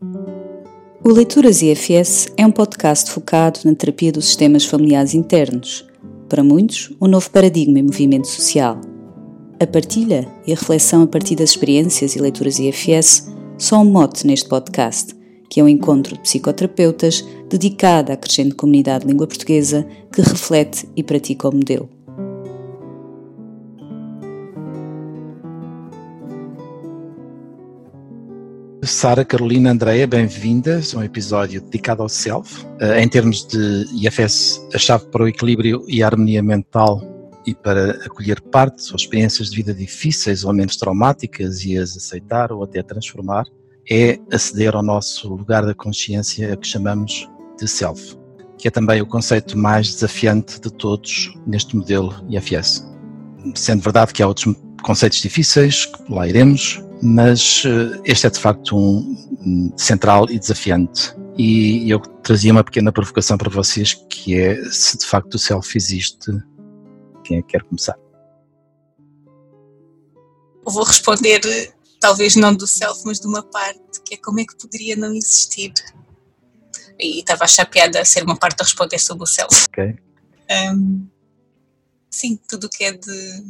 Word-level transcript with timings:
O 0.00 1.10
Leituras 1.10 1.60
IFS 1.60 2.28
é 2.36 2.46
um 2.46 2.52
podcast 2.52 3.10
focado 3.10 3.58
na 3.64 3.74
terapia 3.74 4.12
dos 4.12 4.26
sistemas 4.26 4.64
familiares 4.64 5.12
internos. 5.12 5.84
Para 6.28 6.44
muitos, 6.44 6.94
um 7.00 7.08
novo 7.08 7.28
paradigma 7.30 7.80
e 7.80 7.82
movimento 7.82 8.28
social. 8.28 8.80
A 9.58 9.66
partilha 9.66 10.28
e 10.46 10.52
a 10.52 10.54
reflexão 10.54 11.02
a 11.02 11.06
partir 11.08 11.34
das 11.34 11.50
experiências 11.50 12.14
e 12.14 12.20
leituras 12.20 12.60
IFS 12.60 13.28
são 13.58 13.82
um 13.82 13.90
mote 13.90 14.24
neste 14.24 14.48
podcast, 14.48 15.16
que 15.50 15.58
é 15.58 15.64
um 15.64 15.68
encontro 15.68 16.14
de 16.14 16.20
psicoterapeutas 16.20 17.24
dedicado 17.48 18.12
à 18.12 18.16
crescente 18.16 18.54
comunidade 18.54 19.04
de 19.04 19.10
língua 19.10 19.26
portuguesa 19.26 19.84
que 20.12 20.20
reflete 20.20 20.88
e 20.94 21.02
pratica 21.02 21.48
o 21.48 21.52
modelo. 21.52 21.97
Sara, 28.88 29.22
Carolina, 29.22 29.70
Andreia, 29.70 30.06
bem-vindas 30.06 30.94
a 30.94 30.98
um 30.98 31.02
episódio 31.02 31.60
dedicado 31.60 32.02
ao 32.02 32.08
self. 32.08 32.64
Uh, 32.64 32.94
em 32.98 33.06
termos 33.06 33.46
de 33.46 33.84
IFS, 33.92 34.66
a 34.72 34.78
chave 34.78 35.04
para 35.08 35.24
o 35.24 35.28
equilíbrio 35.28 35.84
e 35.86 36.02
a 36.02 36.06
harmonia 36.06 36.42
mental 36.42 37.02
e 37.46 37.54
para 37.54 37.90
acolher 38.06 38.40
partes 38.40 38.90
ou 38.90 38.96
experiências 38.96 39.50
de 39.50 39.56
vida 39.56 39.74
difíceis 39.74 40.42
ou 40.42 40.54
menos 40.54 40.76
traumáticas 40.76 41.64
e 41.64 41.76
as 41.76 41.96
aceitar 41.98 42.50
ou 42.50 42.64
até 42.64 42.82
transformar, 42.82 43.44
é 43.90 44.18
aceder 44.32 44.74
ao 44.74 44.82
nosso 44.82 45.28
lugar 45.28 45.66
da 45.66 45.74
consciência, 45.74 46.54
a 46.54 46.56
que 46.56 46.66
chamamos 46.66 47.28
de 47.60 47.68
self, 47.68 48.16
que 48.56 48.68
é 48.68 48.70
também 48.70 49.02
o 49.02 49.06
conceito 49.06 49.56
mais 49.56 49.92
desafiante 49.92 50.58
de 50.58 50.72
todos 50.72 51.34
neste 51.46 51.76
modelo 51.76 52.14
IFS. 52.30 52.86
Sendo 53.54 53.82
verdade 53.82 54.14
que 54.14 54.22
há 54.22 54.26
outros 54.26 54.46
conceitos 54.82 55.20
difíceis, 55.20 55.86
que 55.86 56.12
lá 56.12 56.26
iremos, 56.26 56.82
mas 57.02 57.62
eh, 57.64 58.00
este 58.04 58.26
é 58.26 58.30
de 58.30 58.38
facto 58.38 58.76
um 58.76 59.72
central 59.76 60.28
e 60.30 60.38
desafiante. 60.38 61.14
E 61.36 61.88
eu 61.88 62.00
trazia 62.00 62.50
uma 62.50 62.64
pequena 62.64 62.90
provocação 62.90 63.38
para 63.38 63.50
vocês, 63.50 63.94
que 63.94 64.36
é 64.36 64.56
se 64.70 64.98
de 64.98 65.06
facto 65.06 65.34
o 65.34 65.38
self 65.38 65.76
existe, 65.76 66.32
quem 67.24 67.38
é 67.38 67.42
que 67.42 67.48
quer 67.48 67.62
começar? 67.62 67.96
Vou 70.64 70.82
responder, 70.82 71.40
talvez 72.00 72.34
não 72.36 72.54
do 72.54 72.66
self, 72.66 73.02
mas 73.04 73.20
de 73.20 73.26
uma 73.26 73.42
parte, 73.42 74.00
que 74.04 74.14
é 74.14 74.16
como 74.16 74.40
é 74.40 74.44
que 74.44 74.56
poderia 74.56 74.96
não 74.96 75.14
existir. 75.14 75.72
E 76.98 77.20
estava 77.20 77.44
a 77.44 77.44
achar 77.44 77.66
piada 77.66 78.04
ser 78.04 78.24
uma 78.24 78.36
parte 78.36 78.60
a 78.60 78.64
responder 78.64 78.98
sobre 78.98 79.22
o 79.22 79.26
self. 79.26 79.66
Ok. 79.68 79.96
Um, 80.74 81.06
sim, 82.10 82.38
tudo 82.48 82.66
o 82.66 82.70
que 82.70 82.84
é 82.84 82.92
de 82.92 83.42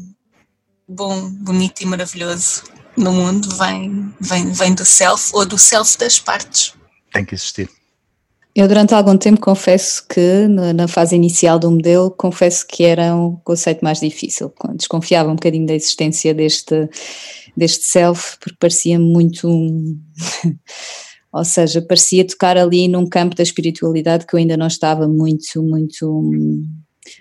bom, 0.89 1.31
bonito 1.31 1.83
e 1.83 1.87
maravilhoso 1.87 2.65
no 2.97 3.13
mundo 3.13 3.49
vem, 3.57 4.13
vem, 4.21 4.51
vem 4.53 4.75
do 4.75 4.85
self 4.85 5.31
ou 5.35 5.47
do 5.47 5.59
self 5.59 5.97
das 5.99 6.19
partes. 6.19 6.75
Tem 7.13 7.25
que 7.25 7.35
existir. 7.35 7.69
Eu 8.55 8.67
durante 8.67 8.93
algum 8.93 9.17
tempo 9.17 9.41
confesso 9.41 10.05
que 10.09 10.49
na 10.49 10.89
fase 10.89 11.15
inicial 11.15 11.61
do 11.61 11.71
modelo 11.71 12.11
confesso 12.11 12.67
que 12.67 12.83
era 12.83 13.15
um 13.15 13.37
conceito 13.37 13.85
mais 13.85 14.01
difícil, 14.01 14.53
desconfiava 14.75 15.31
um 15.31 15.37
bocadinho 15.37 15.67
da 15.67 15.75
existência 15.75 16.35
deste, 16.35 16.89
deste 17.57 17.85
self 17.85 18.37
porque 18.41 18.57
parecia 18.59 18.99
muito 18.99 19.49
ou 21.33 21.45
seja, 21.45 21.81
parecia 21.83 22.27
tocar 22.27 22.57
ali 22.57 22.89
num 22.89 23.07
campo 23.07 23.37
da 23.37 23.43
espiritualidade 23.43 24.27
que 24.27 24.35
eu 24.35 24.39
ainda 24.39 24.57
não 24.57 24.67
estava 24.67 25.07
muito, 25.07 25.63
muito, 25.63 26.31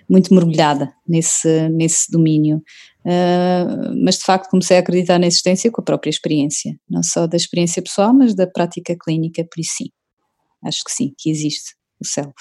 muito 0.08 0.34
mergulhada 0.34 0.92
nesse, 1.06 1.68
nesse 1.68 2.10
domínio. 2.10 2.62
Uh, 3.04 3.94
mas 4.04 4.18
de 4.18 4.24
facto 4.24 4.50
comecei 4.50 4.76
a 4.76 4.80
acreditar 4.80 5.18
na 5.18 5.26
existência 5.26 5.70
com 5.70 5.80
a 5.80 5.84
própria 5.84 6.10
experiência, 6.10 6.78
não 6.88 7.02
só 7.02 7.26
da 7.26 7.36
experiência 7.36 7.80
pessoal, 7.80 8.12
mas 8.12 8.34
da 8.34 8.46
prática 8.46 8.96
clínica, 8.96 9.44
por 9.44 9.60
isso 9.60 9.76
sim, 9.78 9.90
acho 10.64 10.84
que 10.84 10.92
sim, 10.92 11.14
que 11.16 11.30
existe 11.30 11.74
o 12.00 12.06
self. 12.06 12.34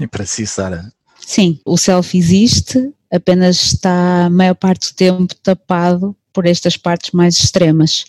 E 0.00 0.06
para 0.06 0.26
si, 0.26 0.46
Sara? 0.46 0.92
Sim, 1.18 1.60
o 1.64 1.78
self 1.78 2.16
existe, 2.16 2.92
apenas 3.10 3.62
está 3.62 4.26
a 4.26 4.30
maior 4.30 4.54
parte 4.54 4.92
do 4.92 4.96
tempo 4.96 5.34
tapado 5.36 6.16
por 6.32 6.46
estas 6.46 6.76
partes 6.76 7.12
mais 7.12 7.36
extremas. 7.36 8.06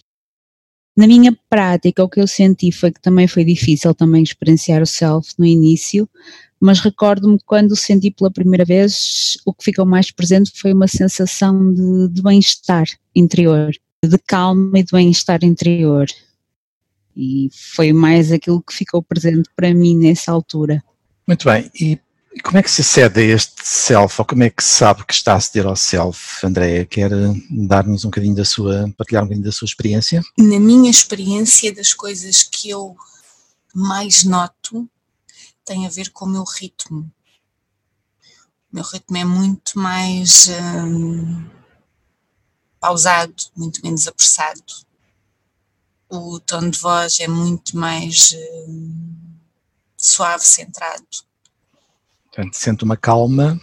Na 0.96 1.08
minha 1.08 1.36
prática, 1.50 2.04
o 2.04 2.10
que 2.10 2.22
eu 2.22 2.28
senti 2.28 2.72
foi 2.72 2.92
que 2.92 3.02
também 3.02 3.28
foi 3.28 3.44
difícil 3.44 3.94
também 3.96 4.22
experienciar 4.22 4.82
o 4.82 4.86
self 4.86 5.34
no 5.38 5.46
início, 5.46 6.08
mas 6.64 6.80
recordo-me 6.80 7.38
quando 7.46 7.76
senti 7.76 8.10
pela 8.10 8.32
primeira 8.32 8.64
vez, 8.64 9.38
o 9.46 9.54
que 9.54 9.66
ficou 9.66 9.86
mais 9.86 10.10
presente 10.12 10.50
foi 10.56 10.72
uma 10.72 10.88
sensação 10.88 11.74
de, 11.74 12.08
de 12.08 12.22
bem-estar 12.22 12.86
interior, 13.14 13.72
de 14.02 14.18
calma 14.20 14.80
e 14.80 14.84
de 14.84 14.94
bem-estar 14.94 15.44
interior. 15.44 16.06
E 17.18 17.50
foi 17.76 17.92
mais 17.92 18.32
aquilo 18.32 18.64
que 18.64 18.74
ficou 18.74 19.04
presente 19.04 19.50
para 19.54 19.74
mim 19.74 19.98
nessa 19.98 20.32
altura. 20.32 20.82
Muito 21.28 21.44
bem, 21.44 21.70
e 21.78 22.00
como 22.42 22.58
é 22.58 22.64
que 22.64 22.72
se 22.72 22.80
acede 22.80 23.20
a 23.20 23.24
este 23.24 23.62
self, 23.62 24.22
ou 24.22 24.26
como 24.26 24.44
é 24.44 24.50
que 24.50 24.64
se 24.64 24.70
sabe 24.70 25.06
que 25.06 25.14
está 25.14 25.34
a 25.34 25.36
aceder 25.36 25.68
ao 25.68 25.76
self, 25.76 26.46
Andréia? 26.46 26.86
Quer 26.86 27.12
dar-nos 27.68 28.06
um 28.06 28.08
bocadinho 28.08 28.36
da 28.36 28.46
sua, 28.46 28.90
partilhar 28.98 29.24
um 29.24 29.26
bocadinho 29.26 29.46
da 29.46 29.52
sua 29.52 29.66
experiência? 29.66 30.24
Na 30.38 30.62
minha 30.62 30.90
experiência, 30.90 31.76
das 31.76 31.94
coisas 31.94 32.42
que 32.42 32.70
eu 32.70 32.96
mais 33.76 34.24
noto 34.24 34.88
tem 35.66 35.86
a 35.86 35.90
ver 35.90 36.10
com 36.12 36.26
o 36.26 36.30
meu 36.30 36.44
ritmo. 36.44 37.12
O 38.72 38.76
meu 38.76 38.84
ritmo 38.84 39.18
é 39.18 39.24
muito 39.24 39.78
mais 39.78 40.48
hum, 40.50 41.50
pausado, 42.80 43.36
muito 43.56 43.82
menos 43.84 44.08
apressado. 44.08 44.62
O 46.10 46.40
tom 46.40 46.70
de 46.70 46.80
voz 46.80 47.20
é 47.20 47.28
muito 47.28 47.78
mais 47.78 48.36
hum, 48.68 49.16
suave, 49.98 50.46
centrado. 50.46 51.06
Portanto, 52.26 52.56
sente 52.56 52.84
uma 52.84 52.98
calma, 52.98 53.60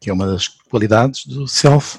que 0.00 0.08
é 0.08 0.12
uma 0.12 0.26
das 0.26 0.48
qualidades 0.48 1.26
do 1.26 1.48
self. 1.48 1.98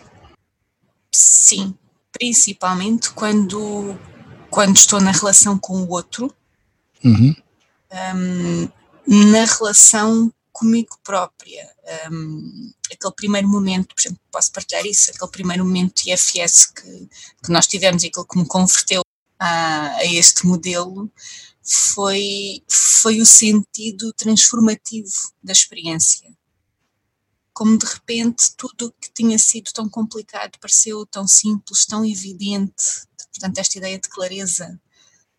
Sim, 1.11 1.77
principalmente 2.11 3.11
quando, 3.11 3.97
quando 4.49 4.77
estou 4.77 5.01
na 5.01 5.11
relação 5.11 5.59
com 5.59 5.81
o 5.81 5.89
outro. 5.89 6.33
Uhum. 7.03 7.35
Um, 7.91 8.69
na 9.07 9.45
relação 9.45 10.31
comigo 10.51 10.97
própria. 11.03 11.71
Um, 12.11 12.73
aquele 12.91 13.13
primeiro 13.13 13.47
momento, 13.47 13.93
por 13.93 14.01
exemplo, 14.01 14.19
posso 14.31 14.51
partilhar 14.51 14.85
isso, 14.85 15.11
aquele 15.11 15.31
primeiro 15.31 15.63
momento 15.63 16.03
de 16.03 16.11
IFS 16.11 16.65
que, 16.65 17.09
que 17.43 17.51
nós 17.51 17.67
tivemos 17.67 18.03
e 18.03 18.07
aquilo 18.07 18.25
que 18.25 18.37
me 18.37 18.47
converteu 18.47 19.01
a, 19.39 19.95
a 19.97 20.05
este 20.05 20.45
modelo 20.45 21.11
foi, 21.63 22.63
foi 22.67 23.21
o 23.21 23.25
sentido 23.25 24.11
transformativo 24.13 25.13
da 25.43 25.51
experiência. 25.51 26.35
Como 27.53 27.77
de 27.77 27.85
repente 27.85 28.55
tudo 28.57 28.87
o 28.87 28.91
que 28.91 29.11
tinha 29.13 29.37
sido 29.37 29.71
tão 29.71 29.87
complicado 29.87 30.57
pareceu 30.59 31.05
tão 31.05 31.27
simples, 31.27 31.85
tão 31.85 32.03
evidente, 32.03 33.07
portanto, 33.31 33.57
esta 33.59 33.77
ideia 33.77 33.99
de 33.99 34.09
clareza, 34.09 34.79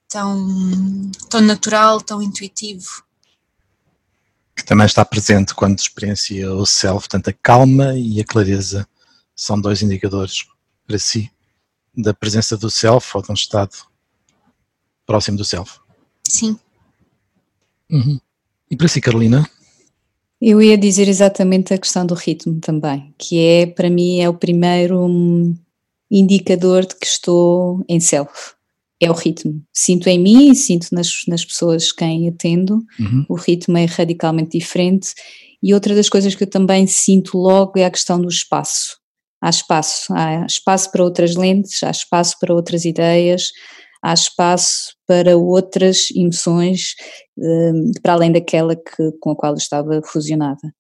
tão, 0.09 1.11
tão 1.29 1.41
natural, 1.41 2.01
tão 2.01 2.23
intuitivo 2.23 3.05
que 4.59 4.65
também 4.65 4.87
está 4.87 5.05
presente 5.05 5.55
quando 5.55 5.79
experiencia 5.79 6.53
o 6.53 6.67
self, 6.67 7.09
portanto 7.09 7.29
a 7.29 7.33
calma 7.33 7.97
e 7.97 8.21
a 8.21 8.25
clareza 8.25 8.87
são 9.35 9.59
dois 9.59 9.83
indicadores 9.83 10.47
para 10.85 10.99
si 10.99 11.31
da 11.97 12.13
presença 12.13 12.57
do 12.57 12.69
self 12.69 13.17
ou 13.17 13.23
de 13.23 13.31
um 13.31 13.35
estado 13.35 13.71
próximo 15.07 15.39
do 15.39 15.45
self. 15.45 15.79
Sim. 16.29 16.59
Uhum. 17.89 18.21
E 18.69 18.77
para 18.77 18.89
si, 18.89 19.01
Carolina? 19.01 19.49
Eu 20.41 20.61
ia 20.61 20.77
dizer 20.77 21.09
exatamente 21.09 21.73
a 21.73 21.79
questão 21.79 22.05
do 22.05 22.15
ritmo 22.15 22.61
também, 22.61 23.15
que 23.17 23.39
é, 23.39 23.67
para 23.67 23.89
mim, 23.89 24.21
é 24.21 24.29
o 24.29 24.35
primeiro 24.35 25.07
hum, 25.07 25.57
indicador 26.11 26.85
de 26.85 26.97
que 26.97 27.07
estou 27.07 27.85
em 27.89 28.01
self 28.01 28.58
é 29.01 29.11
o 29.11 29.15
ritmo. 29.15 29.63
Sinto 29.73 30.09
em 30.09 30.19
mim 30.19 30.51
e 30.51 30.55
sinto 30.55 30.89
nas, 30.93 31.23
nas 31.29 31.45
pessoas 31.45 31.93
quem 31.93 32.29
atendo, 32.29 32.81
uhum. 32.99 33.25
o 33.29 33.35
ritmo 33.35 33.79
é 33.79 33.85
radicalmente 33.85 34.59
diferente. 34.59 35.15
E 35.63 35.75
outra 35.75 35.95
das 35.95 36.09
coisas 36.09 36.35
que 36.35 36.45
eu 36.45 36.51
também 36.51 36.87
sinto 36.87 37.39
logo 37.39 37.79
é 37.79 37.85
a 37.85 37.91
questão 37.91 38.21
do 38.21 38.29
espaço. 38.29 38.97
Há 39.41 39.51
espaço, 39.51 40.13
há 40.13 40.45
espaço 40.47 40.91
para 40.91 41.05
outras 41.05 41.37
lentes, 41.37 41.83
há 41.83 41.91
espaço 41.91 42.37
para 42.41 42.53
outras 42.53 42.85
ideias, 42.85 43.53
há 44.03 44.13
espaço 44.13 44.95
para 45.07 45.37
outras 45.37 46.11
emoções, 46.15 46.95
um, 47.37 47.93
para 48.03 48.15
além 48.15 48.33
daquela 48.33 48.75
que, 48.75 49.13
com 49.21 49.31
a 49.31 49.37
qual 49.37 49.53
eu 49.53 49.59
estava 49.59 50.01
fusionada. 50.05 50.75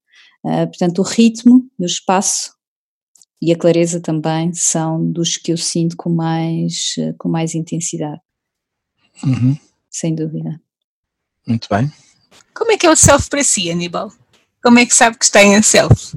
Uh, 0.44 0.66
portanto, 0.66 0.98
o 1.00 1.02
ritmo 1.02 1.64
e 1.78 1.84
o 1.84 1.86
espaço 1.86 2.52
e 3.40 3.52
a 3.52 3.56
clareza 3.56 4.00
também 4.00 4.52
são 4.52 5.10
dos 5.10 5.36
que 5.36 5.52
eu 5.52 5.56
sinto 5.56 5.96
com 5.96 6.10
mais, 6.10 6.96
com 7.18 7.28
mais 7.28 7.54
intensidade. 7.54 8.20
Uhum. 9.22 9.56
Sem 9.90 10.14
dúvida. 10.14 10.60
Muito 11.46 11.68
bem. 11.70 11.90
Como 12.52 12.72
é 12.72 12.76
que 12.76 12.86
é 12.86 12.90
o 12.90 12.96
self 12.96 13.28
para 13.30 13.42
si, 13.44 13.70
Aníbal? 13.70 14.12
Como 14.62 14.78
é 14.78 14.86
que 14.86 14.94
sabe 14.94 15.16
que 15.16 15.24
está 15.24 15.42
em 15.42 15.62
self? 15.62 16.16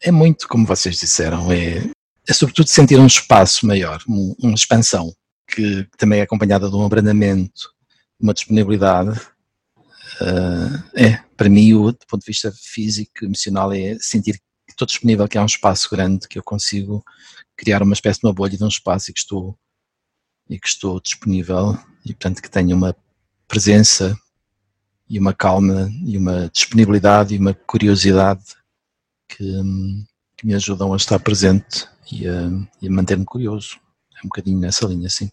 É 0.00 0.10
muito 0.10 0.48
como 0.48 0.66
vocês 0.66 0.98
disseram, 0.98 1.50
é, 1.50 1.90
é 2.28 2.32
sobretudo 2.32 2.68
sentir 2.68 2.98
um 2.98 3.06
espaço 3.06 3.66
maior, 3.66 4.02
um, 4.08 4.34
uma 4.40 4.54
expansão. 4.54 5.12
que 5.48 5.86
também 5.96 6.20
é 6.20 6.22
acompanhada 6.22 6.68
de 6.68 6.76
um 6.76 6.84
abrandamento, 6.84 7.72
uma 8.20 8.34
disponibilidade, 8.34 9.18
uh, 10.20 10.84
é, 10.94 11.22
para 11.36 11.48
mim, 11.48 11.72
o, 11.72 11.90
do 11.90 12.06
ponto 12.06 12.20
de 12.20 12.26
vista 12.26 12.52
físico, 12.52 13.24
emocional, 13.24 13.72
é 13.72 13.96
sentir 14.00 14.34
que 14.34 14.44
estou 14.78 14.86
disponível, 14.86 15.26
que 15.26 15.36
há 15.36 15.42
um 15.42 15.46
espaço 15.46 15.90
grande, 15.90 16.28
que 16.28 16.38
eu 16.38 16.42
consigo 16.42 17.04
criar 17.56 17.82
uma 17.82 17.94
espécie 17.94 18.20
de 18.20 18.26
uma 18.26 18.32
bolha 18.32 18.56
de 18.56 18.62
um 18.62 18.68
espaço 18.68 19.10
e 19.10 19.14
que 19.14 19.18
estou, 19.18 19.58
e 20.48 20.58
que 20.58 20.68
estou 20.68 21.00
disponível 21.00 21.76
e, 22.04 22.14
portanto, 22.14 22.40
que 22.40 22.50
tenho 22.50 22.76
uma 22.76 22.96
presença 23.48 24.16
e 25.08 25.18
uma 25.18 25.34
calma 25.34 25.90
e 26.04 26.16
uma 26.16 26.48
disponibilidade 26.50 27.34
e 27.34 27.38
uma 27.38 27.54
curiosidade 27.54 28.44
que, 29.28 29.44
que 30.36 30.46
me 30.46 30.54
ajudam 30.54 30.92
a 30.92 30.96
estar 30.96 31.18
presente 31.18 31.88
e 32.12 32.26
a, 32.28 32.46
a 32.46 32.90
manter-me 32.90 33.24
curioso. 33.24 33.80
É 34.14 34.20
um 34.20 34.28
bocadinho 34.28 34.58
nessa 34.58 34.86
linha, 34.86 35.08
sim. 35.08 35.30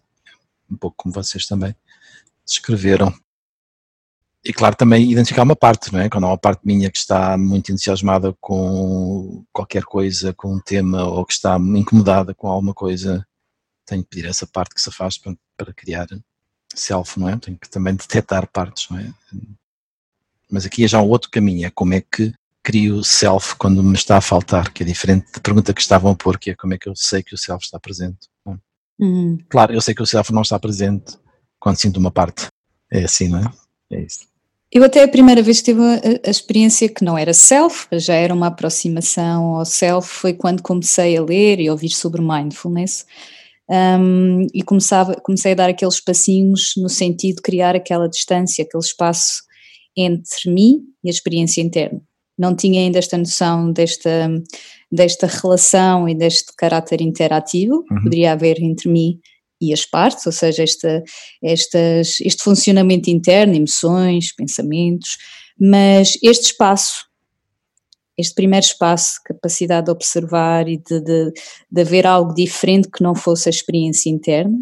Um 0.70 0.76
pouco 0.76 0.98
como 0.98 1.14
vocês 1.14 1.46
também 1.46 1.76
descreveram. 2.46 3.14
E 4.46 4.54
claro, 4.54 4.76
também 4.76 5.12
identificar 5.12 5.42
uma 5.42 5.56
parte, 5.56 5.92
não 5.92 6.00
é? 6.00 6.08
Quando 6.08 6.26
há 6.26 6.28
uma 6.28 6.38
parte 6.38 6.62
minha 6.64 6.92
que 6.92 7.00
está 7.00 7.36
muito 7.36 7.72
entusiasmada 7.72 8.32
com 8.40 9.44
qualquer 9.52 9.84
coisa, 9.84 10.34
com 10.34 10.54
um 10.54 10.60
tema, 10.60 11.04
ou 11.04 11.26
que 11.26 11.34
está 11.34 11.58
incomodada 11.58 12.36
com 12.36 12.48
alguma 12.48 12.74
coisa, 12.74 13.26
tenho 13.88 14.04
que 14.04 14.10
pedir 14.10 14.28
essa 14.28 14.46
parte 14.46 14.76
que 14.76 14.82
se 14.82 14.90
afaste 14.90 15.20
para, 15.20 15.36
para 15.58 15.74
criar 15.74 16.08
self, 16.76 17.20
não 17.20 17.28
é? 17.28 17.38
Tenho 17.38 17.58
que 17.58 17.68
também 17.68 17.96
detectar 17.96 18.48
partes, 18.52 18.88
não 18.92 19.00
é? 19.00 19.12
Mas 20.52 20.64
aqui 20.64 20.84
é 20.84 20.88
já 20.88 21.02
um 21.02 21.10
outro 21.10 21.32
caminho, 21.32 21.66
é 21.66 21.72
como 21.72 21.96
é 21.96 22.02
que 22.02 22.32
crio 22.62 23.04
self 23.04 23.56
quando 23.56 23.84
me 23.84 23.96
está 23.96 24.18
a 24.18 24.22
faltar, 24.22 24.72
que 24.72 24.84
é 24.84 24.86
diferente 24.86 25.32
da 25.32 25.40
pergunta 25.40 25.74
que 25.74 25.82
estavam 25.82 26.12
a 26.12 26.16
pôr, 26.16 26.38
que 26.38 26.52
é 26.52 26.56
como 26.56 26.76
é 26.76 26.78
que 26.78 26.88
eu 26.88 26.96
sei 26.96 27.24
que 27.24 27.34
o 27.34 27.38
self 27.38 27.66
está 27.66 27.80
presente. 27.80 28.28
É? 28.48 28.56
Uhum. 29.00 29.40
Claro, 29.50 29.74
eu 29.74 29.82
sei 29.82 29.96
que 29.96 30.04
o 30.04 30.06
self 30.06 30.32
não 30.32 30.44
está 30.44 30.60
presente 30.60 31.18
quando 31.60 31.80
sinto 31.80 31.98
uma 31.98 32.12
parte. 32.12 32.48
É 32.92 33.04
assim, 33.04 33.28
não 33.28 33.40
é? 33.40 33.52
É 33.92 34.02
isso. 34.02 34.35
Eu 34.72 34.84
até 34.84 35.04
a 35.04 35.08
primeira 35.08 35.42
vez 35.42 35.60
que 35.60 35.66
tive 35.66 35.82
a, 35.82 36.28
a, 36.28 36.30
experiência 36.30 36.90
que 36.90 37.04
não 37.04 37.18
era 37.18 37.34
self, 37.34 37.88
já 37.94 38.16
era 38.16 38.34
uma 38.34 38.48
aproximação 38.48 39.56
ao 39.56 39.66
self, 39.66 40.08
foi 40.08 40.34
quando 40.34 40.62
comecei 40.62 41.16
a 41.16 41.24
ler 41.24 41.60
e 41.60 41.70
ouvir 41.70 41.92
sobre 41.92 42.22
mindfulness 42.22 43.06
um, 43.70 44.46
e 44.54 44.62
começava, 44.62 45.16
comecei 45.16 45.54
a 45.54 45.56
dar 45.56 45.70
aqueles 45.70 46.00
passinhos 46.00 46.74
no 46.78 46.90
sentido 46.90 47.38
de 47.38 47.42
criar 47.42 47.76
aquela 47.76 48.08
distância, 48.08 48.64
aquele 48.64 48.84
espaço 48.84 49.44
entre 49.96 50.52
mim 50.52 50.82
e 51.04 51.10
a 51.10 51.12
experiência 51.12 51.62
interna. 51.62 52.02
Não 52.38 52.54
tinha 52.54 52.82
ainda 52.82 53.00
esta 53.00 53.18
noção 53.18 53.72
desta, 53.72 54.30
desta 54.92 55.26
relação 55.26 56.10
e 56.10 56.14
deste 56.14 56.54
caráter 56.58 57.02
interativo 57.02 57.76
uhum. 57.76 57.84
que 57.84 58.04
poderia 58.04 58.34
haver 58.34 58.62
entre 58.62 58.90
mim 58.90 59.20
e 59.62 59.74
as 59.74 59.86
partes, 59.86 60.26
ou 60.26 60.32
seja, 60.32 60.64
esta, 60.64 61.04
estas, 61.42 62.20
este 62.22 62.44
funcionamento 62.44 63.10
interno, 63.10 63.56
emoções, 63.56 64.34
pensamentos, 64.36 65.18
mas 65.60 66.18
este 66.22 66.48
espaço, 66.48 67.06
este 68.18 68.34
primeiro 68.34 68.66
espaço, 68.66 69.22
capacidade 69.24 69.86
de 69.86 69.92
observar 69.92 70.68
e 70.68 70.78
de, 70.78 71.02
de, 71.02 71.32
de 71.72 71.82
haver 71.82 72.06
algo 72.06 72.34
diferente 72.34 72.90
que 72.90 73.04
não 73.04 73.16
fosse 73.16 73.50
a 73.50 73.52
experiência 73.52 74.10
interna, 74.10 74.58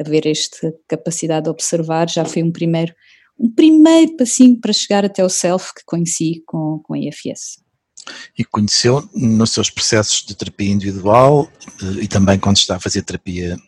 haver 0.00 0.26
esta 0.26 0.72
capacidade 0.86 1.44
de 1.44 1.50
observar 1.50 2.08
já 2.08 2.24
foi 2.24 2.42
um 2.42 2.52
primeiro 2.52 2.94
um 3.38 3.50
primeiro 3.50 4.16
passinho 4.16 4.58
para 4.58 4.72
chegar 4.72 5.04
até 5.04 5.22
o 5.22 5.28
self 5.28 5.74
que 5.74 5.84
conheci 5.84 6.42
com, 6.46 6.80
com 6.82 6.94
a 6.94 6.98
IFS. 6.98 7.62
E 8.38 8.44
conheceu 8.44 9.06
nos 9.14 9.50
seus 9.50 9.68
processos 9.68 10.24
de 10.24 10.34
terapia 10.34 10.70
individual 10.70 11.50
eh, 11.82 12.04
e 12.04 12.08
também 12.08 12.38
quando 12.38 12.56
está 12.56 12.76
a 12.76 12.80
fazer 12.80 13.02
terapia 13.02 13.58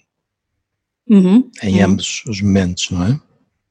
uhum, 1.09 1.51
em 1.63 1.79
uhum. 1.79 1.91
ambos 1.91 2.23
os 2.27 2.41
momentos, 2.41 2.91
não 2.91 3.05
é? 3.05 3.21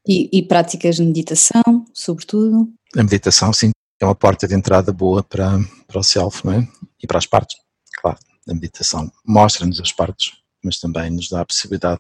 E, 0.08 0.30
e, 0.32 0.42
práticas 0.42 0.96
de 0.96 1.04
meditação, 1.04 1.86
sobretudo. 1.94 2.72
A 2.96 3.04
meditação, 3.04 3.52
sim, 3.52 3.72
é 4.00 4.06
uma 4.06 4.16
porta 4.16 4.48
de 4.48 4.56
entrada 4.56 4.94
boa 4.94 5.22
para, 5.22 5.60
para 5.86 6.00
o 6.00 6.04
self, 6.04 6.46
não 6.46 6.54
é? 6.54 6.68
E 7.02 7.08
para 7.08 7.18
as 7.18 7.26
partes, 7.26 7.58
claro. 8.00 8.18
A 8.48 8.54
meditação 8.54 9.12
mostra-nos 9.26 9.82
as 9.82 9.92
partes, 9.92 10.38
mas 10.64 10.80
também 10.80 11.10
nos 11.10 11.28
dá 11.28 11.42
a 11.42 11.46
possibilidade 11.46 12.00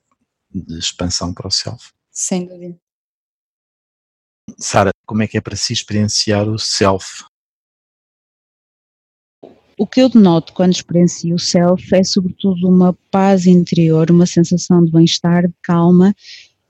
de 0.49 0.79
expansão 0.79 1.33
para 1.33 1.47
o 1.47 1.51
self. 1.51 1.91
Sem 2.09 2.45
dúvida. 2.45 2.79
Sara, 4.57 4.91
como 5.05 5.23
é 5.23 5.27
que 5.27 5.37
é 5.37 5.41
para 5.41 5.57
si 5.57 5.73
experienciar 5.73 6.47
o 6.47 6.57
self? 6.57 7.25
O 9.79 9.85
que 9.85 10.01
eu 10.01 10.09
denoto 10.09 10.53
quando 10.53 10.73
experiencio 10.73 11.35
o 11.35 11.39
self 11.39 11.93
é 11.93 12.03
sobretudo 12.03 12.67
uma 12.67 12.97
paz 13.11 13.45
interior, 13.45 14.09
uma 14.09 14.25
sensação 14.25 14.83
de 14.83 14.91
bem-estar, 14.91 15.47
de 15.47 15.53
calma 15.61 16.15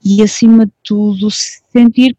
e 0.04 0.22
acima 0.22 0.66
de 0.66 0.74
tudo 0.84 1.30
sentir 1.32 2.18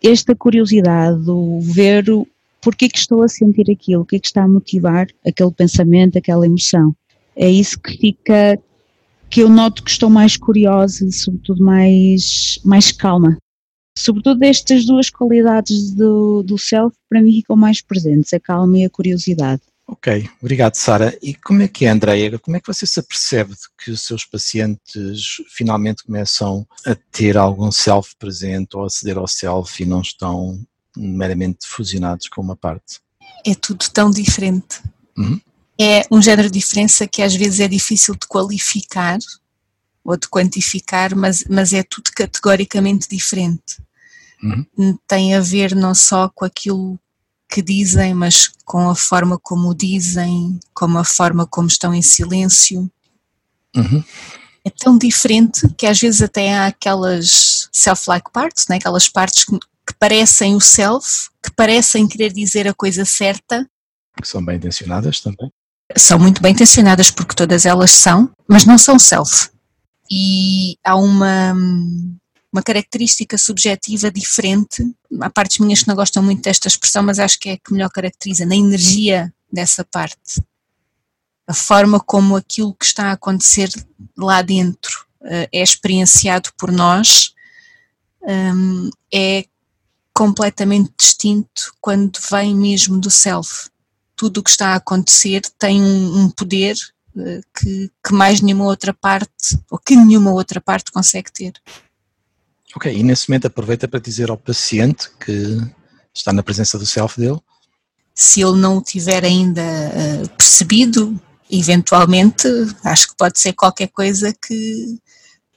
esta 0.00 0.34
curiosidade, 0.34 1.28
o 1.28 1.58
ver 1.60 2.08
o 2.10 2.28
porquê 2.60 2.88
que 2.88 2.98
estou 2.98 3.22
a 3.22 3.28
sentir 3.28 3.70
aquilo, 3.70 4.02
o 4.02 4.04
que 4.04 4.16
é 4.16 4.18
que 4.20 4.26
está 4.26 4.44
a 4.44 4.48
motivar 4.48 5.08
aquele 5.26 5.50
pensamento, 5.50 6.16
aquela 6.16 6.46
emoção. 6.46 6.94
É 7.34 7.50
isso 7.50 7.80
que 7.80 7.96
fica, 7.96 8.56
que 9.28 9.40
eu 9.40 9.48
noto 9.48 9.82
que 9.82 9.90
estou 9.90 10.08
mais 10.08 10.36
curiosa, 10.36 11.10
sobretudo 11.10 11.64
mais, 11.64 12.60
mais 12.64 12.92
calma 12.92 13.36
sobretudo 13.96 14.42
estas 14.42 14.84
duas 14.84 15.08
qualidades 15.08 15.94
do, 15.94 16.42
do 16.42 16.58
self, 16.58 16.94
para 17.08 17.22
mim 17.22 17.32
ficam 17.32 17.56
mais 17.56 17.80
presentes, 17.80 18.32
a 18.32 18.40
calma 18.40 18.78
e 18.78 18.84
a 18.84 18.90
curiosidade. 18.90 19.62
Ok, 19.94 20.28
obrigado 20.42 20.74
Sara. 20.74 21.16
E 21.22 21.34
como 21.36 21.62
é 21.62 21.68
que 21.68 21.86
é, 21.86 21.88
Andreia? 21.88 22.36
Como 22.40 22.56
é 22.56 22.60
que 22.60 22.66
você 22.66 22.84
se 22.84 22.98
apercebe 22.98 23.52
de 23.52 23.60
que 23.78 23.92
os 23.92 24.02
seus 24.02 24.24
pacientes 24.24 25.36
finalmente 25.56 26.02
começam 26.02 26.66
a 26.84 26.96
ter 27.12 27.36
algum 27.36 27.70
self 27.70 28.16
presente 28.18 28.76
ou 28.76 28.84
aceder 28.84 29.16
ao 29.16 29.28
self 29.28 29.80
e 29.80 29.86
não 29.86 30.00
estão 30.00 30.60
meramente 30.96 31.68
fusionados 31.68 32.28
com 32.28 32.42
uma 32.42 32.56
parte? 32.56 32.98
É 33.46 33.54
tudo 33.54 33.88
tão 33.92 34.10
diferente. 34.10 34.82
Uhum. 35.16 35.40
É 35.80 36.02
um 36.10 36.20
género 36.20 36.50
de 36.50 36.58
diferença 36.58 37.06
que 37.06 37.22
às 37.22 37.34
vezes 37.36 37.60
é 37.60 37.68
difícil 37.68 38.14
de 38.14 38.26
qualificar 38.26 39.18
ou 40.04 40.16
de 40.16 40.28
quantificar, 40.28 41.14
mas, 41.14 41.44
mas 41.48 41.72
é 41.72 41.84
tudo 41.84 42.10
categoricamente 42.10 43.08
diferente. 43.08 43.80
Uhum. 44.42 44.98
Tem 45.06 45.36
a 45.36 45.40
ver 45.40 45.72
não 45.72 45.94
só 45.94 46.28
com 46.28 46.44
aquilo 46.44 46.98
que 47.48 47.62
dizem, 47.62 48.14
mas 48.14 48.50
com 48.64 48.88
a 48.88 48.94
forma 48.94 49.38
como 49.38 49.70
o 49.70 49.74
dizem, 49.74 50.58
com 50.72 50.98
a 50.98 51.04
forma 51.04 51.46
como 51.46 51.68
estão 51.68 51.94
em 51.94 52.02
silêncio. 52.02 52.90
Uhum. 53.76 54.02
É 54.64 54.70
tão 54.70 54.96
diferente 54.96 55.68
que 55.76 55.86
às 55.86 56.00
vezes 56.00 56.22
até 56.22 56.54
há 56.54 56.66
aquelas 56.66 57.68
self-like 57.72 58.30
parts, 58.32 58.66
né? 58.68 58.76
aquelas 58.76 59.08
partes 59.08 59.44
que, 59.44 59.58
que 59.58 59.94
parecem 59.98 60.56
o 60.56 60.60
self, 60.60 61.28
que 61.42 61.50
parecem 61.50 62.08
querer 62.08 62.32
dizer 62.32 62.66
a 62.66 62.74
coisa 62.74 63.04
certa. 63.04 63.68
Que 64.20 64.26
são 64.26 64.44
bem 64.44 64.56
intencionadas 64.56 65.20
também. 65.20 65.50
São 65.96 66.18
muito 66.18 66.40
bem 66.40 66.52
intencionadas 66.52 67.10
porque 67.10 67.34
todas 67.34 67.66
elas 67.66 67.90
são, 67.90 68.30
mas 68.48 68.64
não 68.64 68.78
são 68.78 68.98
self 68.98 69.50
e 70.10 70.76
há 70.84 70.96
uma, 70.96 71.54
uma 72.54 72.62
característica 72.62 73.36
subjetiva 73.36 74.12
diferente. 74.12 74.88
Há 75.20 75.28
partes 75.28 75.58
minhas 75.58 75.82
que 75.82 75.88
não 75.88 75.96
gostam 75.96 76.22
muito 76.22 76.40
desta 76.40 76.68
expressão, 76.68 77.02
mas 77.02 77.18
acho 77.18 77.36
que 77.40 77.48
é 77.48 77.52
a 77.54 77.58
que 77.58 77.72
melhor 77.72 77.90
caracteriza, 77.90 78.46
na 78.46 78.54
energia 78.54 79.34
dessa 79.52 79.84
parte. 79.84 80.40
A 81.48 81.52
forma 81.52 81.98
como 81.98 82.36
aquilo 82.36 82.72
que 82.72 82.84
está 82.84 83.06
a 83.06 83.12
acontecer 83.12 83.68
lá 84.16 84.40
dentro 84.40 85.04
uh, 85.20 85.48
é 85.52 85.62
experienciado 85.62 86.50
por 86.56 86.70
nós 86.70 87.34
um, 88.22 88.88
é 89.12 89.46
completamente 90.14 90.92
distinto 90.96 91.74
quando 91.80 92.20
vem 92.30 92.54
mesmo 92.54 93.00
do 93.00 93.10
self. 93.10 93.68
Tudo 94.14 94.38
o 94.38 94.42
que 94.44 94.50
está 94.50 94.68
a 94.68 94.76
acontecer 94.76 95.42
tem 95.58 95.82
um, 95.82 96.20
um 96.20 96.30
poder 96.30 96.76
que, 97.56 97.90
que 98.04 98.12
mais 98.12 98.40
nenhuma 98.40 98.64
outra 98.64 98.92
parte, 98.92 99.58
ou 99.70 99.78
que 99.78 99.96
nenhuma 99.96 100.32
outra 100.32 100.60
parte 100.60 100.90
consegue 100.90 101.32
ter. 101.32 101.52
Ok, 102.76 102.92
e 102.92 103.02
nesse 103.02 103.28
momento 103.28 103.46
aproveita 103.46 103.86
para 103.86 104.00
dizer 104.00 104.30
ao 104.30 104.36
paciente 104.36 105.08
que 105.24 105.60
está 106.12 106.32
na 106.32 106.42
presença 106.42 106.78
do 106.78 106.86
self 106.86 107.20
dele? 107.20 107.38
Se 108.14 108.42
ele 108.42 108.58
não 108.58 108.78
o 108.78 108.82
tiver 108.82 109.24
ainda 109.24 109.62
uh, 109.62 110.28
percebido, 110.36 111.20
eventualmente, 111.50 112.48
acho 112.84 113.08
que 113.08 113.16
pode 113.16 113.38
ser 113.38 113.52
qualquer 113.52 113.88
coisa 113.88 114.32
que, 114.32 114.98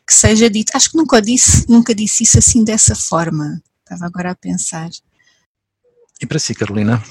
que 0.05 0.13
seja 0.13 0.49
dito. 0.49 0.71
Acho 0.75 0.91
que 0.91 0.97
nunca 0.97 1.21
disse, 1.21 1.69
nunca 1.69 1.93
disse 1.93 2.23
isso 2.23 2.37
assim 2.37 2.63
dessa 2.63 2.95
forma. 2.95 3.61
Estava 3.83 4.05
agora 4.05 4.31
a 4.31 4.35
pensar. 4.35 4.89
E 6.21 6.25
para 6.25 6.39
si, 6.39 6.53
Carolina? 6.53 7.03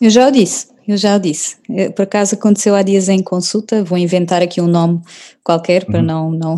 Eu 0.00 0.10
já 0.10 0.28
o 0.28 0.30
disse 0.30 0.74
eu 0.86 0.96
já 0.96 1.16
o 1.16 1.18
disse. 1.18 1.56
Eh, 1.70 1.90
por 1.90 2.02
acaso 2.02 2.34
aconteceu 2.34 2.74
há 2.74 2.82
dias 2.82 3.08
em 3.08 3.22
consulta, 3.22 3.82
vou 3.82 3.98
inventar 3.98 4.42
aqui 4.42 4.60
um 4.60 4.66
nome 4.66 5.00
qualquer 5.42 5.84
para 5.86 6.00
uhum. 6.00 6.04
não, 6.04 6.30
não, 6.30 6.56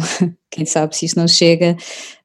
quem 0.50 0.64
sabe 0.64 0.96
se 0.96 1.06
isto 1.06 1.18
não 1.18 1.28
chega, 1.28 1.76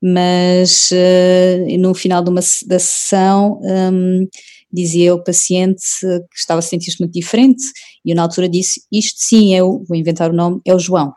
mas 0.02 0.90
uh, 0.92 1.78
no 1.78 1.94
final 1.94 2.24
de 2.24 2.30
uma, 2.30 2.42
da 2.68 2.80
sessão 2.80 3.60
um, 3.62 4.28
dizia 4.72 5.14
o 5.14 5.24
paciente 5.24 5.84
que 6.02 6.38
estava 6.38 6.60
a 6.60 6.62
sentir-se 6.62 7.00
muito 7.00 7.14
diferente 7.14 7.64
e 8.06 8.12
eu 8.12 8.16
na 8.16 8.24
altura 8.24 8.48
disse, 8.48 8.82
isto 8.92 9.20
sim 9.20 9.56
é 9.56 9.64
o, 9.64 9.84
vou 9.88 9.98
inventar 9.98 10.30
o 10.30 10.34
nome, 10.34 10.62
é 10.66 10.74
o 10.74 10.80
João. 10.80 11.14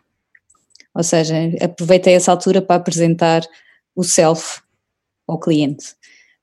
Ou 0.94 1.02
seja, 1.02 1.34
aproveitei 1.60 2.14
essa 2.14 2.30
altura 2.30 2.62
para 2.62 2.76
apresentar 2.76 3.42
o 3.96 4.04
self 4.04 4.60
ao 5.26 5.38
cliente, 5.38 5.86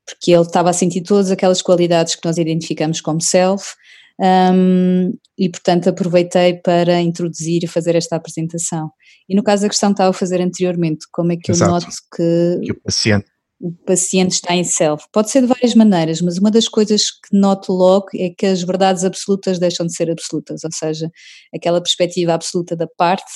porque 0.05 0.31
ele 0.31 0.41
estava 0.41 0.69
a 0.69 0.73
sentir 0.73 1.01
todas 1.01 1.31
aquelas 1.31 1.61
qualidades 1.61 2.15
que 2.15 2.25
nós 2.25 2.37
identificamos 2.37 2.99
como 2.99 3.21
self, 3.21 3.75
um, 4.21 5.11
e 5.37 5.49
portanto 5.49 5.89
aproveitei 5.89 6.53
para 6.61 7.01
introduzir 7.01 7.63
e 7.63 7.67
fazer 7.67 7.95
esta 7.95 8.15
apresentação. 8.15 8.91
E 9.27 9.35
no 9.35 9.43
caso 9.43 9.63
da 9.63 9.69
questão 9.69 9.89
que 9.89 9.95
estava 9.95 10.11
a 10.11 10.13
fazer 10.13 10.39
anteriormente, 10.41 11.07
como 11.11 11.31
é 11.31 11.37
que 11.37 11.51
Exato. 11.51 11.69
eu 11.69 11.73
noto 11.73 11.87
que, 12.15 12.59
que 12.65 12.71
o 12.71 12.81
paciente 12.81 13.25
o 13.63 13.71
paciente 13.85 14.31
está 14.31 14.55
em 14.55 14.63
self. 14.63 15.05
Pode 15.13 15.29
ser 15.29 15.41
de 15.41 15.47
várias 15.47 15.75
maneiras, 15.75 16.19
mas 16.19 16.39
uma 16.39 16.49
das 16.49 16.67
coisas 16.67 17.11
que 17.11 17.37
noto 17.37 17.71
logo 17.71 18.07
é 18.15 18.31
que 18.35 18.47
as 18.47 18.63
verdades 18.63 19.05
absolutas 19.05 19.59
deixam 19.59 19.85
de 19.85 19.95
ser 19.95 20.09
absolutas, 20.09 20.63
ou 20.63 20.71
seja, 20.73 21.11
aquela 21.53 21.79
perspectiva 21.79 22.33
absoluta 22.33 22.75
da 22.75 22.87
parte 22.87 23.31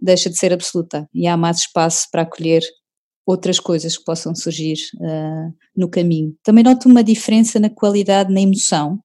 deixa 0.00 0.28
de 0.28 0.36
ser 0.36 0.52
absoluta 0.52 1.08
e 1.14 1.26
há 1.26 1.36
mais 1.36 1.58
espaço 1.58 2.08
para 2.10 2.22
acolher 2.22 2.62
outras 3.26 3.60
coisas 3.60 3.96
que 3.96 4.04
possam 4.04 4.34
surgir 4.34 4.78
uh, 4.96 5.54
no 5.76 5.88
caminho. 5.88 6.34
Também 6.42 6.64
noto 6.64 6.88
uma 6.88 7.04
diferença 7.04 7.60
na 7.60 7.70
qualidade, 7.70 8.32
na 8.32 8.40
emoção, 8.40 8.98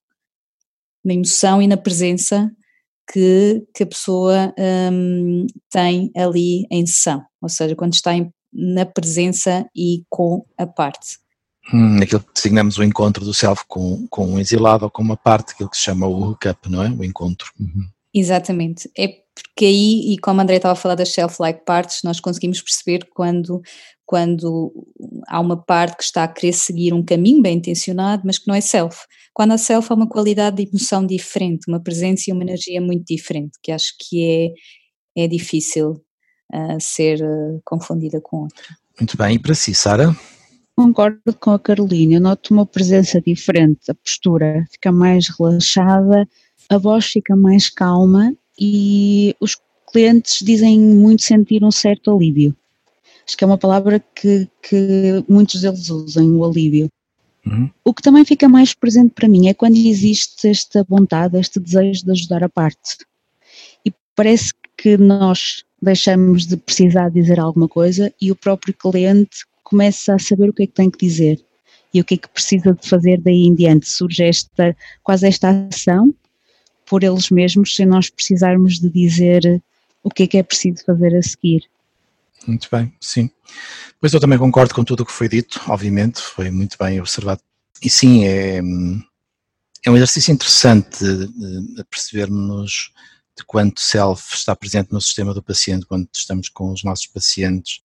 na 1.05 1.13
emoção 1.13 1.61
e 1.61 1.67
na 1.67 1.77
presença 1.77 2.51
que, 3.11 3.63
que 3.73 3.83
a 3.83 3.87
pessoa 3.87 4.53
um, 4.91 5.45
tem 5.69 6.11
ali 6.15 6.65
em 6.71 6.85
sessão, 6.85 7.23
ou 7.41 7.47
seja, 7.47 7.75
quando 7.75 7.93
está 7.93 8.15
em, 8.15 8.31
na 8.51 8.85
presença 8.85 9.65
e 9.75 10.03
com 10.09 10.43
a 10.57 10.65
parte. 10.65 11.19
Hum, 11.73 11.97
aquilo 12.01 12.21
que 12.21 12.33
designamos 12.33 12.77
o 12.77 12.83
encontro 12.83 13.23
do 13.23 13.33
self 13.33 13.63
com, 13.67 14.07
com 14.07 14.27
um 14.27 14.39
exilado 14.39 14.85
ou 14.85 14.91
com 14.91 15.01
uma 15.01 15.17
parte, 15.17 15.53
aquilo 15.53 15.69
que 15.69 15.77
se 15.77 15.83
chama 15.83 16.07
o 16.07 16.29
hookup, 16.29 16.69
não 16.69 16.83
é? 16.83 16.89
O 16.89 17.03
encontro. 17.03 17.51
Uhum. 17.59 17.87
Exatamente. 18.13 18.89
É 18.97 19.24
porque 19.35 19.65
aí, 19.65 20.13
e 20.13 20.17
como 20.17 20.39
a 20.39 20.43
André 20.43 20.55
estava 20.55 20.71
a 20.71 20.75
falar 20.75 20.95
das 20.95 21.09
self-like 21.13 21.65
parts, 21.65 22.01
nós 22.03 22.19
conseguimos 22.21 22.61
perceber 22.61 23.07
quando, 23.13 23.61
quando 24.05 24.71
há 25.27 25.39
uma 25.41 25.57
parte 25.57 25.97
que 25.97 26.03
está 26.03 26.23
a 26.23 26.27
querer 26.27 26.53
seguir 26.53 26.93
um 26.93 27.03
caminho 27.03 27.41
bem 27.41 27.57
intencionado, 27.57 28.23
mas 28.25 28.39
que 28.39 28.47
não 28.47 28.55
é 28.55 28.61
self. 28.61 28.97
Quando 29.33 29.51
a 29.51 29.57
self 29.57 29.91
há 29.91 29.95
uma 29.95 30.07
qualidade 30.07 30.57
de 30.57 30.69
emoção 30.69 31.05
diferente, 31.05 31.67
uma 31.67 31.81
presença 31.81 32.29
e 32.29 32.33
uma 32.33 32.43
energia 32.43 32.79
muito 32.79 33.05
diferente, 33.05 33.59
que 33.61 33.71
acho 33.71 33.93
que 33.99 34.53
é, 35.17 35.23
é 35.23 35.27
difícil 35.27 36.01
uh, 36.53 36.79
ser 36.79 37.21
uh, 37.21 37.61
confundida 37.65 38.21
com 38.21 38.43
outra. 38.43 38.65
Muito 38.97 39.17
bem, 39.17 39.35
e 39.35 39.39
para 39.39 39.53
si, 39.53 39.75
Sara? 39.75 40.15
Concordo 40.77 41.33
com 41.39 41.51
a 41.51 41.59
Carolina, 41.59 42.15
eu 42.15 42.21
noto 42.21 42.53
uma 42.53 42.65
presença 42.65 43.21
diferente, 43.21 43.89
a 43.89 43.95
postura 43.95 44.65
fica 44.71 44.91
mais 44.91 45.27
relaxada, 45.29 46.27
a 46.69 46.77
voz 46.77 47.05
fica 47.05 47.35
mais 47.35 47.69
calma 47.69 48.33
e 48.59 49.35
os 49.39 49.57
clientes 49.91 50.39
dizem 50.43 50.79
muito 50.79 51.23
sentir 51.23 51.63
um 51.63 51.71
certo 51.71 52.13
alívio. 52.13 52.55
Acho 53.27 53.37
que 53.37 53.43
é 53.43 53.47
uma 53.47 53.57
palavra 53.57 54.03
que, 54.13 54.47
que 54.61 55.23
muitos 55.27 55.61
deles 55.61 55.89
usam, 55.89 56.37
o 56.37 56.45
alívio. 56.45 56.89
Uhum. 57.45 57.69
O 57.83 57.93
que 57.93 58.01
também 58.01 58.25
fica 58.25 58.49
mais 58.49 58.73
presente 58.73 59.13
para 59.13 59.27
mim 59.27 59.47
é 59.47 59.53
quando 59.53 59.77
existe 59.77 60.47
esta 60.47 60.83
vontade, 60.83 61.39
este 61.39 61.59
desejo 61.59 62.05
de 62.05 62.11
ajudar 62.11 62.43
a 62.43 62.49
parte. 62.49 62.97
E 63.85 63.93
parece 64.15 64.53
que 64.77 64.97
nós 64.97 65.63
deixamos 65.81 66.45
de 66.45 66.57
precisar 66.57 67.09
dizer 67.09 67.39
alguma 67.39 67.67
coisa 67.67 68.13
e 68.19 68.31
o 68.31 68.35
próprio 68.35 68.73
cliente 68.73 69.45
começa 69.63 70.15
a 70.15 70.19
saber 70.19 70.49
o 70.49 70.53
que 70.53 70.63
é 70.63 70.67
que 70.67 70.73
tem 70.73 70.89
que 70.89 71.05
dizer 71.05 71.39
e 71.93 72.01
o 72.01 72.03
que 72.03 72.15
é 72.15 72.17
que 72.17 72.27
precisa 72.29 72.73
de 72.73 72.87
fazer 72.87 73.21
daí 73.21 73.45
em 73.45 73.55
diante. 73.55 73.87
Surge 73.87 74.23
esta, 74.23 74.75
quase 75.03 75.27
esta 75.27 75.67
ação 75.71 76.13
por 76.85 77.03
eles 77.03 77.29
mesmos 77.29 77.75
sem 77.75 77.85
nós 77.85 78.09
precisarmos 78.09 78.79
de 78.79 78.89
dizer 78.89 79.61
o 80.03 80.09
que 80.09 80.23
é 80.23 80.27
que 80.27 80.37
é 80.37 80.43
preciso 80.43 80.83
fazer 80.85 81.15
a 81.15 81.21
seguir. 81.21 81.63
Muito 82.47 82.67
bem, 82.71 82.93
sim. 83.01 83.29
Pois 83.99 84.13
eu 84.13 84.19
também 84.19 84.37
concordo 84.37 84.73
com 84.73 84.83
tudo 84.83 85.01
o 85.01 85.05
que 85.05 85.11
foi 85.11 85.27
dito, 85.27 85.59
obviamente, 85.67 86.21
foi 86.21 86.51
muito 86.51 86.77
bem 86.79 86.99
observado. 86.99 87.41
E 87.81 87.89
sim, 87.89 88.25
é, 88.25 88.61
é 89.85 89.91
um 89.91 89.95
exercício 89.95 90.31
interessante 90.31 91.03
de 91.03 91.83
percebermos 91.89 92.91
de 93.37 93.43
quanto 93.45 93.81
self 93.81 94.33
está 94.33 94.55
presente 94.55 94.91
no 94.91 95.01
sistema 95.01 95.33
do 95.33 95.43
paciente 95.43 95.85
quando 95.85 96.07
estamos 96.13 96.47
com 96.49 96.71
os 96.71 96.83
nossos 96.83 97.07
pacientes. 97.07 97.81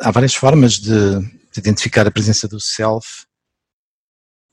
Há 0.00 0.10
várias 0.10 0.34
formas 0.34 0.74
de, 0.74 1.20
de 1.20 1.58
identificar 1.58 2.06
a 2.06 2.10
presença 2.10 2.46
do 2.46 2.60
self, 2.60 3.24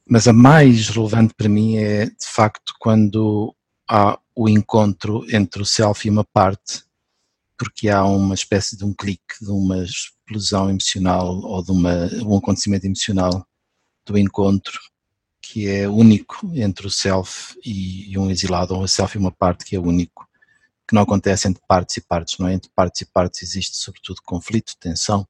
mas 0.07 0.27
a 0.27 0.33
mais 0.33 0.89
relevante 0.89 1.33
para 1.33 1.49
mim 1.49 1.77
é, 1.77 2.05
de 2.05 2.25
facto, 2.25 2.73
quando 2.79 3.55
há 3.89 4.19
o 4.35 4.49
encontro 4.49 5.25
entre 5.33 5.61
o 5.61 5.65
self 5.65 6.07
e 6.07 6.11
uma 6.11 6.23
parte 6.23 6.83
porque 7.57 7.89
há 7.89 8.03
uma 8.03 8.35
espécie 8.35 8.77
de 8.77 8.83
um 8.83 8.93
clique, 8.93 9.35
de 9.41 9.49
uma 9.49 9.83
explosão 9.83 10.69
emocional 10.69 11.27
ou 11.27 11.63
de 11.63 11.71
uma, 11.71 12.07
um 12.23 12.37
acontecimento 12.37 12.85
emocional 12.85 13.47
do 14.05 14.17
encontro 14.17 14.79
que 15.41 15.67
é 15.67 15.87
único 15.87 16.51
entre 16.55 16.87
o 16.87 16.89
self 16.89 17.57
e, 17.63 18.11
e 18.11 18.17
um 18.17 18.29
exilado, 18.29 18.75
ou 18.75 18.83
o 18.83 18.87
self 18.87 19.15
e 19.15 19.19
uma 19.19 19.31
parte 19.31 19.63
que 19.63 19.75
é 19.75 19.79
único, 19.79 20.27
que 20.87 20.93
não 20.93 21.03
acontece 21.03 21.47
entre 21.47 21.63
partes 21.67 21.97
e 21.97 22.01
partes, 22.01 22.37
não 22.39 22.47
é? 22.47 22.53
Entre 22.53 22.69
partes 22.75 23.01
e 23.01 23.05
partes 23.05 23.43
existe 23.43 23.77
sobretudo 23.77 24.21
conflito, 24.23 24.75
tensão, 24.79 25.27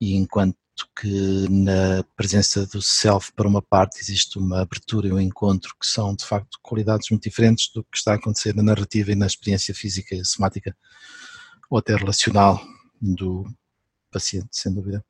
e 0.00 0.14
enquanto 0.14 0.56
que 0.96 1.46
na 1.48 2.04
presença 2.16 2.66
do 2.66 2.80
self 2.80 3.32
para 3.32 3.48
uma 3.48 3.62
parte 3.62 4.00
existe 4.00 4.38
uma 4.38 4.62
abertura 4.62 5.08
e 5.08 5.12
um 5.12 5.20
encontro 5.20 5.74
que 5.80 5.86
são 5.86 6.14
de 6.14 6.24
facto 6.24 6.58
qualidades 6.62 7.10
muito 7.10 7.24
diferentes 7.24 7.70
do 7.72 7.82
que 7.84 7.96
está 7.96 8.12
a 8.12 8.16
acontecer 8.16 8.54
na 8.54 8.62
narrativa 8.62 9.12
e 9.12 9.14
na 9.14 9.26
experiência 9.26 9.74
física 9.74 10.14
e 10.14 10.24
somática 10.24 10.76
ou 11.70 11.78
até 11.78 11.96
relacional 11.96 12.60
do 13.00 13.44
paciente, 14.10 14.48
sem 14.52 14.72
dúvida. 14.72 15.04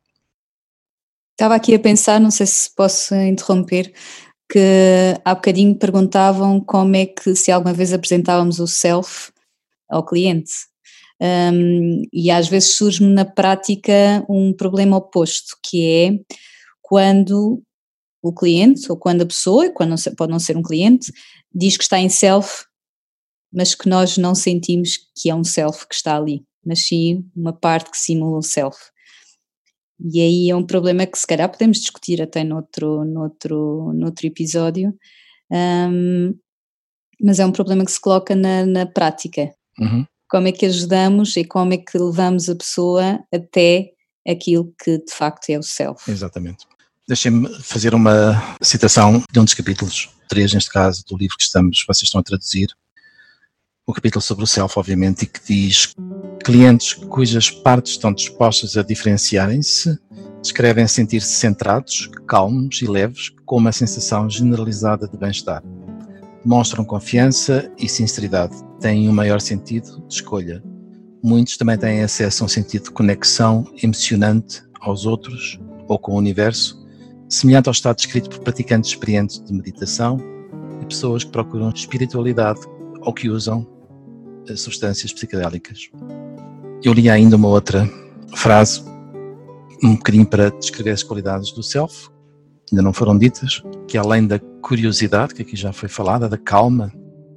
Estava 1.33 1.57
aqui 1.57 1.75
a 1.75 1.79
pensar, 1.79 2.21
não 2.21 2.31
sei 2.31 2.47
se 2.47 2.71
posso 2.75 3.15
interromper, 3.15 3.93
que 4.49 5.19
há 5.25 5.35
bocadinho 5.35 5.75
perguntavam 5.75 6.61
como 6.61 6.95
é 6.95 7.07
que 7.07 7.35
se 7.35 7.51
alguma 7.51 7.73
vez 7.73 7.93
apresentávamos 7.93 8.61
o 8.61 8.67
self 8.67 9.33
ao 9.89 10.05
cliente. 10.05 10.53
Um, 11.23 12.03
e 12.13 12.31
às 12.31 12.49
vezes 12.49 12.77
surge-me 12.77 13.13
na 13.13 13.25
prática 13.25 14.25
um 14.29 14.53
problema 14.53 14.97
oposto, 14.97 15.57
que 15.63 15.87
é 15.87 16.37
quando 16.81 17.63
o 18.21 18.33
cliente, 18.33 18.91
ou 18.91 18.97
quando 18.97 19.23
a 19.23 19.27
pessoa, 19.27 19.71
quando 19.71 19.91
não, 19.91 20.15
pode 20.17 20.33
não 20.33 20.39
ser 20.39 20.57
um 20.57 20.63
cliente, 20.63 21.13
diz 21.55 21.77
que 21.77 21.85
está 21.85 21.99
em 21.99 22.09
self, 22.09 22.65
mas 23.53 23.75
que 23.75 23.89
nós 23.89 24.17
não 24.19 24.35
sentimos 24.35 24.99
que 25.17 25.31
é 25.31 25.35
um 25.35 25.45
self 25.45 25.87
que 25.87 25.95
está 25.95 26.17
ali 26.17 26.45
mas 26.65 26.87
sim 26.87 27.29
uma 27.35 27.53
parte 27.53 27.91
que 27.91 27.99
simula 27.99 28.39
o 28.39 28.43
self. 28.43 28.79
E 30.01 30.21
aí 30.21 30.51
é 30.51 30.57
um 30.57 30.65
problema 30.65 31.07
que 31.07 31.19
se 31.19 31.27
calhar 31.27 31.51
podemos 31.51 31.79
discutir 31.79 32.21
até 32.21 32.43
noutro, 32.43 33.05
noutro, 33.05 33.93
noutro 33.93 34.27
episódio, 34.27 34.97
um, 35.51 36.35
mas 37.21 37.39
é 37.39 37.47
um 37.47 37.53
problema 37.53 37.85
que 37.85 37.93
se 37.93 38.01
coloca 38.01 38.35
na, 38.35 38.67
na 38.67 38.87
prática. 38.87 39.55
Uhum. 39.79 40.05
Como 40.33 40.49
é 40.49 40.53
que 40.53 40.65
ajudamos 40.65 41.37
e 41.37 41.45
como 41.45 41.75
é 41.75 41.77
que 41.77 41.99
levamos 41.99 42.49
a 42.49 42.57
pessoa 42.57 43.21
até 43.31 43.91
aquilo 44.27 44.73
que 44.83 44.97
de 44.97 45.13
facto 45.13 45.51
é 45.51 45.59
o 45.59 45.63
self. 45.63 46.11
Exatamente. 46.11 46.67
Deixem-me 47.07 47.49
fazer 47.63 47.95
uma 47.95 48.57
citação 48.63 49.23
de 49.31 49.39
um 49.39 49.45
dos 49.45 49.53
capítulos, 49.53 50.09
três 50.31 50.55
neste 50.55 50.71
caso, 50.71 51.05
do 51.07 51.19
livro 51.19 51.37
que 51.37 51.43
estamos, 51.43 51.85
vocês 51.87 52.09
estão 52.09 52.23
a 52.23 52.25
traduzir, 52.25 52.69
o 53.85 53.93
capítulo 53.93 54.23
sobre 54.23 54.45
o 54.45 54.47
self, 54.47 54.79
obviamente, 54.79 55.25
e 55.25 55.27
que 55.27 55.41
diz 55.47 55.93
clientes 56.43 56.95
cujas 56.95 57.51
partes 57.51 57.93
estão 57.93 58.11
dispostas 58.11 58.79
a 58.79 58.83
diferenciarem-se 58.83 59.99
descrevem 60.41 60.89
sentir-se 60.89 61.33
centrados, 61.35 62.11
calmos 62.27 62.83
e 62.83 62.87
leves, 62.87 63.31
com 63.47 63.59
uma 63.59 63.71
sensação 63.71 64.29
generalizada 64.29 65.07
de 65.07 65.17
bem-estar. 65.17 65.63
Demonstram 66.45 66.85
confiança 66.85 67.71
e 67.79 67.89
sinceridade, 67.89 68.57
têm 68.81 69.09
um 69.09 69.13
maior 69.13 69.41
sentido 69.41 70.03
de 70.09 70.15
escolha. 70.15 70.63
Muitos 71.23 71.57
também 71.57 71.79
têm 71.79 72.03
acesso 72.03 72.43
a 72.43 72.47
um 72.47 72.49
sentido 72.49 72.85
de 72.85 72.91
conexão 72.91 73.65
emocionante 73.81 74.63
aos 74.81 75.07
outros 75.07 75.61
ou 75.87 75.99
com 75.99 76.13
o 76.13 76.17
universo, 76.17 76.85
semelhante 77.29 77.69
ao 77.69 77.73
estado 77.73 77.97
descrito 77.97 78.29
por 78.29 78.41
praticantes 78.41 78.91
experientes 78.91 79.43
de 79.43 79.53
meditação 79.53 80.19
e 80.81 80.87
pessoas 80.87 81.23
que 81.23 81.31
procuram 81.31 81.71
espiritualidade 81.71 82.61
ou 83.03 83.13
que 83.13 83.29
usam 83.29 83.67
eh, 84.49 84.57
substâncias 84.57 85.13
psicodélicas. 85.13 85.91
Eu 86.83 86.93
li 86.93 87.09
ainda 87.09 87.37
uma 87.37 87.49
outra 87.49 87.89
frase, 88.35 88.83
um 89.83 89.95
bocadinho 89.95 90.27
para 90.27 90.51
descrever 90.51 90.91
as 90.91 91.03
qualidades 91.05 91.53
do 91.53 91.63
self, 91.63 92.09
ainda 92.73 92.83
não 92.83 92.93
foram 92.93 93.17
ditas, 93.17 93.63
que 93.87 93.99
além 93.99 94.27
da 94.27 94.39
curiosidade, 94.63 95.35
que 95.35 95.43
aqui 95.43 95.55
já 95.55 95.73
foi 95.73 95.89
falada, 95.89 96.29
da 96.29 96.39
calma, 96.39 96.91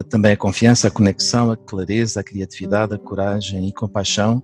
também 0.09 0.31
a 0.31 0.37
confiança, 0.37 0.87
a 0.87 0.91
conexão, 0.91 1.51
a 1.51 1.57
clareza, 1.57 2.21
a 2.21 2.23
criatividade, 2.23 2.93
a 2.93 2.97
coragem 2.97 3.67
e 3.67 3.73
compaixão, 3.73 4.41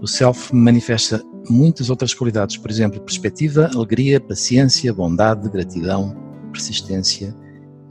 o 0.00 0.06
self 0.06 0.54
manifesta 0.54 1.22
muitas 1.48 1.90
outras 1.90 2.12
qualidades, 2.14 2.56
por 2.56 2.70
exemplo, 2.70 3.00
perspectiva, 3.00 3.70
alegria, 3.74 4.20
paciência, 4.20 4.92
bondade, 4.92 5.48
gratidão, 5.48 6.16
persistência, 6.50 7.34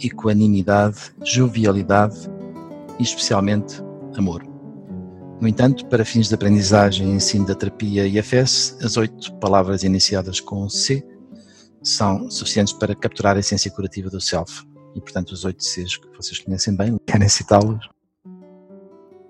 equanimidade, 0.01 0.97
jovialidade 1.23 2.17
e 2.99 3.03
especialmente 3.03 3.81
amor. 4.17 4.43
No 5.39 5.47
entanto, 5.47 5.85
para 5.87 6.05
fins 6.05 6.27
de 6.29 6.35
aprendizagem 6.35 7.07
e 7.07 7.15
ensino 7.15 7.45
da 7.45 7.55
terapia 7.55 8.07
IFS, 8.07 8.77
as 8.81 8.97
oito 8.97 9.33
palavras 9.35 9.83
iniciadas 9.83 10.39
com 10.39 10.67
C 10.69 11.05
são 11.85 12.29
suficientes 12.29 12.73
para 12.73 12.95
capturar 12.95 13.37
a 13.37 13.39
essência 13.39 13.69
curativa 13.71 14.09
do 14.09 14.19
self. 14.19 14.65
E, 14.95 14.99
portanto, 14.99 15.31
os 15.31 15.45
oito 15.45 15.63
Cs 15.63 15.97
que 15.97 16.07
vocês 16.15 16.39
conhecem 16.39 16.75
bem, 16.75 16.97
querem 17.05 17.29
citá-los? 17.29 17.87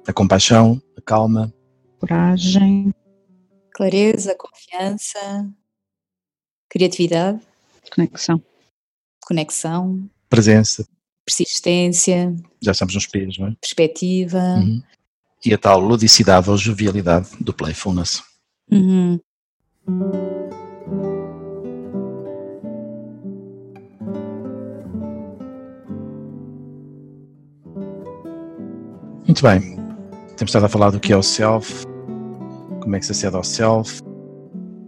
A 0.08 0.14
compaixão, 0.14 0.82
a 0.96 1.02
calma, 1.02 1.54
coragem, 2.00 2.94
clareza, 3.74 4.36
confiança, 4.36 5.50
criatividade, 6.70 7.42
conexão, 7.94 8.42
conexão, 9.26 10.10
presença, 10.30 10.88
persistência, 11.26 12.36
já 12.62 12.72
estamos 12.72 12.94
nos 12.94 13.08
P's, 13.08 13.40
não 13.40 13.48
é? 13.48 13.56
perspectiva. 13.60 14.40
Uhum. 14.40 14.82
E 15.44 15.54
a 15.54 15.58
tal 15.58 15.80
ludicidade 15.80 16.50
ou 16.50 16.58
jovialidade 16.58 17.30
do 17.40 17.54
playfulness. 17.54 18.24
Uhum. 18.72 19.20
Muito 29.36 29.44
bem. 29.44 29.76
Temos 30.38 30.52
estado 30.52 30.64
a 30.64 30.70
falar 30.70 30.92
do 30.92 31.00
que 31.02 31.12
é 31.12 31.18
o 31.18 31.22
self, 31.22 31.86
como 32.82 32.96
é 32.96 33.00
que 33.00 33.06
se 33.06 33.12
acede 33.12 33.36
ao 33.36 33.44
self, 33.44 34.02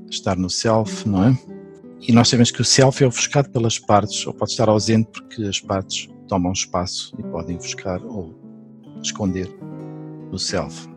estar 0.10 0.38
no 0.38 0.50
self, 0.50 1.06
não 1.06 1.26
é? 1.26 1.38
E 2.00 2.14
nós 2.14 2.30
sabemos 2.30 2.52
que 2.52 2.62
o 2.62 2.64
self 2.64 3.04
é 3.04 3.08
ofuscado 3.08 3.50
pelas 3.50 3.78
partes, 3.78 4.26
ou 4.26 4.34
pode 4.34 4.52
estar 4.52 4.70
ausente 4.70 5.10
porque 5.12 5.44
as 5.44 5.60
partes 5.60 6.08
tomam 6.30 6.54
espaço 6.54 7.14
e 7.20 7.24
podem 7.24 7.58
ofuscar 7.58 8.02
ou 8.06 8.40
esconder 9.04 9.54
o 10.32 10.40
self. 10.40 10.88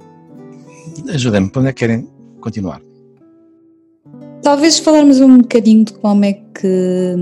Ajudem-me, 1.12 1.50
para 1.50 1.60
onde 1.62 1.70
é 1.70 1.72
que 1.72 1.80
querem 1.80 2.08
continuar? 2.40 2.80
Talvez 4.42 4.78
falarmos 4.78 5.20
um 5.20 5.38
bocadinho 5.38 5.84
de 5.84 5.92
como 5.94 6.24
é 6.24 6.32
que 6.32 7.14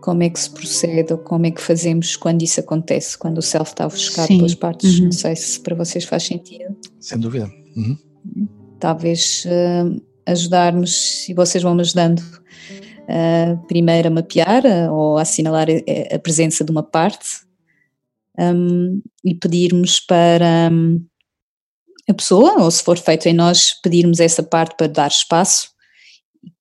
como 0.00 0.22
é 0.22 0.30
que 0.30 0.38
se 0.38 0.50
procede 0.50 1.12
ou 1.12 1.18
como 1.18 1.46
é 1.46 1.50
que 1.50 1.60
fazemos 1.60 2.14
quando 2.14 2.42
isso 2.42 2.60
acontece, 2.60 3.18
quando 3.18 3.38
o 3.38 3.42
self 3.42 3.70
está 3.70 3.86
ofuscado 3.86 4.28
pelas 4.28 4.54
partes. 4.54 4.98
Uhum. 4.98 5.06
Não 5.06 5.12
sei 5.12 5.34
se 5.34 5.58
para 5.58 5.74
vocês 5.74 6.04
faz 6.04 6.22
sentido. 6.22 6.76
Sem 7.00 7.18
dúvida. 7.18 7.50
Uhum. 7.76 7.98
Talvez 8.78 9.44
uh, 9.46 10.00
ajudar-nos, 10.26 11.28
e 11.28 11.34
vocês 11.34 11.62
vão 11.62 11.74
me 11.74 11.80
ajudando, 11.80 12.20
uh, 12.20 13.66
primeiro 13.66 14.08
a 14.08 14.10
mapear 14.10 14.62
uh, 14.64 14.92
ou 14.92 15.18
a 15.18 15.22
assinalar 15.22 15.66
a, 15.68 16.14
a, 16.14 16.18
presença 16.18 16.64
de 16.64 16.70
uma 16.70 16.82
parte 16.82 17.40
um, 18.38 19.00
e 19.24 19.34
pedirmos 19.34 19.98
para 19.98 20.70
um, 20.70 21.04
a 22.08 22.14
pessoa, 22.14 22.62
ou 22.62 22.70
se 22.70 22.82
for 22.82 22.96
feito 22.98 23.26
em 23.26 23.34
nós, 23.34 23.72
pedirmos 23.82 24.20
essa 24.20 24.42
parte 24.42 24.76
para 24.76 24.86
dar 24.86 25.08
espaço. 25.08 25.70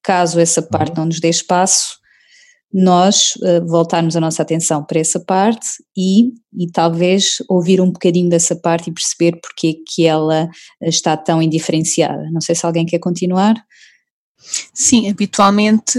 Caso 0.04 0.40
essa 0.40 0.62
parte 0.62 0.92
uhum. 0.92 0.98
não 0.98 1.06
nos 1.06 1.20
dê 1.20 1.30
espaço, 1.30 1.98
nós 2.74 3.36
uh, 3.38 3.66
voltarmos 3.66 4.18
a 4.18 4.20
nossa 4.20 4.42
atenção 4.42 4.84
para 4.84 5.00
essa 5.00 5.20
parte 5.20 5.66
e, 5.96 6.34
e 6.54 6.70
talvez 6.72 7.38
ouvir 7.48 7.80
um 7.80 7.90
bocadinho 7.90 8.30
dessa 8.30 8.56
parte 8.56 8.90
e 8.90 8.94
perceber 8.94 9.40
porque 9.40 9.82
que 9.88 10.06
ela 10.06 10.50
está 10.82 11.16
tão 11.16 11.42
indiferenciada. 11.42 12.30
Não 12.32 12.42
sei 12.42 12.54
se 12.54 12.66
alguém 12.66 12.86
quer 12.86 13.00
continuar. 13.00 13.56
Sim, 14.74 15.10
habitualmente 15.10 15.98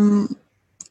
hum, 0.00 0.26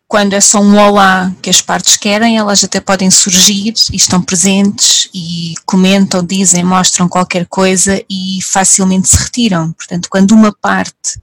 quando 0.08 0.34
é 0.34 0.42
só 0.42 0.62
um 0.62 0.78
olá 0.78 1.34
que 1.42 1.50
as 1.50 1.62
partes 1.62 1.98
querem, 1.98 2.38
elas 2.38 2.64
até 2.64 2.80
podem 2.80 3.10
surgir 3.10 3.74
e 3.92 3.96
estão 3.96 4.22
presentes 4.22 5.10
e 5.14 5.56
comentam, 5.66 6.24
dizem, 6.24 6.64
mostram 6.64 7.10
qualquer 7.10 7.46
coisa 7.48 8.00
e 8.10 8.40
facilmente 8.44 9.10
se 9.10 9.18
retiram. 9.18 9.72
Portanto, 9.74 10.08
quando 10.10 10.32
uma 10.32 10.56
parte 10.62 11.20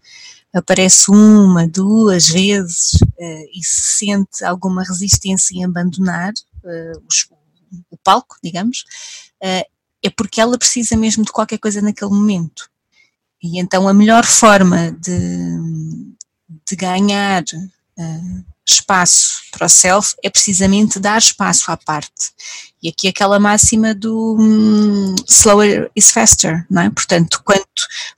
aparece 0.52 1.10
uma, 1.10 1.66
duas 1.66 2.28
vezes 2.28 2.94
uh, 3.02 3.46
e 3.54 3.62
se 3.62 3.98
sente 3.98 4.44
alguma 4.44 4.82
resistência 4.82 5.54
em 5.54 5.64
abandonar 5.64 6.32
uh, 6.64 7.02
os, 7.08 7.28
o 7.90 7.96
palco, 7.96 8.36
digamos, 8.42 8.84
uh, 9.42 9.64
é 10.02 10.10
porque 10.16 10.40
ela 10.40 10.58
precisa 10.58 10.96
mesmo 10.96 11.24
de 11.24 11.32
qualquer 11.32 11.58
coisa 11.58 11.80
naquele 11.80 12.10
momento. 12.10 12.68
E 13.42 13.60
então 13.60 13.88
a 13.88 13.94
melhor 13.94 14.24
forma 14.24 14.92
de, 14.92 15.16
de 16.68 16.76
ganhar 16.76 17.42
espaço 18.72 19.40
para 19.50 19.66
o 19.66 19.68
self 19.68 20.14
é 20.22 20.30
precisamente 20.30 20.98
dar 20.98 21.18
espaço 21.18 21.70
à 21.70 21.76
parte. 21.76 22.32
E 22.82 22.88
aqui 22.88 23.08
aquela 23.08 23.38
máxima 23.38 23.94
do 23.94 24.36
um, 24.38 25.14
slower 25.28 25.90
is 25.94 26.10
faster, 26.10 26.66
não 26.70 26.82
é? 26.82 26.90
Portanto, 26.90 27.42
quanto, 27.44 27.64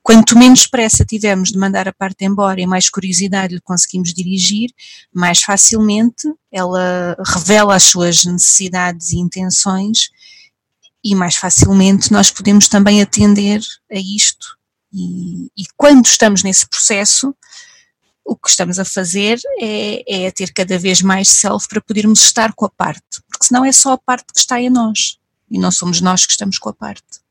quanto 0.03 0.39
menos 0.39 0.67
pressa 0.67 1.05
tivermos 1.05 1.51
de 1.51 1.59
mandar 1.59 1.89
a 1.89 1.93
parte 1.93 2.25
embora 2.25 2.61
e 2.61 2.67
mais 2.67 2.89
curiosidade 2.89 3.55
lhe 3.55 3.61
conseguimos 3.61 4.15
dirigir, 4.15 4.71
mais 5.13 5.41
facilmente 5.41 6.29
ela 6.53 7.17
revela 7.27 7.75
as 7.75 7.85
suas 7.85 8.25
necessidades 8.25 9.11
e 9.13 9.19
intenções 9.19 10.11
e 11.05 11.15
mais 11.15 11.37
facilmente 11.37 12.13
nós 12.13 12.31
podemos 12.31 12.69
também 12.69 13.03
atender 13.03 13.61
a 13.91 13.99
isto. 13.99 14.57
E, 14.93 15.47
e 15.57 15.65
quando 15.77 16.07
estamos 16.07 16.43
nesse 16.43 16.69
processo, 16.69 17.35
o 18.25 18.37
que 18.37 18.49
estamos 18.49 18.79
a 18.79 18.85
fazer 18.85 19.39
é, 19.61 20.27
é 20.27 20.31
ter 20.31 20.53
cada 20.53 20.79
vez 20.79 21.03
mais 21.03 21.29
self 21.29 21.69
para 21.69 21.81
podermos 21.81 22.21
estar 22.23 22.53
com 22.53 22.65
a 22.65 22.71
parte, 22.71 23.23
porque 23.29 23.45
senão 23.45 23.65
é 23.65 23.73
só 23.73 23.93
a 23.93 23.99
parte 23.99 24.33
que 24.33 24.39
está 24.39 24.61
em 24.61 24.71
nós 24.71 25.19
e 25.51 25.59
não 25.59 25.71
somos 25.71 26.01
nós 26.01 26.25
que 26.25 26.33
estamos 26.33 26.59
com 26.59 26.69
a 26.69 26.73
parte. 26.73 27.23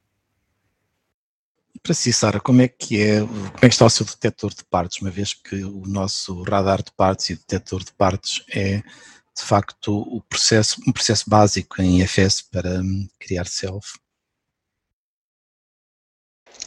Para 1.82 1.96
si, 1.96 2.14
Sara, 2.14 2.40
como 2.40 2.62
é 2.62 2.68
que 2.68 3.02
é, 3.02 3.22
como 3.22 3.58
é 3.58 3.68
que 3.68 3.74
está 3.74 3.86
o 3.86 3.90
seu 3.90 4.06
detector 4.06 4.54
de 4.54 4.64
partes, 4.66 5.02
uma 5.02 5.10
vez 5.10 5.34
que 5.34 5.64
o 5.64 5.84
nosso 5.88 6.44
radar 6.44 6.84
de 6.84 6.92
partes 6.92 7.32
e 7.32 7.36
detector 7.36 7.84
de 7.84 7.92
partes 7.94 8.44
é 8.54 8.84
de 9.36 9.44
facto 9.44 9.98
o 9.98 10.22
processo, 10.22 10.80
um 10.88 10.92
processo 10.92 11.28
básico 11.28 11.82
em 11.82 12.02
IFS 12.02 12.44
para 12.44 12.82
hum, 12.82 13.08
criar 13.18 13.48
self? 13.48 13.98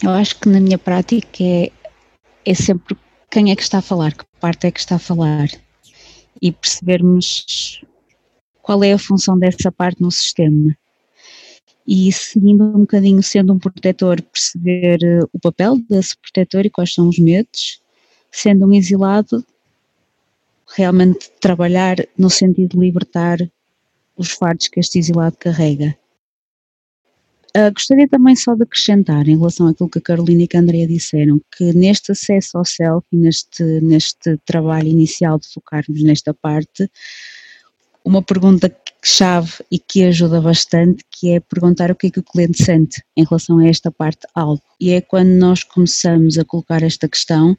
Eu 0.03 0.11
acho 0.11 0.41
que 0.41 0.49
na 0.49 0.59
minha 0.59 0.79
prática 0.79 1.45
é, 1.45 1.71
é 2.45 2.55
sempre 2.55 2.97
quem 3.35 3.51
é 3.51 3.57
que 3.57 3.63
está 3.63 3.79
a 3.79 3.83
falar, 3.83 4.13
que 4.15 4.25
parte 4.39 4.69
é 4.69 4.71
que 4.71 4.79
está 4.79 4.95
a 4.95 4.99
falar 5.01 5.49
e 6.41 6.53
percebermos 6.53 7.83
qual 8.63 8.85
é 8.85 8.93
a 8.93 8.99
função 8.99 9.37
dessa 9.37 9.73
parte 9.73 10.01
no 10.01 10.13
sistema. 10.13 10.73
E 11.85 12.13
seguindo 12.13 12.63
um 12.63 12.83
bocadinho, 12.83 13.21
sendo 13.25 13.53
um 13.53 13.59
protetor, 13.59 14.23
perceber 14.23 15.03
eh, 15.03 15.25
o 15.33 15.41
papel 15.41 15.79
desse 15.91 16.17
protetor 16.17 16.65
e 16.65 16.71
quais 16.71 16.95
são 16.95 17.09
os 17.09 17.19
medos, 17.19 17.83
sendo 18.31 18.67
um 18.67 18.73
exilado, 18.73 19.45
realmente 20.77 21.29
trabalhar 21.41 21.97
no 22.17 22.31
sentido 22.31 22.79
de 22.79 22.87
libertar 22.87 23.39
os 24.17 24.31
fardos 24.31 24.69
que 24.69 24.79
este 24.79 25.01
exilado 25.01 25.37
carrega. 25.39 25.99
Uh, 27.57 27.73
gostaria 27.73 28.09
também 28.09 28.35
só 28.35 28.55
de 28.55 28.65
acrescentar, 28.65 29.29
em 29.29 29.37
relação 29.37 29.69
àquilo 29.69 29.89
que 29.89 29.99
a 29.99 30.03
Carolina 30.03 30.43
e 30.43 30.57
a 30.57 30.61
Andrea 30.61 30.89
disseram, 30.89 31.41
que 31.57 31.73
neste 31.73 32.11
acesso 32.11 32.59
ao 32.59 32.65
self 32.65 33.07
neste, 33.13 33.63
neste 33.81 34.37
trabalho 34.45 34.89
inicial 34.89 35.39
de 35.39 35.47
focarmos 35.49 36.03
nesta 36.03 36.35
parte, 36.35 36.91
uma 38.05 38.21
pergunta 38.21 38.75
chave 39.03 39.53
e 39.71 39.79
que 39.79 40.03
ajuda 40.05 40.41
bastante, 40.41 41.05
que 41.11 41.31
é 41.31 41.41
perguntar 41.41 41.91
o 41.91 41.95
que 41.95 42.09
é 42.09 42.11
que 42.11 42.19
o 42.19 42.25
cliente 42.25 42.63
sente 42.63 43.03
em 43.17 43.25
relação 43.25 43.59
a 43.59 43.69
esta 43.69 43.91
parte 43.91 44.27
algo. 44.35 44.63
E 44.81 44.91
é 44.91 45.01
quando 45.01 45.29
nós 45.29 45.63
começamos 45.63 46.39
a 46.39 46.45
colocar 46.45 46.83
esta 46.83 47.09
questão 47.09 47.57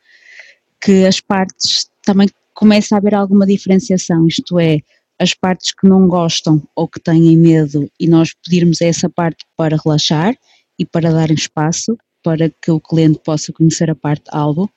que 0.81 1.05
as 1.05 1.19
partes 1.19 1.89
também 2.03 2.29
começa 2.53 2.95
a 2.95 2.97
haver 2.97 3.15
alguma 3.15 3.45
diferenciação, 3.45 4.27
isto 4.27 4.59
é, 4.59 4.81
as 5.19 5.33
partes 5.33 5.73
que 5.73 5.87
não 5.87 6.07
gostam 6.07 6.61
ou 6.75 6.87
que 6.87 6.99
têm 6.99 7.37
medo 7.37 7.89
e 7.99 8.07
nós 8.07 8.33
pedirmos 8.43 8.81
essa 8.81 9.09
parte 9.09 9.45
para 9.55 9.77
relaxar 9.83 10.35
e 10.77 10.85
para 10.85 11.11
dar 11.11 11.31
espaço 11.31 11.97
para 12.23 12.49
que 12.49 12.71
o 12.71 12.79
cliente 12.79 13.19
possa 13.23 13.53
conhecer 13.53 13.89
a 13.89 13.95
parte 13.95 14.23
alvo. 14.29 14.69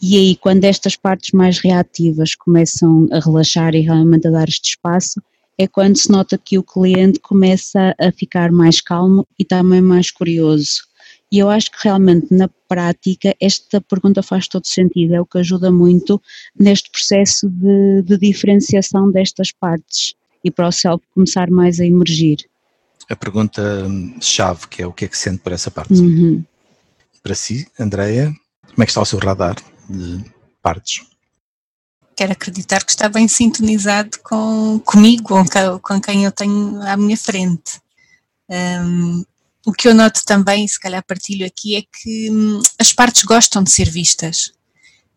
E 0.00 0.16
aí, 0.16 0.36
quando 0.36 0.64
estas 0.64 0.94
partes 0.94 1.32
mais 1.32 1.58
reativas 1.58 2.34
começam 2.36 3.08
a 3.10 3.18
relaxar 3.18 3.74
e 3.74 3.80
realmente 3.80 4.28
a 4.28 4.30
dar 4.30 4.48
este 4.48 4.70
espaço, 4.70 5.20
é 5.58 5.66
quando 5.66 5.96
se 5.96 6.10
nota 6.10 6.38
que 6.38 6.58
o 6.58 6.62
cliente 6.62 7.18
começa 7.18 7.94
a 7.98 8.12
ficar 8.12 8.52
mais 8.52 8.80
calmo 8.80 9.26
e 9.38 9.44
também 9.44 9.80
mais 9.80 10.10
curioso. 10.10 10.85
E 11.30 11.38
eu 11.38 11.50
acho 11.50 11.70
que 11.70 11.78
realmente 11.82 12.32
na 12.32 12.48
prática 12.68 13.34
esta 13.40 13.80
pergunta 13.80 14.22
faz 14.22 14.46
todo 14.46 14.66
sentido, 14.66 15.14
é 15.14 15.20
o 15.20 15.26
que 15.26 15.38
ajuda 15.38 15.72
muito 15.72 16.22
neste 16.58 16.90
processo 16.90 17.48
de, 17.50 18.02
de 18.02 18.18
diferenciação 18.18 19.10
destas 19.10 19.50
partes 19.50 20.14
e 20.44 20.50
para 20.50 20.68
o 20.68 20.72
self 20.72 21.04
começar 21.12 21.50
mais 21.50 21.80
a 21.80 21.84
emergir. 21.84 22.48
A 23.08 23.16
pergunta-chave 23.16 24.68
que 24.68 24.82
é 24.82 24.86
o 24.86 24.92
que 24.92 25.04
é 25.04 25.08
que 25.08 25.18
sente 25.18 25.38
por 25.38 25.52
essa 25.52 25.70
parte? 25.70 25.94
Uhum. 25.94 26.44
Para 27.22 27.34
si, 27.34 27.66
Andreia, 27.78 28.32
como 28.70 28.82
é 28.82 28.86
que 28.86 28.90
está 28.90 29.00
o 29.00 29.06
seu 29.06 29.18
radar 29.18 29.56
de 29.90 30.24
partes? 30.62 31.04
Quero 32.16 32.32
acreditar 32.32 32.84
que 32.84 32.90
está 32.90 33.08
bem 33.08 33.28
sintonizado 33.28 34.18
com, 34.22 34.80
comigo, 34.84 35.24
com, 35.24 35.44
com 35.80 36.00
quem 36.00 36.24
eu 36.24 36.32
tenho 36.32 36.80
à 36.82 36.96
minha 36.96 37.16
frente. 37.16 37.80
Um, 38.48 39.24
o 39.66 39.72
que 39.72 39.88
eu 39.88 39.94
noto 39.94 40.24
também, 40.24 40.66
se 40.68 40.78
calhar 40.78 41.04
partilho 41.04 41.44
aqui, 41.44 41.74
é 41.74 41.82
que 41.82 42.30
hum, 42.30 42.62
as 42.78 42.92
partes 42.92 43.24
gostam 43.24 43.64
de 43.64 43.70
ser 43.70 43.90
vistas. 43.90 44.52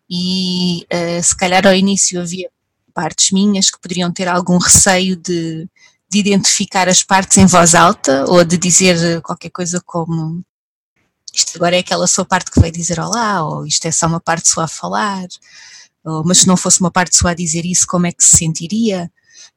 E 0.09 0.87
uh, 0.91 1.23
se 1.23 1.37
calhar 1.37 1.67
ao 1.67 1.73
início 1.75 2.19
havia 2.19 2.49
partes 2.91 3.31
minhas 3.31 3.69
que 3.69 3.79
poderiam 3.79 4.11
ter 4.11 4.27
algum 4.27 4.57
receio 4.57 5.15
de, 5.15 5.69
de 6.09 6.19
identificar 6.19 6.89
as 6.89 7.03
partes 7.03 7.37
em 7.37 7.45
voz 7.45 7.75
alta 7.75 8.25
ou 8.27 8.43
de 8.43 8.57
dizer 8.57 9.21
qualquer 9.21 9.51
coisa 9.51 9.79
como 9.85 10.43
isto 11.31 11.55
agora 11.55 11.75
é 11.75 11.79
aquela 11.79 12.07
sua 12.07 12.25
parte 12.25 12.49
que 12.49 12.59
vai 12.59 12.71
dizer 12.71 12.99
olá, 12.99 13.45
ou 13.45 13.65
isto 13.67 13.85
é 13.85 13.91
só 13.91 14.07
uma 14.07 14.19
parte 14.19 14.49
sua 14.49 14.63
a 14.63 14.67
falar, 14.67 15.27
ou, 16.03 16.23
mas 16.25 16.39
se 16.39 16.47
não 16.47 16.57
fosse 16.57 16.79
uma 16.81 16.91
parte 16.91 17.15
sua 17.15 17.31
a 17.31 17.35
dizer 17.35 17.65
isso, 17.65 17.85
como 17.87 18.07
é 18.07 18.11
que 18.11 18.23
se 18.23 18.37
sentiria? 18.37 19.11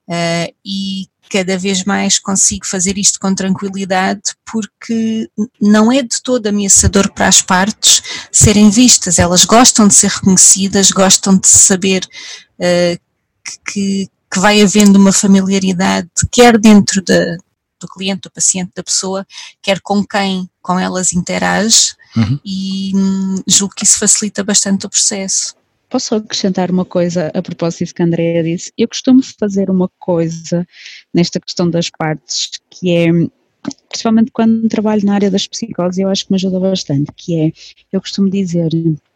Uh, 0.09 0.53
e 0.64 1.07
cada 1.31 1.57
vez 1.57 1.85
mais 1.85 2.18
consigo 2.18 2.66
fazer 2.66 2.99
isto 2.99 3.18
com 3.18 3.35
tranquilidade 3.35 4.21
porque 4.45 5.31
não 5.59 5.90
é 5.90 6.03
de 6.03 6.21
todo 6.23 6.47
ameaçador 6.47 7.11
para 7.11 7.27
as 7.27 7.40
partes 7.40 8.03
serem 8.31 8.68
vistas, 8.68 9.18
elas 9.18 9.47
gostam 9.47 9.88
de 9.88 9.95
ser 9.95 10.11
reconhecidas, 10.11 10.90
gostam 10.90 11.38
de 11.38 11.49
saber 11.49 12.07
uh, 12.59 13.01
que, 13.66 14.11
que 14.31 14.40
vai 14.40 14.61
havendo 14.61 14.99
uma 14.99 15.12
familiaridade, 15.12 16.11
quer 16.31 16.59
dentro 16.59 17.03
da, 17.03 17.38
do 17.81 17.88
cliente, 17.88 18.23
do 18.23 18.31
paciente, 18.31 18.73
da 18.77 18.83
pessoa, 18.83 19.27
quer 19.62 19.81
com 19.81 20.05
quem 20.05 20.49
com 20.61 20.79
elas 20.79 21.12
interage 21.12 21.95
uhum. 22.16 22.38
e 22.45 22.92
hum, 22.95 23.42
julgo 23.47 23.75
que 23.75 23.85
isso 23.85 23.99
facilita 23.99 24.45
bastante 24.45 24.87
o 24.87 24.90
processo. 24.90 25.55
Posso 25.92 26.14
acrescentar 26.14 26.70
uma 26.70 26.87
coisa 26.87 27.31
a 27.35 27.42
propósito 27.42 27.94
que 27.94 28.00
a 28.00 28.07
Andrea 28.07 28.42
disse? 28.42 28.72
Eu 28.78 28.88
costumo 28.88 29.22
fazer 29.38 29.68
uma 29.68 29.90
coisa 29.98 30.66
nesta 31.12 31.38
questão 31.38 31.68
das 31.68 31.90
partes, 31.90 32.48
que 32.70 32.96
é, 32.96 33.09
principalmente 33.90 34.31
quando 34.33 34.66
trabalho 34.70 35.05
na 35.05 35.12
área 35.12 35.31
das 35.31 35.46
psicoses, 35.46 35.98
eu 35.98 36.09
acho 36.09 36.24
que 36.24 36.33
me 36.33 36.37
ajuda 36.37 36.59
bastante, 36.59 37.12
que 37.14 37.38
é, 37.38 37.52
eu 37.92 38.00
costumo 38.00 38.31
dizer, 38.31 38.70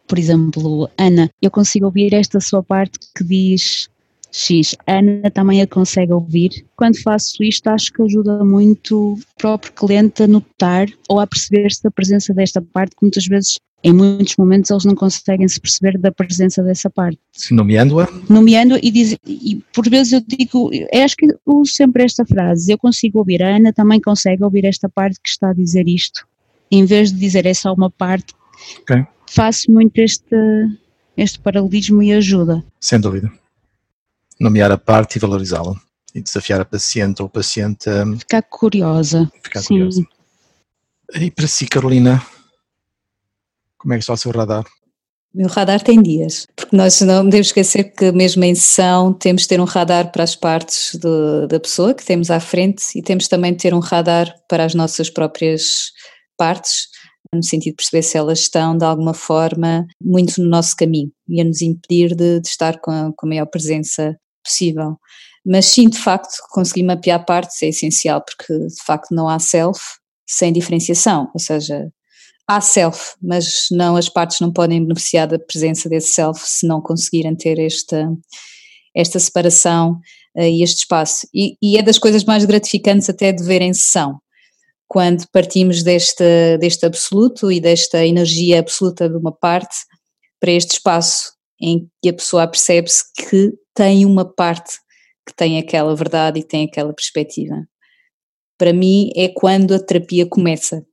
por 0.07 0.19
exemplo, 0.19 0.87
Ana, 0.99 1.31
eu 1.41 1.49
consigo 1.49 1.87
ouvir 1.87 2.13
esta 2.13 2.39
sua 2.39 2.61
parte 2.61 2.99
que 3.15 3.23
diz 3.23 3.89
X. 4.31 4.75
Ana 4.85 5.31
também 5.31 5.63
a 5.63 5.67
consegue 5.67 6.13
ouvir. 6.13 6.63
Quando 6.75 7.01
faço 7.01 7.43
isto, 7.43 7.67
acho 7.69 7.91
que 7.91 8.03
ajuda 8.03 8.45
muito 8.45 9.13
o 9.13 9.19
próprio 9.35 9.73
cliente 9.73 10.21
a 10.21 10.27
notar 10.27 10.87
ou 11.09 11.19
a 11.19 11.25
perceber-se 11.25 11.81
da 11.81 11.89
presença 11.89 12.35
desta 12.35 12.61
parte, 12.61 12.95
que 12.95 13.01
muitas 13.01 13.25
vezes, 13.25 13.57
em 13.83 13.93
muitos 13.93 14.35
momentos, 14.37 14.71
eles 14.71 14.85
não 14.85 14.95
conseguem 14.95 15.47
se 15.47 15.59
perceber 15.59 15.97
da 15.97 16.11
presença 16.11 16.63
dessa 16.63 16.89
parte. 16.89 17.19
Nomeando-a? 17.51 18.07
Nomeando 18.29 18.77
e, 18.81 18.91
diz, 18.91 19.17
e 19.25 19.63
por 19.73 19.87
vezes 19.89 20.13
eu 20.13 20.21
digo, 20.25 20.71
eu 20.73 21.03
acho 21.03 21.15
que 21.15 21.27
uso 21.45 21.71
sempre 21.71 22.03
esta 22.03 22.25
frase, 22.25 22.71
eu 22.71 22.77
consigo 22.77 23.19
ouvir, 23.19 23.43
a 23.43 23.55
Ana 23.55 23.71
também 23.71 24.01
consegue 24.01 24.43
ouvir 24.43 24.65
esta 24.65 24.89
parte 24.89 25.19
que 25.21 25.29
está 25.29 25.51
a 25.51 25.53
dizer 25.53 25.87
isto. 25.87 26.27
Em 26.71 26.85
vez 26.85 27.11
de 27.11 27.19
dizer 27.19 27.45
é 27.45 27.53
só 27.53 27.73
uma 27.73 27.89
parte, 27.89 28.33
okay. 28.81 29.05
faço 29.29 29.71
muito 29.71 29.97
este, 29.99 30.35
este 31.15 31.39
paralelismo 31.39 32.01
e 32.01 32.11
ajuda. 32.13 32.63
Sem 32.79 32.99
dúvida 32.99 33.31
nomear 34.39 34.71
a 34.71 34.77
parte 34.77 35.15
e 35.15 35.19
valorizá-la 35.19 35.75
e 36.13 36.21
desafiar 36.21 36.61
a 36.61 36.65
paciente 36.65 37.21
ou 37.21 37.27
o 37.27 37.29
paciente 37.29 37.89
a 37.89 38.05
ficar 38.17 38.41
curiosa. 38.43 39.31
Ficar 39.41 39.61
Sim. 39.61 39.67
curiosa. 39.67 40.05
E 41.15 41.31
para 41.31 41.47
si, 41.47 41.67
Carolina, 41.67 42.21
como 43.77 43.93
é 43.93 43.97
que 43.97 44.03
está 44.03 44.13
o 44.13 44.17
seu 44.17 44.31
radar? 44.31 44.65
Meu 45.33 45.47
radar 45.49 45.83
tem 45.83 46.01
dias, 46.01 46.47
porque 46.55 46.75
nós 46.75 46.99
não 47.01 47.23
devemos 47.25 47.47
esquecer 47.47 47.93
que 47.93 48.11
mesmo 48.11 48.43
em 48.43 48.55
sessão 48.55 49.13
temos 49.13 49.43
de 49.43 49.49
ter 49.49 49.61
um 49.61 49.65
radar 49.65 50.11
para 50.11 50.23
as 50.23 50.35
partes 50.35 50.95
do, 50.95 51.47
da 51.47 51.59
pessoa 51.59 51.93
que 51.93 52.03
temos 52.03 52.31
à 52.31 52.39
frente 52.39 52.83
e 52.95 53.03
temos 53.03 53.27
também 53.27 53.51
de 53.51 53.59
ter 53.59 53.73
um 53.73 53.79
radar 53.79 54.33
para 54.49 54.63
as 54.63 54.73
nossas 54.73 55.09
próprias 55.09 55.91
partes, 56.37 56.87
no 57.33 57.43
sentido 57.43 57.73
de 57.73 57.75
perceber 57.75 58.03
se 58.03 58.17
elas 58.17 58.39
estão 58.39 58.75
de 58.77 58.85
alguma 58.85 59.13
forma 59.13 59.85
muito 60.01 60.41
no 60.41 60.49
nosso 60.49 60.75
caminho 60.75 61.11
e 61.27 61.41
a 61.41 61.43
nos 61.43 61.61
impedir 61.61 62.15
de, 62.15 62.39
de 62.39 62.47
estar 62.47 62.79
com 62.79 62.89
a, 62.89 63.11
com 63.15 63.27
a 63.27 63.29
maior 63.29 63.45
presença 63.45 64.15
possível. 64.43 64.97
Mas 65.45 65.65
sim, 65.65 65.87
de 65.89 65.97
facto, 65.97 66.35
conseguir 66.49 66.83
mapear 66.83 67.23
partes 67.25 67.61
é 67.61 67.67
essencial, 67.67 68.23
porque 68.23 68.53
de 68.53 68.83
facto 68.85 69.13
não 69.13 69.29
há 69.29 69.39
self 69.39 69.79
sem 70.27 70.51
diferenciação, 70.51 71.29
ou 71.33 71.39
seja, 71.39 71.89
há 72.47 72.61
self, 72.61 73.15
mas 73.21 73.67
não 73.71 73.95
as 73.95 74.07
partes 74.07 74.39
não 74.39 74.51
podem 74.51 74.81
beneficiar 74.81 75.27
da 75.27 75.37
presença 75.37 75.89
desse 75.89 76.13
self 76.13 76.39
se 76.43 76.65
não 76.65 76.81
conseguirem 76.81 77.35
ter 77.35 77.59
esta, 77.59 78.09
esta 78.95 79.19
separação 79.19 79.99
uh, 80.35 80.41
e 80.41 80.63
este 80.63 80.79
espaço. 80.79 81.27
E, 81.33 81.57
e, 81.61 81.77
é 81.77 81.81
das 81.81 81.99
coisas 81.99 82.23
mais 82.23 82.45
gratificantes 82.45 83.09
até 83.09 83.31
de 83.31 83.43
ver 83.43 83.61
em 83.61 83.73
sessão, 83.73 84.19
quando 84.87 85.27
partimos 85.31 85.83
deste, 85.83 86.57
deste 86.59 86.85
absoluto 86.85 87.51
e 87.51 87.59
desta 87.59 88.05
energia 88.05 88.59
absoluta 88.59 89.09
de 89.09 89.17
uma 89.17 89.31
parte 89.31 89.75
para 90.39 90.51
este 90.51 90.73
espaço 90.73 91.33
em 91.59 91.89
que 92.01 92.09
a 92.09 92.13
pessoa 92.13 92.47
percebe-se 92.47 93.03
que 93.13 93.51
tem 93.75 94.05
uma 94.05 94.23
parte 94.23 94.79
que 95.27 95.35
tem 95.35 95.57
aquela 95.57 95.93
verdade 95.95 96.39
e 96.39 96.43
tem 96.43 96.65
aquela 96.65 96.93
perspectiva. 96.93 97.55
Para 98.57 98.71
mim 98.71 99.11
é 99.15 99.27
quando 99.27 99.73
a 99.73 99.79
terapia 99.79 100.25
começa, 100.25 100.85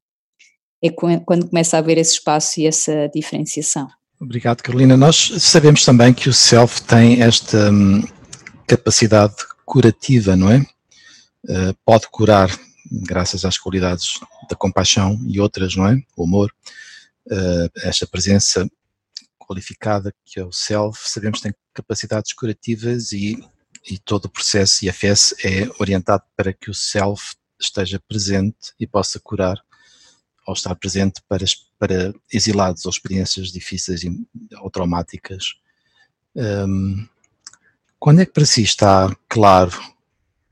é 0.84 0.90
quando 0.90 1.48
começa 1.48 1.76
a 1.76 1.80
haver 1.80 1.96
esse 1.96 2.12
espaço 2.12 2.60
e 2.60 2.66
essa 2.66 3.08
diferenciação. 3.14 3.88
Obrigado, 4.20 4.62
Carolina. 4.62 4.96
Nós 4.96 5.32
sabemos 5.38 5.84
também 5.84 6.12
que 6.12 6.28
o 6.28 6.32
self 6.32 6.82
tem 6.82 7.22
esta 7.22 7.70
hum, 7.70 8.02
capacidade 8.66 9.34
curativa, 9.64 10.36
não 10.36 10.50
é? 10.50 10.58
Uh, 11.46 11.74
pode 11.84 12.06
curar 12.10 12.50
graças 12.90 13.44
às 13.44 13.58
qualidades 13.58 14.20
da 14.48 14.56
compaixão 14.56 15.18
e 15.26 15.40
outras, 15.40 15.74
não 15.74 15.86
é? 15.86 15.98
O 16.16 16.24
amor, 16.24 16.52
uh, 17.30 17.70
esta 17.82 18.06
presença 18.06 18.68
qualificada 19.38 20.14
que 20.24 20.38
é 20.38 20.44
o 20.44 20.52
self, 20.52 20.98
sabemos 21.08 21.38
que 21.38 21.44
tem 21.44 21.54
capacidades 21.72 22.32
curativas 22.32 23.12
e, 23.12 23.42
e 23.90 23.98
todo 23.98 24.26
o 24.26 24.30
processo 24.30 24.86
IFS 24.86 25.34
é 25.44 25.68
orientado 25.78 26.22
para 26.36 26.52
que 26.52 26.70
o 26.70 26.74
self 26.74 27.34
esteja 27.60 28.00
presente 28.06 28.72
e 28.78 28.86
possa 28.86 29.20
curar 29.20 29.58
ou 30.46 30.54
estar 30.54 30.74
presente 30.74 31.22
para, 31.28 31.44
para 31.78 32.14
exilados 32.32 32.84
ou 32.84 32.90
experiências 32.90 33.50
difíceis 33.50 34.02
ou 34.60 34.70
traumáticas. 34.70 35.54
Um, 36.34 37.06
quando 37.98 38.20
é 38.20 38.26
que 38.26 38.32
para 38.32 38.44
si 38.44 38.62
está 38.62 39.14
claro, 39.28 39.72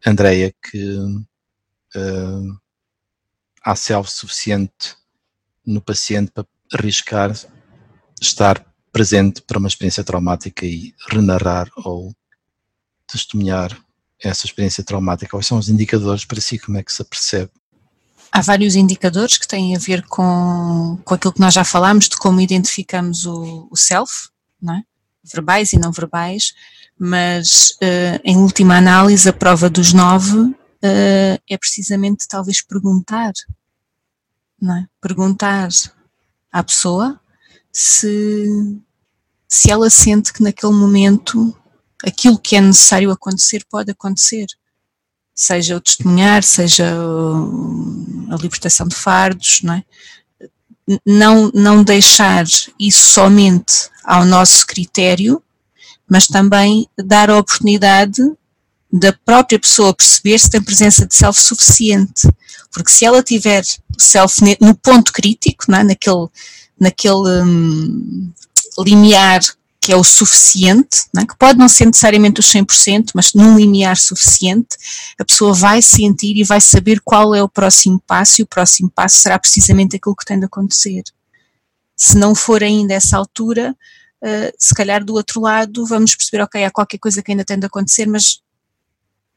Andreia, 0.06 0.54
que 0.70 0.96
uh, 0.96 2.60
há 3.62 3.76
self 3.76 4.10
suficiente 4.10 4.96
no 5.64 5.80
paciente 5.80 6.32
para 6.32 6.46
arriscar 6.72 7.32
estar 8.20 8.64
presente 8.90 9.42
para 9.42 9.58
uma 9.58 9.68
experiência 9.68 10.04
traumática 10.04 10.64
e 10.64 10.94
renarrar 11.10 11.70
ou 11.76 12.14
testemunhar 13.06 13.76
essa 14.18 14.46
experiência 14.46 14.84
traumática? 14.84 15.30
Quais 15.30 15.46
são 15.46 15.58
os 15.58 15.68
indicadores 15.68 16.24
para 16.24 16.40
si? 16.40 16.58
Como 16.58 16.78
é 16.78 16.82
que 16.82 16.92
se 16.92 17.04
percebe? 17.04 17.50
Há 18.32 18.40
vários 18.40 18.74
indicadores 18.74 19.36
que 19.36 19.46
têm 19.46 19.76
a 19.76 19.78
ver 19.78 20.02
com, 20.06 20.98
com 21.04 21.14
aquilo 21.14 21.32
que 21.32 21.40
nós 21.40 21.52
já 21.52 21.64
falámos, 21.64 22.08
de 22.08 22.16
como 22.16 22.40
identificamos 22.40 23.26
o, 23.26 23.68
o 23.70 23.76
self, 23.76 24.30
é? 24.68 24.82
verbais 25.22 25.72
e 25.72 25.78
não 25.78 25.92
verbais, 25.92 26.54
mas 26.98 27.72
uh, 27.82 28.20
em 28.24 28.36
última 28.38 28.76
análise, 28.76 29.28
a 29.28 29.32
prova 29.32 29.68
dos 29.68 29.92
nove 29.92 30.38
uh, 30.38 30.54
é 30.82 31.58
precisamente 31.58 32.26
talvez 32.26 32.62
perguntar, 32.62 33.32
é? 34.62 34.86
Perguntar 35.00 35.68
à 36.50 36.62
pessoa 36.62 37.20
se, 37.72 38.46
se 39.48 39.70
ela 39.70 39.90
sente 39.90 40.32
que 40.32 40.42
naquele 40.42 40.72
momento 40.72 41.56
aquilo 42.04 42.38
que 42.38 42.56
é 42.56 42.60
necessário 42.60 43.10
acontecer 43.10 43.64
pode 43.68 43.90
acontecer. 43.90 44.46
Seja 45.44 45.76
o 45.76 45.80
testemunhar, 45.80 46.44
seja 46.44 46.86
a 48.30 48.36
libertação 48.36 48.86
de 48.86 48.94
fardos, 48.94 49.60
não 49.60 49.74
é? 49.74 49.82
Não, 51.04 51.50
não 51.52 51.82
deixar 51.82 52.44
isso 52.78 53.10
somente 53.10 53.90
ao 54.04 54.24
nosso 54.24 54.64
critério, 54.64 55.42
mas 56.08 56.28
também 56.28 56.88
dar 56.96 57.28
a 57.28 57.38
oportunidade 57.38 58.22
da 58.92 59.12
própria 59.12 59.58
pessoa 59.58 59.92
perceber 59.92 60.38
se 60.38 60.48
tem 60.48 60.62
presença 60.62 61.04
de 61.04 61.14
self 61.16 61.40
suficiente. 61.40 62.28
Porque 62.70 62.92
se 62.92 63.04
ela 63.04 63.20
tiver 63.20 63.64
self 63.98 64.40
no 64.60 64.76
ponto 64.76 65.12
crítico, 65.12 65.64
não 65.66 65.78
é? 65.78 65.82
naquele, 65.82 66.28
naquele 66.78 67.42
hum, 67.42 68.32
limiar 68.78 69.40
que 69.82 69.92
é 69.92 69.96
o 69.96 70.04
suficiente, 70.04 71.08
é? 71.18 71.26
que 71.26 71.36
pode 71.36 71.58
não 71.58 71.68
ser 71.68 71.86
necessariamente 71.86 72.38
os 72.38 72.46
100%, 72.46 73.10
mas 73.16 73.34
num 73.34 73.56
limiar 73.56 73.96
suficiente, 73.96 74.76
a 75.18 75.24
pessoa 75.24 75.52
vai 75.52 75.82
sentir 75.82 76.36
e 76.36 76.44
vai 76.44 76.60
saber 76.60 77.00
qual 77.00 77.34
é 77.34 77.42
o 77.42 77.48
próximo 77.48 78.00
passo, 78.06 78.40
e 78.40 78.44
o 78.44 78.46
próximo 78.46 78.88
passo 78.88 79.16
será 79.16 79.36
precisamente 79.40 79.96
aquilo 79.96 80.14
que 80.14 80.24
tem 80.24 80.38
de 80.38 80.46
acontecer. 80.46 81.02
Se 81.96 82.16
não 82.16 82.32
for 82.32 82.62
ainda 82.62 82.94
essa 82.94 83.16
altura, 83.16 83.76
uh, 84.22 84.52
se 84.56 84.72
calhar 84.72 85.04
do 85.04 85.14
outro 85.14 85.40
lado 85.40 85.84
vamos 85.84 86.14
perceber, 86.14 86.44
ok, 86.44 86.64
há 86.64 86.70
qualquer 86.70 86.98
coisa 86.98 87.20
que 87.20 87.32
ainda 87.32 87.44
tem 87.44 87.58
de 87.58 87.66
acontecer, 87.66 88.06
mas 88.06 88.40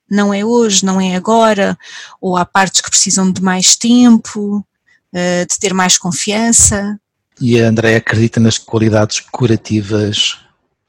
não 0.08 0.32
é 0.32 0.46
hoje, 0.46 0.86
não 0.86 1.02
é 1.02 1.16
agora, 1.16 1.76
ou 2.22 2.38
há 2.38 2.46
partes 2.46 2.82
que 2.82 2.90
precisam 2.92 3.32
de 3.32 3.42
mais 3.42 3.76
tempo, 3.76 4.58
uh, 4.60 5.46
de 5.50 5.58
ter 5.60 5.74
mais 5.74 5.98
confiança. 5.98 7.00
E 7.40 7.62
a 7.62 7.68
André 7.68 7.96
acredita 7.96 8.40
nas 8.40 8.58
qualidades 8.58 9.20
curativas 9.20 10.38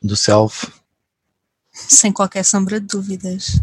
do 0.02 0.16
self? 0.16 0.68
Sem 1.72 2.12
qualquer 2.12 2.44
sombra 2.44 2.80
de 2.80 2.87
dúvidas. 2.87 3.61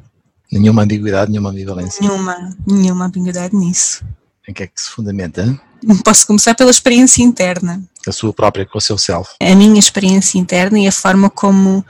Nenhuma 0.51 0.83
ambiguidade, 0.83 1.31
nenhuma 1.31 1.49
ambivalência? 1.49 2.01
Nenhuma, 2.01 2.55
nenhuma 2.67 3.05
ambiguidade 3.05 3.55
nisso. 3.55 4.05
Em 4.47 4.53
que 4.53 4.63
é 4.63 4.67
que 4.67 4.79
se 4.79 4.89
fundamenta? 4.89 5.59
Posso 6.03 6.27
começar 6.27 6.53
pela 6.53 6.69
experiência 6.69 7.23
interna. 7.23 7.81
A 8.05 8.11
sua 8.11 8.33
própria, 8.33 8.65
com 8.65 8.77
o 8.77 8.81
seu 8.81 8.97
self. 8.97 9.31
A 9.39 9.55
minha 9.55 9.79
experiência 9.79 10.37
interna 10.37 10.77
e 10.79 10.87
a 10.87 10.91
forma 10.91 11.29
como, 11.29 11.85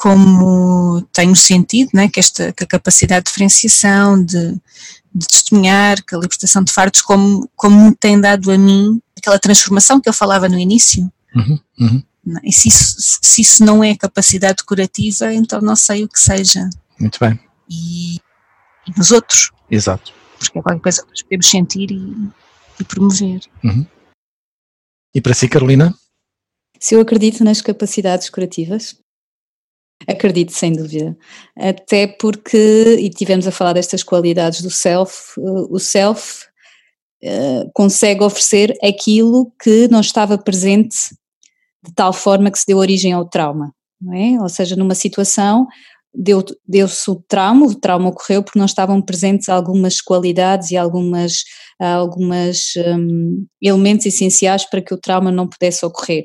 como 0.00 1.02
tenho 1.12 1.36
sentido 1.36 1.90
né, 1.92 2.08
que, 2.08 2.18
esta, 2.18 2.54
que 2.54 2.64
a 2.64 2.66
capacidade 2.66 3.24
de 3.24 3.30
diferenciação, 3.30 4.24
de, 4.24 4.54
de 5.14 5.26
testemunhar, 5.26 6.02
que 6.02 6.14
a 6.14 6.18
libertação 6.18 6.64
de 6.64 6.72
fardos, 6.72 7.02
como, 7.02 7.46
como 7.54 7.90
me 7.90 7.94
tem 7.94 8.18
dado 8.18 8.50
a 8.50 8.56
mim 8.56 8.98
aquela 9.18 9.38
transformação 9.38 10.00
que 10.00 10.08
eu 10.08 10.12
falava 10.14 10.48
no 10.48 10.58
início. 10.58 11.12
Uhum, 11.36 11.60
uhum. 11.78 12.02
E 12.42 12.50
se 12.50 12.68
isso, 12.68 12.96
se 13.20 13.42
isso 13.42 13.62
não 13.62 13.84
é 13.84 13.94
capacidade 13.94 14.64
curativa, 14.64 15.34
então 15.34 15.60
não 15.60 15.76
sei 15.76 16.04
o 16.04 16.08
que 16.08 16.18
seja. 16.18 16.70
Muito 16.98 17.18
bem. 17.20 17.38
E, 17.68 18.14
e 18.88 18.96
nos 18.96 19.10
outros. 19.10 19.52
Exato. 19.70 20.14
Porque 20.38 20.58
é 20.58 20.62
qualquer 20.62 20.80
coisa 20.80 21.02
que 21.02 21.10
nós 21.10 21.22
podemos 21.22 21.46
sentir 21.46 21.90
e, 21.90 22.30
e 22.80 22.84
promover. 22.84 23.42
Uhum. 23.62 23.86
E 25.14 25.20
para 25.20 25.34
si, 25.34 25.46
Carolina? 25.46 25.94
Se 26.78 26.94
eu 26.94 27.02
acredito 27.02 27.44
nas 27.44 27.60
capacidades 27.60 28.30
curativas, 28.30 28.96
acredito 30.06 30.52
sem 30.52 30.72
dúvida. 30.72 31.16
Até 31.56 32.06
porque, 32.06 32.96
e 33.00 33.10
tivemos 33.10 33.46
a 33.46 33.52
falar 33.52 33.72
destas 33.72 34.02
qualidades 34.02 34.62
do 34.62 34.70
self, 34.70 35.38
uh, 35.38 35.66
o 35.70 35.78
self 35.78 36.46
uh, 37.24 37.70
consegue 37.74 38.22
oferecer 38.22 38.76
aquilo 38.82 39.52
que 39.62 39.88
não 39.88 40.00
estava 40.00 40.38
presente 40.38 40.96
de 41.82 41.92
tal 41.94 42.12
forma 42.12 42.50
que 42.50 42.58
se 42.58 42.66
deu 42.66 42.78
origem 42.78 43.12
ao 43.12 43.28
trauma, 43.28 43.72
não 44.00 44.14
é? 44.14 44.40
Ou 44.40 44.48
seja, 44.48 44.76
numa 44.76 44.94
situação 44.94 45.66
deu-se 46.12 46.56
deu 46.66 46.86
o 47.08 47.22
trauma, 47.28 47.66
o 47.66 47.74
trauma 47.74 48.08
ocorreu 48.08 48.42
porque 48.42 48.58
não 48.58 48.66
estavam 48.66 49.00
presentes 49.00 49.48
algumas 49.48 50.00
qualidades 50.00 50.70
e 50.70 50.76
algumas, 50.76 51.44
algumas 51.78 52.72
um, 52.76 53.46
elementos 53.62 54.06
essenciais 54.06 54.68
para 54.68 54.82
que 54.82 54.92
o 54.92 54.98
trauma 54.98 55.30
não 55.30 55.46
pudesse 55.46 55.86
ocorrer, 55.86 56.24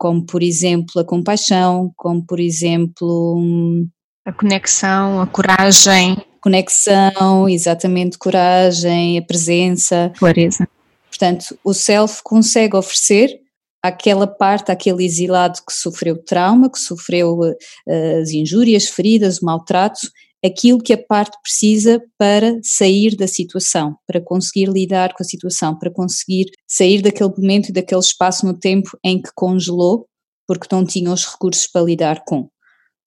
como 0.00 0.24
por 0.24 0.42
exemplo 0.42 0.98
a 0.98 1.04
compaixão, 1.04 1.92
como 1.94 2.24
por 2.24 2.40
exemplo 2.40 3.36
um, 3.36 3.86
a 4.24 4.32
conexão, 4.32 5.20
a 5.20 5.26
coragem. 5.26 6.16
Conexão, 6.40 7.46
exatamente, 7.46 8.16
coragem, 8.16 9.18
a 9.18 9.22
presença. 9.22 10.10
Clareza. 10.18 10.66
Portanto, 11.10 11.54
o 11.62 11.74
self 11.74 12.22
consegue 12.24 12.74
oferecer 12.74 13.28
aquela 13.82 14.26
parte, 14.26 14.72
aquele 14.72 15.04
exilado 15.04 15.58
que 15.66 15.72
sofreu 15.74 16.16
trauma, 16.16 16.70
que 16.72 16.78
sofreu 16.78 17.38
uh, 17.40 18.20
as 18.22 18.30
injúrias, 18.30 18.86
feridas, 18.86 19.42
o 19.42 19.44
maltrato, 19.44 20.00
aquilo 20.44 20.82
que 20.82 20.92
a 20.92 20.98
parte 20.98 21.36
precisa 21.42 22.02
para 22.18 22.58
sair 22.62 23.16
da 23.16 23.26
situação, 23.26 23.96
para 24.06 24.20
conseguir 24.20 24.68
lidar 24.68 25.12
com 25.14 25.22
a 25.22 25.26
situação, 25.26 25.78
para 25.78 25.90
conseguir 25.90 26.46
sair 26.66 27.02
daquele 27.02 27.30
momento 27.36 27.68
e 27.68 27.72
daquele 27.72 28.00
espaço 28.00 28.46
no 28.46 28.58
tempo 28.58 28.98
em 29.04 29.20
que 29.20 29.30
congelou, 29.34 30.06
porque 30.46 30.66
não 30.72 30.84
tinha 30.84 31.12
os 31.12 31.26
recursos 31.26 31.66
para 31.66 31.82
lidar 31.82 32.24
com. 32.26 32.48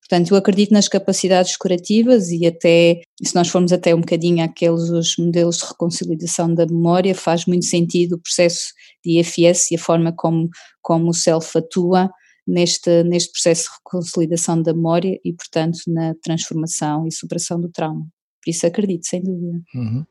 Portanto, 0.06 0.32
eu 0.32 0.36
acredito 0.36 0.70
nas 0.70 0.86
capacidades 0.86 1.56
curativas 1.56 2.30
e 2.30 2.46
até, 2.46 3.00
se 3.22 3.34
nós 3.34 3.48
formos 3.48 3.72
até 3.72 3.94
um 3.94 4.00
bocadinho 4.00 4.44
àqueles 4.44 4.90
os 4.90 5.16
modelos 5.16 5.56
de 5.56 5.64
reconciliação 5.64 6.54
da 6.54 6.66
memória, 6.66 7.14
faz 7.14 7.46
muito 7.46 7.64
sentido 7.64 8.16
o 8.16 8.20
processo 8.20 8.66
de 9.02 9.18
IFS 9.18 9.70
e 9.70 9.76
a 9.76 9.78
forma 9.78 10.12
como, 10.14 10.50
como 10.82 11.08
o 11.08 11.14
self 11.14 11.56
atua 11.56 12.10
neste, 12.46 13.02
neste 13.04 13.32
processo 13.32 13.64
de 13.64 13.76
reconciliação 13.76 14.62
da 14.62 14.72
memória 14.72 15.18
e, 15.24 15.32
portanto, 15.32 15.78
na 15.86 16.14
transformação 16.22 17.06
e 17.06 17.12
superação 17.12 17.60
do 17.60 17.68
trauma. 17.68 18.06
Por 18.42 18.50
isso 18.50 18.66
acredito, 18.66 19.06
sem 19.06 19.22
dúvida. 19.22 19.60
Uhum. 19.74 20.04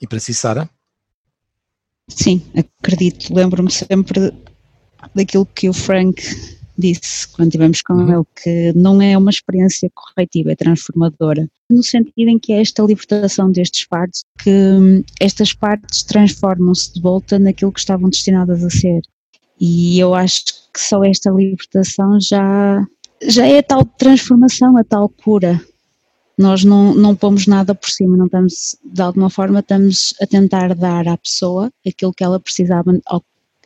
E 0.00 0.06
para 0.06 0.18
si, 0.18 0.34
Sara? 0.34 0.68
Sim, 2.08 2.42
acredito. 2.54 3.32
Lembro-me 3.32 3.70
sempre 3.70 4.32
daquilo 5.14 5.46
que 5.46 5.68
o 5.68 5.72
Frank 5.72 6.22
disse 6.76 7.28
quando 7.28 7.48
estivemos 7.48 7.82
com 7.82 7.94
uhum. 7.94 8.14
ele 8.14 8.24
que 8.42 8.72
não 8.74 9.00
é 9.00 9.16
uma 9.16 9.30
experiência 9.30 9.90
corretiva, 9.94 10.52
é 10.52 10.56
transformadora, 10.56 11.48
no 11.70 11.82
sentido 11.82 12.28
em 12.28 12.38
que 12.38 12.52
é 12.52 12.60
esta 12.60 12.82
libertação 12.82 13.50
destes 13.50 13.86
fardos, 13.88 14.24
que 14.42 14.50
hum, 14.50 15.04
estas 15.20 15.52
partes 15.52 16.02
transformam-se 16.02 16.92
de 16.92 17.00
volta 17.00 17.38
naquilo 17.38 17.72
que 17.72 17.80
estavam 17.80 18.10
destinadas 18.10 18.64
a 18.64 18.70
ser. 18.70 19.02
E 19.60 19.98
eu 19.98 20.14
acho 20.14 20.44
que 20.74 20.80
só 20.80 21.04
esta 21.04 21.30
libertação 21.30 22.20
já, 22.20 22.84
já 23.22 23.46
é 23.46 23.58
a 23.58 23.62
tal 23.62 23.84
transformação, 23.84 24.76
a 24.76 24.82
tal 24.82 25.08
cura. 25.08 25.60
Nós 26.36 26.64
não, 26.64 26.92
não 26.92 27.14
pomos 27.14 27.46
nada 27.46 27.76
por 27.76 27.88
cima, 27.88 28.16
não 28.16 28.26
estamos, 28.26 28.76
de 28.84 29.00
alguma 29.00 29.30
forma, 29.30 29.60
estamos 29.60 30.12
a 30.20 30.26
tentar 30.26 30.74
dar 30.74 31.06
à 31.06 31.16
pessoa 31.16 31.72
aquilo 31.86 32.12
que 32.12 32.24
ela 32.24 32.40
precisava, 32.40 32.92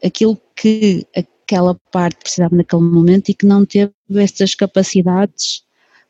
aquilo 0.05 0.39
que 0.55 1.07
aquela 1.17 1.75
parte 1.91 2.19
precisava 2.19 2.55
naquele 2.55 2.83
momento 2.83 3.31
e 3.31 3.35
que 3.35 3.47
não 3.47 3.65
teve 3.65 3.91
essas 4.17 4.55
capacidades 4.55 5.65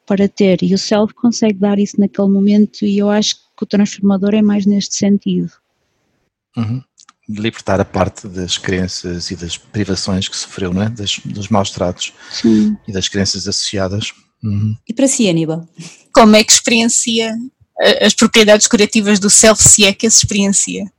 para 0.04 0.28
ter. 0.28 0.64
E 0.64 0.74
o 0.74 0.78
self 0.78 1.14
consegue 1.14 1.60
dar 1.60 1.78
isso 1.78 2.00
naquele 2.00 2.28
momento 2.28 2.84
e 2.84 2.98
eu 2.98 3.08
acho 3.08 3.36
que 3.56 3.62
o 3.62 3.66
transformador 3.66 4.34
é 4.34 4.42
mais 4.42 4.66
neste 4.66 4.96
sentido. 4.96 5.52
Uhum. 6.56 6.82
Libertar 7.28 7.80
a 7.80 7.84
parte 7.84 8.26
das 8.26 8.56
crenças 8.56 9.30
e 9.30 9.36
das 9.36 9.56
privações 9.58 10.28
que 10.28 10.36
sofreu, 10.36 10.72
não 10.72 10.82
é? 10.82 10.88
Das, 10.88 11.18
dos 11.24 11.48
maus 11.48 11.70
tratos 11.70 12.12
Sim. 12.30 12.76
e 12.86 12.92
das 12.92 13.08
crenças 13.08 13.46
associadas. 13.46 14.12
Uhum. 14.42 14.76
E 14.88 14.94
para 14.94 15.06
si, 15.06 15.28
Aníbal? 15.28 15.68
Como 16.12 16.36
é 16.36 16.42
que 16.42 16.52
experiencia 16.52 17.36
as 18.00 18.14
propriedades 18.14 18.66
curativas 18.66 19.18
do 19.18 19.30
self, 19.30 19.62
se 19.62 19.84
é 19.84 19.92
que 19.92 20.06
as 20.06 20.16
experiencia? 20.16 20.90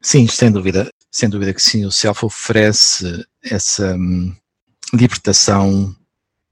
Sim, 0.00 0.26
sem 0.26 0.50
dúvida. 0.50 0.90
Sem 1.10 1.28
dúvida 1.28 1.52
que 1.52 1.60
sim, 1.60 1.84
o 1.84 1.90
self 1.90 2.24
oferece 2.24 3.26
essa 3.42 3.94
hum, 3.94 4.34
libertação 4.94 5.94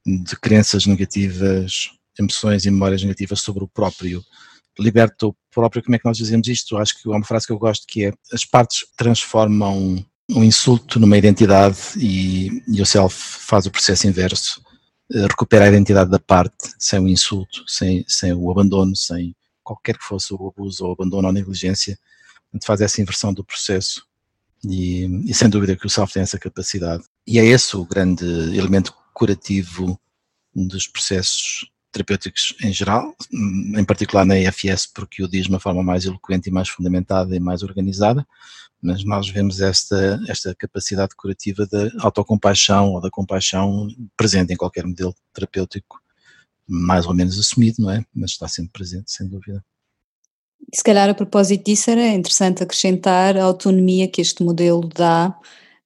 de 0.04 0.36
crenças 0.36 0.84
negativas, 0.84 1.90
emoções 2.18 2.64
e 2.64 2.70
memórias 2.70 3.02
negativas 3.02 3.40
sobre 3.40 3.64
o 3.64 3.68
próprio. 3.68 4.22
Liberta 4.78 5.26
o 5.26 5.36
próprio, 5.50 5.82
como 5.82 5.96
é 5.96 5.98
que 5.98 6.04
nós 6.04 6.16
dizemos 6.16 6.46
isto? 6.46 6.76
Acho 6.76 7.00
que 7.00 7.08
é 7.08 7.12
uma 7.12 7.24
frase 7.24 7.46
que 7.46 7.52
eu 7.52 7.58
gosto 7.58 7.86
que 7.86 8.06
é 8.06 8.12
as 8.32 8.44
partes 8.44 8.86
transformam 8.96 10.04
um 10.30 10.44
insulto 10.44 11.00
numa 11.00 11.16
identidade 11.16 11.78
e, 11.96 12.62
e 12.68 12.82
o 12.82 12.86
self 12.86 13.16
faz 13.16 13.66
o 13.66 13.70
processo 13.70 14.06
inverso, 14.06 14.62
eh, 15.12 15.22
recupera 15.22 15.64
a 15.64 15.68
identidade 15.68 16.10
da 16.10 16.18
parte 16.18 16.74
sem 16.78 16.98
o 16.98 17.08
insulto, 17.08 17.64
sem, 17.66 18.04
sem 18.06 18.32
o 18.32 18.50
abandono, 18.50 18.94
sem 18.94 19.34
qualquer 19.64 19.96
que 19.96 20.04
fosse 20.04 20.32
o 20.32 20.48
abuso 20.48 20.84
ou 20.84 20.92
abandono 20.92 21.28
ou 21.28 21.32
negligência, 21.32 21.98
faz 22.62 22.80
essa 22.80 23.00
inversão 23.00 23.32
do 23.32 23.44
processo 23.44 24.06
e, 24.64 25.04
e, 25.26 25.34
sem 25.34 25.48
dúvida 25.48 25.76
que 25.76 25.86
o 25.86 25.90
self 25.90 26.12
tem 26.12 26.22
essa 26.22 26.38
capacidade. 26.38 27.04
E 27.26 27.38
é 27.38 27.44
esse 27.44 27.76
o 27.76 27.84
grande 27.84 28.24
elemento 28.56 28.94
curativo 29.14 29.98
dos 30.54 30.86
processos 30.86 31.70
terapêuticos 31.90 32.54
em 32.62 32.72
geral, 32.72 33.14
em 33.32 33.84
particular 33.84 34.24
na 34.24 34.38
EFS, 34.38 34.86
porque 34.86 35.22
o 35.22 35.28
diz 35.28 35.44
de 35.44 35.50
uma 35.50 35.60
forma 35.60 35.82
mais 35.82 36.04
eloquente 36.04 36.48
e 36.48 36.52
mais 36.52 36.68
fundamentada 36.68 37.34
e 37.34 37.40
mais 37.40 37.62
organizada, 37.62 38.26
mas 38.80 39.04
nós 39.04 39.28
vemos 39.28 39.60
esta, 39.60 40.20
esta 40.28 40.54
capacidade 40.54 41.14
curativa 41.16 41.66
da 41.66 41.90
autocompaixão 41.98 42.92
ou 42.92 43.00
da 43.00 43.10
compaixão 43.10 43.88
presente 44.16 44.52
em 44.52 44.56
qualquer 44.56 44.86
modelo 44.86 45.14
terapêutico, 45.32 46.00
mais 46.66 47.06
ou 47.06 47.14
menos 47.14 47.38
assumido, 47.38 47.82
não 47.82 47.90
é? 47.90 48.04
Mas 48.14 48.32
está 48.32 48.46
sempre 48.46 48.72
presente, 48.72 49.10
sem 49.10 49.26
dúvida. 49.26 49.64
Se 50.74 50.82
calhar 50.82 51.08
a 51.08 51.14
propósito 51.14 51.64
disso 51.64 51.90
era 51.90 52.08
interessante 52.08 52.62
acrescentar 52.62 53.36
a 53.36 53.44
autonomia 53.44 54.08
que 54.08 54.20
este 54.20 54.42
modelo 54.42 54.86
dá 54.86 55.34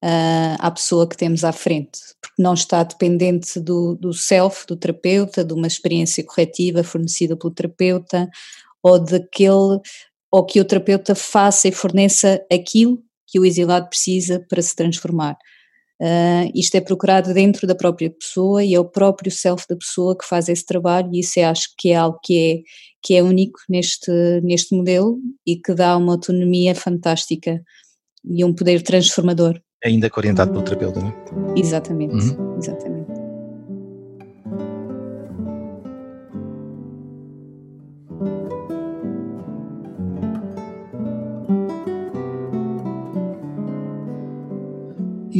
uh, 0.03 0.57
à 0.59 0.69
pessoa 0.69 1.07
que 1.07 1.15
temos 1.15 1.43
à 1.45 1.53
frente, 1.53 1.99
porque 2.21 2.41
não 2.41 2.53
está 2.53 2.83
dependente 2.83 3.59
do, 3.59 3.95
do 3.95 4.13
self, 4.13 4.67
do 4.67 4.75
terapeuta, 4.75 5.43
de 5.43 5.53
uma 5.53 5.67
experiência 5.67 6.23
corretiva 6.23 6.83
fornecida 6.83 7.37
pelo 7.37 7.53
terapeuta, 7.53 8.29
ou 8.83 8.99
daquele, 8.99 9.79
ou 10.29 10.45
que 10.45 10.59
o 10.59 10.65
terapeuta 10.65 11.15
faça 11.15 11.69
e 11.69 11.71
forneça 11.71 12.45
aquilo 12.51 13.01
que 13.25 13.39
o 13.39 13.45
exilado 13.45 13.87
precisa 13.87 14.45
para 14.49 14.61
se 14.61 14.75
transformar. 14.75 15.37
Uh, 16.01 16.51
isto 16.53 16.75
é 16.75 16.81
procurado 16.81 17.33
dentro 17.33 17.65
da 17.65 17.75
própria 17.75 18.09
pessoa 18.09 18.61
e 18.63 18.73
é 18.73 18.79
o 18.79 18.89
próprio 18.89 19.31
self 19.31 19.65
da 19.69 19.77
pessoa 19.77 20.17
que 20.17 20.25
faz 20.25 20.49
esse 20.49 20.65
trabalho 20.65 21.09
e 21.13 21.21
isso 21.21 21.39
é, 21.39 21.45
acho 21.45 21.69
que 21.77 21.91
é 21.91 21.95
algo 21.95 22.19
que 22.21 22.37
é, 22.37 22.61
que 23.01 23.13
é 23.13 23.23
único 23.23 23.59
neste, 23.69 24.11
neste 24.43 24.75
modelo 24.75 25.17
e 25.47 25.55
que 25.55 25.73
dá 25.73 25.95
uma 25.95 26.13
autonomia 26.13 26.75
fantástica 26.75 27.61
e 28.25 28.43
um 28.43 28.53
poder 28.53 28.81
transformador. 28.81 29.61
Ainda 29.85 30.09
que 30.09 30.19
orientado 30.19 30.51
pelo 30.51 30.63
terapeuta, 30.63 30.99
não 30.99 31.09
é? 31.09 31.59
Exatamente, 31.59 32.15
uhum. 32.15 32.57
exatamente. 32.57 33.03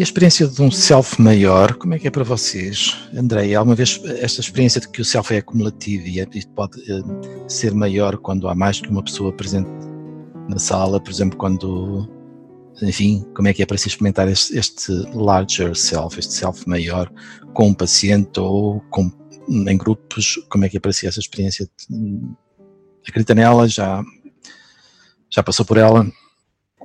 a 0.04 0.06
experiência 0.06 0.46
de 0.46 0.62
um 0.62 0.70
self 0.70 1.20
maior, 1.22 1.76
como 1.76 1.94
é 1.94 2.00
que 2.00 2.06
é 2.06 2.12
para 2.12 2.26
vocês? 2.26 2.94
Andrei, 3.16 3.56
alguma 3.56 3.74
vez 3.74 4.02
esta 4.20 4.42
experiência 4.42 4.82
de 4.82 4.90
que 4.90 5.00
o 5.00 5.06
self 5.06 5.34
é 5.34 5.38
acumulativo 5.38 6.06
e 6.06 6.20
é, 6.20 6.28
pode 6.54 6.78
uh, 6.92 7.50
ser 7.50 7.74
maior 7.74 8.18
quando 8.18 8.50
há 8.50 8.54
mais 8.54 8.82
que 8.82 8.90
uma 8.90 9.02
pessoa 9.02 9.32
presente 9.32 9.70
na 10.50 10.60
sala, 10.60 11.00
por 11.00 11.10
exemplo, 11.10 11.38
quando, 11.38 12.06
enfim, 12.82 13.26
como 13.36 13.48
é 13.48 13.54
que 13.54 13.62
é 13.62 13.66
para 13.66 13.78
se 13.78 13.88
experimentar 13.88 14.28
este, 14.28 14.58
este 14.58 14.92
larger 15.14 15.76
self, 15.76 16.20
este 16.20 16.34
self 16.34 16.68
maior, 16.68 17.12
com 17.54 17.68
um 17.68 17.74
paciente 17.74 18.40
ou 18.40 18.82
com, 18.90 19.12
em 19.48 19.78
grupos, 19.78 20.40
como 20.50 20.66
é 20.66 20.70
que 20.70 20.78
é 20.78 20.80
para 20.80 20.94
si 20.94 21.08
essa 21.08 21.20
experiência? 21.20 21.70
Acredita 23.08 23.36
nela? 23.36 23.68
Já, 23.68 24.02
já 25.30 25.44
passou 25.44 25.66
por 25.66 25.78
ela? 25.78 26.08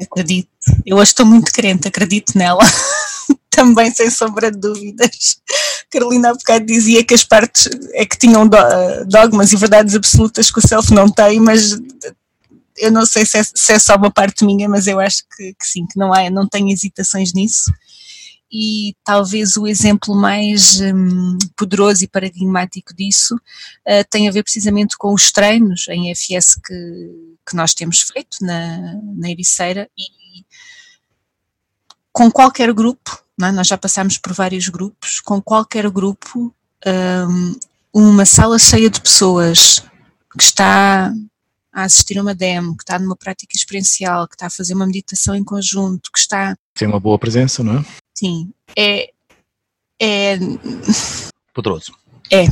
Acredito. 0.01 0.49
Eu 0.87 0.97
hoje 0.97 1.11
estou 1.11 1.27
muito 1.27 1.53
crente, 1.53 1.89
acredito 1.89 2.37
nela. 2.37 2.65
Também, 3.51 3.91
sem 3.91 4.11
sombra 4.11 4.53
de 4.53 4.59
dúvidas. 4.59 5.41
Carolina 5.91 6.31
há 6.31 6.35
bocado 6.35 6.67
dizia 6.67 7.03
que 7.03 7.15
as 7.15 7.25
partes 7.25 7.69
é 7.95 8.05
que 8.05 8.19
tinham 8.19 8.49
dogmas 9.07 9.53
e 9.53 9.57
verdades 9.57 9.95
absolutas 9.95 10.51
que 10.51 10.59
o 10.59 10.67
self 10.67 10.93
não 10.93 11.09
tem, 11.09 11.41
mas 11.41 11.77
eu 12.79 12.93
não 12.93 13.05
sei 13.07 13.25
se 13.27 13.39
é, 13.39 13.43
se 13.43 13.73
é 13.73 13.79
só 13.79 13.97
uma 13.97 14.11
parte 14.11 14.45
minha, 14.45 14.69
mas 14.69 14.87
eu 14.87 15.01
acho 15.01 15.23
que, 15.37 15.55
que, 15.55 15.67
sim, 15.67 15.87
que 15.87 15.99
não 15.99 16.13
há, 16.13 16.31
não 16.31 16.49
tenho 16.49 16.69
hesitações 16.69 17.33
nisso. 17.33 17.73
E 18.51 18.95
talvez 19.05 19.57
o 19.57 19.67
exemplo 19.67 20.15
mais 20.15 20.81
hum, 20.81 21.37
poderoso 21.55 22.03
e 22.03 22.09
paradigmático 22.09 22.95
disso 22.95 23.35
uh, 23.35 24.05
tem 24.09 24.27
a 24.27 24.33
ver 24.33 24.43
precisamente 24.43 24.97
com 24.97 25.13
os 25.13 25.31
treinos 25.31 25.87
em 25.89 26.11
FS 26.15 26.55
que, 26.55 27.35
que 27.47 27.55
nós 27.55 27.75
temos 27.75 28.01
feito 28.01 28.39
na, 28.41 28.95
na 29.17 29.31
Ericeira 29.31 29.89
e 29.99 30.19
com 32.19 32.31
qualquer 32.33 32.73
grupo, 32.73 33.23
é? 33.41 33.53
nós 33.53 33.69
já 33.69 33.79
passámos 33.79 34.19
por 34.19 34.33
vários 34.33 34.69
grupos, 34.69 35.21
com 35.21 35.41
qualquer 35.41 35.89
grupo, 35.89 36.53
um, 37.31 37.55
uma 37.93 38.25
sala 38.25 38.59
cheia 38.59 38.91
de 38.91 39.01
pessoas 39.01 39.85
que 40.37 40.43
está 40.43 41.13
a 41.79 41.85
assistir 41.85 42.19
a 42.19 42.23
uma 42.23 42.35
demo, 42.35 42.77
que 42.77 42.83
está 42.83 42.99
numa 42.99 43.17
prática 43.17 43.57
experiencial, 43.57 44.27
que 44.27 44.35
está 44.35 44.47
a 44.47 44.51
fazer 44.51 44.75
uma 44.75 44.87
meditação 44.87 45.35
em 45.35 45.45
conjunto, 45.45 46.11
que 46.13 46.19
está. 46.19 46.57
Tem 46.75 46.89
uma 46.89 46.99
boa 46.99 47.19
presença, 47.19 47.63
não 47.63 47.79
é? 47.79 47.85
Sim. 48.15 48.51
É. 48.77 49.11
É. 50.01 50.39
Poderoso. 51.55 51.93
É. 52.33 52.47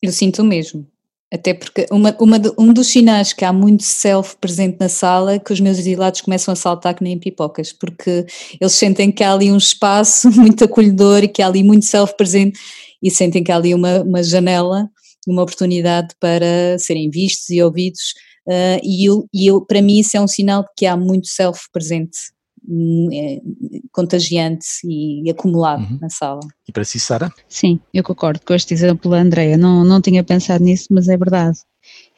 Eu 0.00 0.10
sinto 0.10 0.40
o 0.40 0.44
mesmo. 0.44 0.86
Até 1.32 1.54
porque 1.54 1.86
uma, 1.92 2.16
uma, 2.18 2.38
um 2.58 2.72
dos 2.72 2.88
sinais 2.88 3.32
que 3.32 3.44
há 3.44 3.52
muito 3.52 3.84
self 3.84 4.36
presente 4.40 4.78
na 4.80 4.88
sala 4.88 5.34
é 5.34 5.38
que 5.38 5.52
os 5.52 5.60
meus 5.60 5.78
exilados 5.78 6.22
começam 6.22 6.52
a 6.52 6.56
saltar 6.56 6.94
que 6.94 7.04
nem 7.04 7.18
pipocas, 7.18 7.72
porque 7.72 8.26
eles 8.60 8.72
sentem 8.72 9.12
que 9.12 9.22
há 9.22 9.32
ali 9.32 9.52
um 9.52 9.56
espaço 9.56 10.28
muito 10.32 10.64
acolhedor 10.64 11.22
e 11.22 11.28
que 11.28 11.42
há 11.42 11.46
ali 11.46 11.62
muito 11.62 11.84
self 11.84 12.16
presente 12.16 12.58
e 13.02 13.10
sentem 13.10 13.44
que 13.44 13.52
há 13.52 13.56
ali 13.56 13.74
uma, 13.74 14.00
uma 14.02 14.22
janela, 14.22 14.88
uma 15.28 15.42
oportunidade 15.42 16.14
para 16.18 16.78
serem 16.78 17.10
vistos 17.10 17.50
e 17.50 17.62
ouvidos. 17.62 18.14
Uh, 18.46 18.80
e 18.82 19.08
eu, 19.08 19.26
e 19.32 19.46
eu, 19.46 19.64
para 19.64 19.82
mim, 19.82 19.98
isso 19.98 20.16
é 20.16 20.20
um 20.20 20.26
sinal 20.26 20.62
de 20.62 20.68
que 20.76 20.86
há 20.86 20.96
muito 20.96 21.28
self 21.28 21.60
presente 21.72 22.18
Hum, 22.68 23.08
é, 23.12 23.40
contagiante 23.90 24.66
e 24.84 25.28
acumulado 25.30 25.82
uhum. 25.82 25.98
na 26.00 26.10
sala. 26.10 26.40
E 26.68 26.72
para 26.72 26.84
si, 26.84 27.00
Sara? 27.00 27.32
Sim, 27.48 27.80
eu 27.92 28.04
concordo 28.04 28.40
com 28.44 28.54
este 28.54 28.74
exemplo 28.74 29.10
da 29.10 29.18
Andrea. 29.18 29.56
Não, 29.56 29.82
não 29.82 30.00
tinha 30.00 30.22
pensado 30.22 30.62
nisso, 30.62 30.86
mas 30.90 31.08
é 31.08 31.16
verdade. 31.16 31.58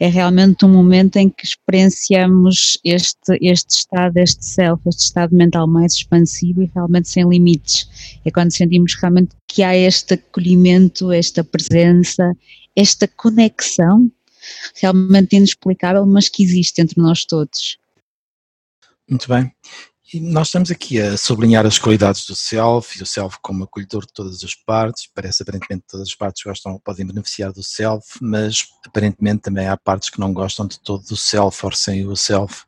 É 0.00 0.08
realmente 0.08 0.64
um 0.64 0.68
momento 0.68 1.16
em 1.16 1.30
que 1.30 1.46
experienciamos 1.46 2.76
este, 2.84 3.38
este 3.40 3.70
estado, 3.70 4.16
este 4.18 4.44
self, 4.44 4.82
este 4.86 5.04
estado 5.04 5.34
mental 5.34 5.68
mais 5.68 5.94
expansivo 5.94 6.62
e 6.62 6.70
realmente 6.74 7.08
sem 7.08 7.26
limites. 7.26 7.88
É 8.24 8.30
quando 8.30 8.50
sentimos 8.50 8.94
realmente 9.00 9.36
que 9.46 9.62
há 9.62 9.76
este 9.76 10.14
acolhimento, 10.14 11.12
esta 11.12 11.44
presença, 11.44 12.36
esta 12.74 13.06
conexão 13.06 14.10
realmente 14.74 15.36
inexplicável, 15.36 16.04
mas 16.06 16.28
que 16.28 16.42
existe 16.42 16.80
entre 16.80 17.00
nós 17.00 17.24
todos. 17.24 17.78
Muito 19.08 19.28
bem. 19.28 19.52
E 20.12 20.20
nós 20.20 20.48
estamos 20.48 20.70
aqui 20.70 21.00
a 21.00 21.16
sublinhar 21.16 21.64
as 21.64 21.78
qualidades 21.78 22.26
do 22.26 22.36
self 22.36 22.98
e 22.98 23.02
o 23.02 23.06
self 23.06 23.38
como 23.40 23.64
acolhedor 23.64 24.04
de 24.04 24.12
todas 24.12 24.44
as 24.44 24.54
partes. 24.54 25.08
Parece 25.14 25.42
aparentemente 25.42 25.84
que 25.84 25.92
todas 25.92 26.08
as 26.08 26.14
partes 26.14 26.42
gostam, 26.42 26.78
podem 26.84 27.06
beneficiar 27.06 27.50
do 27.50 27.62
self, 27.62 28.18
mas 28.20 28.66
aparentemente 28.86 29.42
também 29.42 29.66
há 29.66 29.76
partes 29.76 30.10
que 30.10 30.20
não 30.20 30.34
gostam 30.34 30.66
de 30.66 30.78
todo 30.80 31.02
do 31.04 31.16
self 31.16 31.64
ou 31.64 31.72
sem 31.72 32.06
o 32.06 32.14
self. 32.14 32.64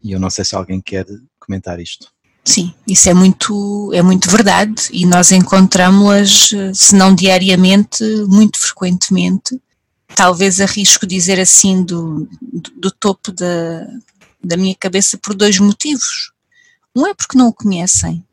E 0.00 0.12
eu 0.12 0.20
não 0.20 0.30
sei 0.30 0.44
se 0.44 0.54
alguém 0.54 0.80
quer 0.80 1.04
comentar 1.40 1.80
isto. 1.80 2.12
Sim, 2.44 2.72
isso 2.86 3.08
é 3.08 3.14
muito, 3.14 3.90
é 3.92 4.00
muito 4.00 4.30
verdade 4.30 4.88
e 4.92 5.04
nós 5.04 5.32
encontramos-las, 5.32 6.50
se 6.72 6.94
não 6.94 7.12
diariamente, 7.12 8.04
muito 8.28 8.60
frequentemente. 8.60 9.60
Talvez 10.14 10.60
arrisco 10.60 11.06
dizer 11.06 11.38
assim 11.38 11.82
do, 11.82 12.28
do, 12.76 12.90
topo 12.90 13.32
da, 13.32 13.86
da 14.42 14.56
minha 14.56 14.74
cabeça 14.74 15.18
por 15.18 15.34
dois 15.34 15.58
motivos. 15.58 16.32
Um 16.94 17.06
é 17.06 17.14
porque 17.14 17.36
não 17.36 17.48
o 17.48 17.52
conhecem. 17.52 18.24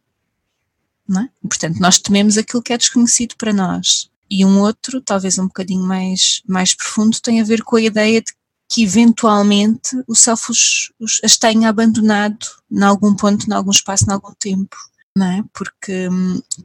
Não 1.07 1.21
é? 1.21 1.29
Portanto, 1.41 1.79
nós 1.79 1.97
tememos 1.97 2.37
aquilo 2.37 2.63
que 2.63 2.71
é 2.71 2.77
desconhecido 2.77 3.35
para 3.37 3.51
nós. 3.51 4.09
E 4.29 4.45
um 4.45 4.59
outro, 4.59 5.01
talvez 5.01 5.37
um 5.37 5.47
bocadinho 5.47 5.83
mais, 5.83 6.41
mais 6.47 6.73
profundo, 6.73 7.19
tem 7.19 7.41
a 7.41 7.43
ver 7.43 7.63
com 7.63 7.75
a 7.75 7.81
ideia 7.81 8.21
de 8.21 8.33
que 8.69 8.83
eventualmente 8.83 9.95
o 10.07 10.15
self 10.15 10.51
os, 10.51 10.91
os, 10.99 11.19
as 11.23 11.37
tenha 11.37 11.69
abandonado 11.69 12.47
em 12.71 12.81
algum 12.81 13.13
ponto, 13.13 13.47
em 13.47 13.53
algum 13.53 13.69
espaço, 13.69 14.05
em 14.07 14.13
algum 14.13 14.33
tempo. 14.33 14.75
Não 15.15 15.27
é? 15.27 15.43
porque, 15.53 16.09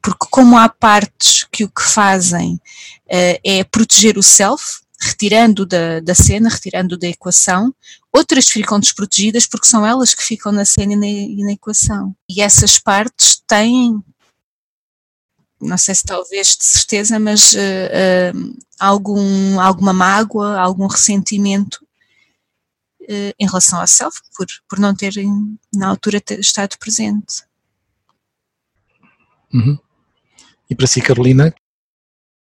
porque 0.01 0.27
como 0.31 0.57
há 0.57 0.71
partes 0.71 1.47
que 1.53 1.65
o 1.65 1.69
que 1.69 1.83
fazem 1.83 2.55
uh, 2.55 3.39
é 3.45 3.63
proteger 3.63 4.17
o 4.17 4.23
self, 4.23 4.81
retirando 5.01 5.65
da, 5.65 6.01
da 6.01 6.15
cena, 6.15 6.49
retirando 6.49 6.99
da 6.99 7.07
equação, 7.07 7.75
outras 8.13 8.49
ficam 8.49 8.81
desprotegidas 8.81 9.47
porque 9.47 9.69
são 9.69 9.87
elas 9.87 10.15
que 10.15 10.23
ficam 10.23 10.51
na 10.51 10.65
cena 10.65 10.93
e 10.93 10.97
na, 10.97 11.07
e 11.07 11.45
na 11.45 11.53
equação. 11.53 12.15
E 12.29 12.41
essas 12.41 12.79
partes 12.79 13.41
têm, 13.47 14.03
não 15.61 15.79
sei 15.79 15.95
se 15.95 16.05
talvez 16.05 16.57
de 16.57 16.65
certeza, 16.65 17.19
mas 17.19 17.53
uh, 17.53 17.57
uh, 17.57 18.59
algum, 18.79 19.61
alguma 19.61 19.93
mágoa, 19.93 20.59
algum 20.59 20.87
ressentimento 20.87 21.77
uh, 23.03 23.35
em 23.39 23.47
relação 23.47 23.81
ao 23.81 23.87
self, 23.87 24.19
por, 24.37 24.47
por 24.69 24.79
não 24.81 24.95
terem 24.95 25.59
na 25.73 25.89
altura 25.89 26.21
ter 26.21 26.41
estado 26.41 26.77
presente. 26.79 27.45
Uhum. 29.55 29.79
E 30.69 30.75
para 30.75 30.87
si, 30.87 31.01
Carolina, 31.01 31.55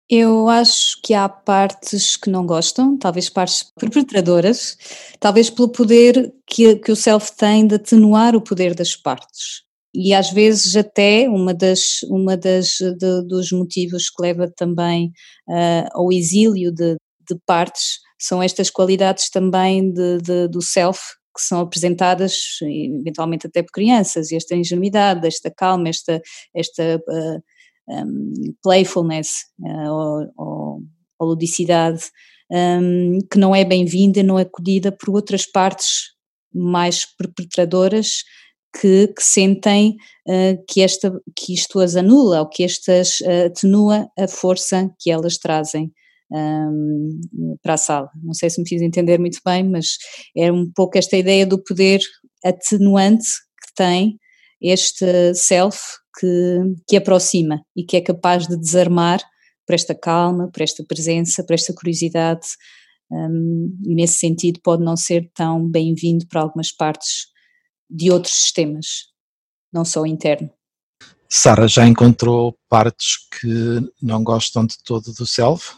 eu 0.08 0.48
acho 0.48 1.00
que 1.02 1.14
há 1.14 1.28
partes 1.28 2.16
que 2.16 2.28
não 2.28 2.46
gostam, 2.46 2.98
talvez 2.98 3.30
partes 3.30 3.72
perpetradoras, 3.78 4.76
talvez 5.18 5.48
pelo 5.48 5.70
poder 5.70 6.32
que, 6.46 6.76
que 6.76 6.92
o 6.92 6.96
self 6.96 7.32
tem 7.36 7.66
de 7.66 7.76
atenuar 7.76 8.36
o 8.36 8.42
poder 8.42 8.74
das 8.74 8.94
partes. 8.94 9.62
E 9.94 10.12
às 10.12 10.30
vezes 10.30 10.76
até 10.76 11.28
uma 11.28 11.54
das, 11.54 12.02
uma 12.10 12.36
das 12.36 12.78
de, 12.98 13.22
dos 13.26 13.52
motivos 13.52 14.10
que 14.10 14.20
leva 14.22 14.50
também 14.54 15.12
uh, 15.48 15.88
ao 15.92 16.12
exílio 16.12 16.72
de, 16.72 16.96
de, 17.28 17.38
partes 17.46 18.00
são 18.18 18.42
estas 18.42 18.70
qualidades 18.70 19.30
também 19.30 19.92
de, 19.92 20.18
de, 20.18 20.48
do 20.48 20.60
self 20.60 21.00
que 21.36 21.42
são 21.42 21.60
apresentadas 21.60 22.58
eventualmente 22.62 23.46
até 23.46 23.62
por 23.62 23.72
crianças, 23.72 24.30
esta 24.30 24.54
ingenuidade, 24.54 25.26
esta 25.26 25.50
calma, 25.50 25.88
esta, 25.88 26.20
esta 26.54 26.96
uh, 27.08 27.42
um, 27.88 28.32
playfulness 28.62 29.30
uh, 29.60 29.90
ou, 29.90 30.82
ou, 31.18 31.28
ludicidade 31.28 32.04
um, 32.50 33.18
que 33.30 33.38
não 33.38 33.54
é 33.54 33.64
bem-vinda, 33.64 34.22
não 34.22 34.38
é 34.38 34.42
acolhida 34.42 34.92
por 34.92 35.10
outras 35.10 35.46
partes 35.46 36.12
mais 36.52 37.04
perpetradoras 37.04 38.22
que, 38.80 39.08
que 39.08 39.22
sentem 39.22 39.96
uh, 40.28 40.64
que, 40.68 40.82
esta, 40.82 41.12
que 41.36 41.54
isto 41.54 41.80
as 41.80 41.96
anula 41.96 42.40
ou 42.40 42.48
que 42.48 42.64
estas 42.64 43.20
uh, 43.20 43.46
atenua 43.46 44.08
a 44.18 44.28
força 44.28 44.90
que 45.00 45.10
elas 45.10 45.38
trazem 45.38 45.92
um, 46.30 47.20
para 47.62 47.74
a 47.74 47.78
sala. 47.78 48.10
Não 48.22 48.34
sei 48.34 48.50
se 48.50 48.60
me 48.60 48.68
fiz 48.68 48.82
entender 48.82 49.18
muito 49.18 49.38
bem, 49.44 49.62
mas 49.62 49.96
é 50.36 50.50
um 50.50 50.70
pouco 50.74 50.98
esta 50.98 51.16
ideia 51.16 51.46
do 51.46 51.62
poder 51.62 52.00
atenuante 52.44 53.28
que 53.62 53.74
tem 53.74 54.18
este 54.64 55.34
self 55.34 55.78
que, 56.18 56.58
que 56.88 56.96
aproxima 56.96 57.62
e 57.76 57.84
que 57.84 57.98
é 57.98 58.00
capaz 58.00 58.46
de 58.46 58.56
desarmar 58.56 59.20
por 59.66 59.74
esta 59.74 59.94
calma, 59.94 60.50
por 60.50 60.62
esta 60.62 60.82
presença, 60.84 61.44
por 61.44 61.52
esta 61.52 61.74
curiosidade, 61.74 62.46
um, 63.10 63.78
e 63.84 63.94
nesse 63.94 64.18
sentido 64.18 64.60
pode 64.62 64.82
não 64.82 64.96
ser 64.96 65.30
tão 65.34 65.68
bem-vindo 65.68 66.26
para 66.26 66.40
algumas 66.40 66.72
partes 66.72 67.26
de 67.88 68.10
outros 68.10 68.34
sistemas, 68.34 68.86
não 69.72 69.84
só 69.84 70.02
o 70.02 70.06
interno. 70.06 70.50
Sara, 71.28 71.68
já 71.68 71.86
encontrou 71.86 72.56
partes 72.68 73.16
que 73.28 73.80
não 74.00 74.22
gostam 74.24 74.64
de 74.64 74.76
todo 74.82 75.12
do 75.12 75.26
self? 75.26 75.74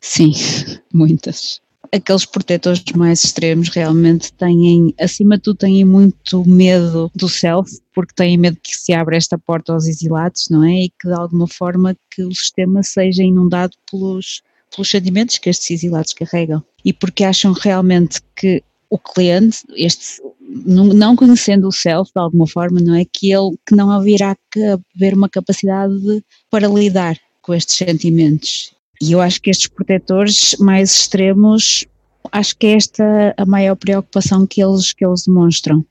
Sim, 0.00 0.32
muitas. 0.92 1.60
Aqueles 1.92 2.24
protetores 2.24 2.82
mais 2.94 3.24
extremos 3.24 3.68
realmente 3.68 4.32
têm, 4.32 4.94
acima 4.98 5.36
de 5.36 5.42
tudo, 5.42 5.58
têm 5.58 5.84
muito 5.84 6.44
medo 6.46 7.10
do 7.14 7.28
self, 7.28 7.70
porque 7.94 8.14
têm 8.14 8.36
medo 8.36 8.58
que 8.62 8.76
se 8.76 8.92
abra 8.92 9.16
esta 9.16 9.38
porta 9.38 9.72
aos 9.72 9.86
exilados, 9.86 10.48
não 10.50 10.64
é? 10.64 10.84
E 10.84 10.88
que 10.90 11.08
de 11.08 11.14
alguma 11.14 11.46
forma 11.46 11.96
que 12.10 12.22
o 12.22 12.34
sistema 12.34 12.82
seja 12.82 13.22
inundado 13.22 13.76
pelos, 13.90 14.42
pelos 14.74 14.90
sentimentos 14.90 15.38
que 15.38 15.50
estes 15.50 15.70
exilados 15.70 16.12
carregam. 16.12 16.62
E 16.84 16.92
porque 16.92 17.24
acham 17.24 17.52
realmente 17.52 18.20
que 18.36 18.62
o 18.90 18.98
cliente, 18.98 19.58
este, 19.76 20.22
não 20.40 21.14
conhecendo 21.14 21.68
o 21.68 21.72
self 21.72 22.10
de 22.14 22.20
alguma 22.20 22.46
forma, 22.46 22.80
não 22.80 22.94
é? 22.94 23.04
Que 23.04 23.32
ele 23.32 23.56
que 23.66 23.76
não 23.76 23.90
haverá 23.90 24.36
que 24.50 24.62
haver 24.62 25.14
uma 25.14 25.28
capacidade 25.28 25.98
de, 26.00 26.24
para 26.50 26.68
lidar 26.68 27.18
com 27.42 27.54
estes 27.54 27.76
sentimentos. 27.76 28.72
E 29.00 29.12
eu 29.12 29.20
acho 29.20 29.40
que 29.40 29.50
estes 29.50 29.68
protetores 29.68 30.56
mais 30.58 30.92
extremos, 30.92 31.84
acho 32.32 32.56
que 32.56 32.66
é 32.66 32.72
esta 32.72 33.34
a 33.36 33.46
maior 33.46 33.76
preocupação 33.76 34.46
que 34.46 34.62
eles, 34.62 34.92
que 34.92 35.04
eles 35.04 35.24
demonstram. 35.26 35.84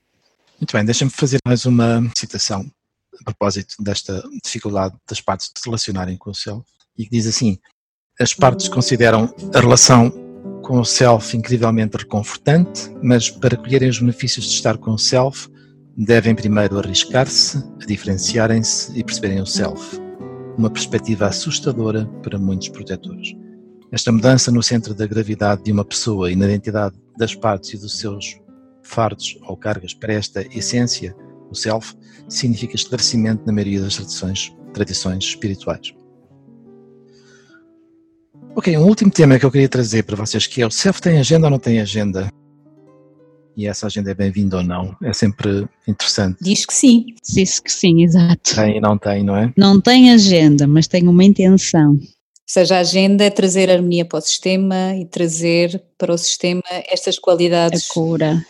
Muito 0.60 0.72
bem, 0.72 0.84
deixa-me 0.84 1.10
fazer 1.10 1.38
mais 1.46 1.64
uma 1.64 2.02
citação 2.16 2.68
a 3.20 3.24
propósito 3.24 3.76
desta 3.80 4.22
dificuldade 4.44 4.94
das 5.08 5.20
partes 5.20 5.50
de 5.52 5.60
se 5.60 5.66
relacionarem 5.66 6.16
com 6.16 6.30
o 6.30 6.34
self, 6.34 6.64
e 6.96 7.04
que 7.04 7.10
diz 7.10 7.26
assim: 7.26 7.58
as 8.20 8.34
partes 8.34 8.68
consideram 8.68 9.32
a 9.54 9.60
relação 9.60 10.10
com 10.62 10.80
o 10.80 10.84
self 10.84 11.36
incrivelmente 11.36 11.96
reconfortante, 11.96 12.90
mas 13.02 13.30
para 13.30 13.56
colherem 13.56 13.88
os 13.88 13.98
benefícios 13.98 14.46
de 14.46 14.54
estar 14.54 14.76
com 14.76 14.92
o 14.92 14.98
self, 14.98 15.48
devem 15.96 16.34
primeiro 16.34 16.78
arriscar-se, 16.78 17.62
diferenciarem-se 17.86 18.96
e 18.98 19.02
perceberem 19.02 19.40
o 19.40 19.46
self 19.46 20.07
uma 20.58 20.68
perspectiva 20.68 21.26
assustadora 21.26 22.04
para 22.22 22.36
muitos 22.36 22.68
protetores. 22.68 23.34
Esta 23.92 24.10
mudança 24.10 24.50
no 24.50 24.62
centro 24.62 24.92
da 24.92 25.06
gravidade 25.06 25.62
de 25.62 25.72
uma 25.72 25.84
pessoa 25.84 26.30
e 26.30 26.36
na 26.36 26.46
identidade 26.46 26.96
das 27.16 27.34
partes 27.34 27.74
e 27.74 27.78
dos 27.78 27.98
seus 27.98 28.38
fardos 28.82 29.38
ou 29.42 29.56
cargas 29.56 29.94
para 29.94 30.12
esta 30.12 30.42
essência, 30.54 31.14
o 31.50 31.54
self, 31.54 31.94
significa 32.28 32.74
esclarecimento 32.74 33.46
na 33.46 33.52
maioria 33.52 33.80
das 33.80 33.94
tradições, 33.94 34.54
tradições 34.74 35.24
espirituais. 35.24 35.94
Ok, 38.54 38.76
um 38.76 38.84
último 38.84 39.10
tema 39.10 39.38
que 39.38 39.46
eu 39.46 39.50
queria 39.50 39.68
trazer 39.68 40.02
para 40.02 40.16
vocês 40.16 40.46
que 40.46 40.60
é 40.60 40.66
o 40.66 40.70
self 40.70 41.00
tem 41.00 41.18
agenda 41.18 41.46
ou 41.46 41.50
não 41.50 41.58
tem 41.58 41.80
agenda? 41.80 42.28
E 43.58 43.66
essa 43.66 43.86
agenda 43.86 44.12
é 44.12 44.14
bem-vinda 44.14 44.58
ou 44.58 44.62
não. 44.62 44.96
É 45.02 45.12
sempre 45.12 45.68
interessante. 45.88 46.38
Diz 46.40 46.64
que 46.64 46.72
sim. 46.72 47.06
Diz 47.28 47.58
que 47.58 47.72
sim, 47.72 48.04
exato. 48.04 48.54
Tem 48.54 48.76
e 48.76 48.80
não 48.80 48.96
tem, 48.96 49.24
não 49.24 49.36
é? 49.36 49.52
Não 49.56 49.80
tem 49.80 50.12
agenda, 50.12 50.64
mas 50.68 50.86
tem 50.86 51.08
uma 51.08 51.24
intenção. 51.24 51.90
Ou 51.94 52.00
seja, 52.46 52.76
a 52.76 52.80
agenda 52.80 53.24
é 53.24 53.30
trazer 53.30 53.68
harmonia 53.68 54.04
para 54.04 54.20
o 54.20 54.22
sistema 54.22 54.94
e 54.94 55.04
trazer 55.06 55.82
para 55.98 56.14
o 56.14 56.16
sistema 56.16 56.62
estas 56.88 57.18
qualidades. 57.18 57.90
A 57.90 57.94
cura. 57.94 58.46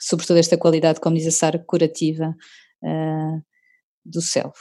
Sobretudo 0.00 0.38
esta 0.38 0.56
qualidade, 0.56 1.00
como 1.00 1.16
diz 1.16 1.26
a 1.26 1.30
Sara, 1.30 1.58
curativa 1.58 2.34
uh, 2.82 3.42
do 4.06 4.22
self. 4.22 4.58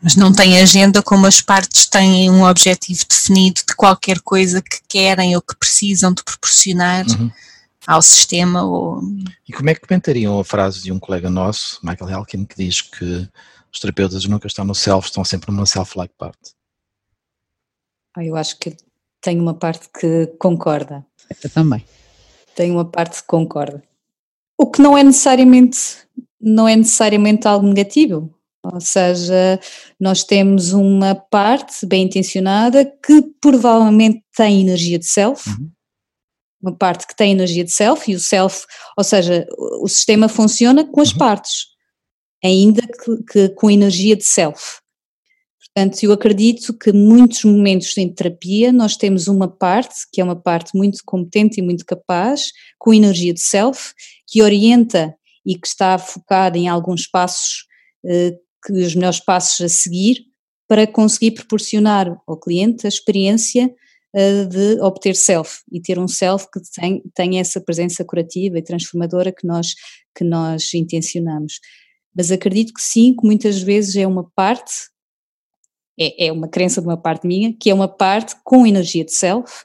Mas 0.00 0.14
não 0.14 0.32
tem 0.32 0.60
agenda 0.60 1.02
como 1.02 1.26
as 1.26 1.40
partes 1.40 1.88
têm 1.88 2.30
um 2.30 2.44
objetivo 2.44 3.04
definido 3.08 3.62
de 3.68 3.74
qualquer 3.74 4.20
coisa 4.20 4.62
que 4.62 4.78
querem 4.88 5.34
ou 5.34 5.42
que 5.42 5.56
precisam 5.56 6.14
de 6.14 6.22
proporcionar. 6.22 7.04
Uhum 7.08 7.32
ao 7.86 8.02
sistema. 8.02 8.64
Ou... 8.64 9.00
E 9.48 9.52
como 9.52 9.70
é 9.70 9.74
que 9.74 9.86
comentariam 9.86 10.38
a 10.38 10.44
frase 10.44 10.82
de 10.82 10.92
um 10.92 10.98
colega 10.98 11.30
nosso, 11.30 11.80
Michael 11.82 12.20
Elkin, 12.20 12.44
que 12.44 12.56
diz 12.56 12.80
que 12.80 13.28
os 13.72 13.80
terapeutas 13.80 14.24
nunca 14.24 14.46
estão 14.46 14.64
no 14.64 14.74
self, 14.74 15.06
estão 15.06 15.24
sempre 15.24 15.52
numa 15.52 15.66
self-like 15.66 16.14
parte? 16.16 16.54
Ah, 18.16 18.24
eu 18.24 18.36
acho 18.36 18.58
que 18.58 18.76
tem 19.20 19.38
uma 19.38 19.54
parte 19.54 19.88
que 19.98 20.26
concorda. 20.38 21.06
Eu 21.42 21.50
também. 21.50 21.84
Tem 22.54 22.70
uma 22.70 22.84
parte 22.84 23.20
que 23.22 23.28
concorda. 23.28 23.82
O 24.58 24.70
que 24.70 24.82
não 24.82 24.98
é 24.98 25.02
necessariamente 25.02 25.78
não 26.40 26.66
é 26.66 26.74
necessariamente 26.74 27.46
algo 27.46 27.66
negativo. 27.66 28.34
Ou 28.62 28.80
seja, 28.80 29.58
nós 29.98 30.22
temos 30.22 30.72
uma 30.72 31.14
parte 31.14 31.86
bem 31.86 32.04
intencionada 32.04 32.84
que 32.84 33.22
provavelmente 33.40 34.22
tem 34.36 34.60
energia 34.60 34.98
de 34.98 35.06
self, 35.06 35.48
uhum 35.48 35.70
uma 36.62 36.74
parte 36.76 37.06
que 37.06 37.16
tem 37.16 37.32
energia 37.32 37.64
de 37.64 37.72
self 37.72 38.10
e 38.10 38.14
o 38.14 38.20
self, 38.20 38.66
ou 38.96 39.04
seja, 39.04 39.46
o 39.80 39.88
sistema 39.88 40.28
funciona 40.28 40.84
com 40.84 41.00
as 41.00 41.12
uhum. 41.12 41.18
partes, 41.18 41.66
ainda 42.44 42.82
que, 42.82 43.22
que, 43.32 43.48
com 43.50 43.70
energia 43.70 44.16
de 44.16 44.24
self. 44.24 44.80
Portanto, 45.74 46.02
eu 46.02 46.12
acredito 46.12 46.76
que 46.76 46.92
muitos 46.92 47.44
momentos 47.44 47.96
em 47.96 48.12
terapia 48.12 48.72
nós 48.72 48.96
temos 48.96 49.28
uma 49.28 49.48
parte, 49.48 49.94
que 50.12 50.20
é 50.20 50.24
uma 50.24 50.36
parte 50.36 50.76
muito 50.76 50.98
competente 51.04 51.60
e 51.60 51.62
muito 51.62 51.86
capaz, 51.86 52.50
com 52.78 52.92
energia 52.92 53.32
de 53.32 53.40
self, 53.40 53.92
que 54.26 54.42
orienta 54.42 55.14
e 55.46 55.54
que 55.54 55.66
está 55.66 55.96
focada 55.96 56.58
em 56.58 56.68
alguns 56.68 57.06
passos, 57.06 57.66
eh, 58.04 58.36
que 58.64 58.72
os 58.72 58.94
melhores 58.94 59.20
passos 59.20 59.60
a 59.60 59.68
seguir, 59.68 60.24
para 60.68 60.86
conseguir 60.86 61.32
proporcionar 61.32 62.20
ao 62.26 62.38
cliente 62.38 62.86
a 62.86 62.88
experiência 62.88 63.72
de 64.12 64.80
obter 64.80 65.14
self 65.14 65.60
e 65.70 65.80
ter 65.80 65.98
um 65.98 66.08
self 66.08 66.46
que 66.52 66.60
tem, 66.74 67.02
tem 67.14 67.38
essa 67.38 67.60
presença 67.60 68.04
curativa 68.04 68.58
e 68.58 68.62
transformadora 68.62 69.32
que 69.32 69.46
nós, 69.46 69.74
que 70.16 70.24
nós 70.24 70.74
intencionamos. 70.74 71.60
Mas 72.14 72.32
acredito 72.32 72.74
que 72.74 72.82
sim, 72.82 73.14
que 73.14 73.24
muitas 73.24 73.62
vezes 73.62 73.94
é 73.96 74.06
uma 74.06 74.28
parte, 74.34 74.72
é, 75.98 76.26
é 76.26 76.32
uma 76.32 76.48
crença 76.48 76.80
de 76.80 76.88
uma 76.88 76.96
parte 76.96 77.26
minha, 77.26 77.54
que 77.58 77.70
é 77.70 77.74
uma 77.74 77.88
parte 77.88 78.34
com 78.44 78.66
energia 78.66 79.04
de 79.04 79.12
self 79.12 79.64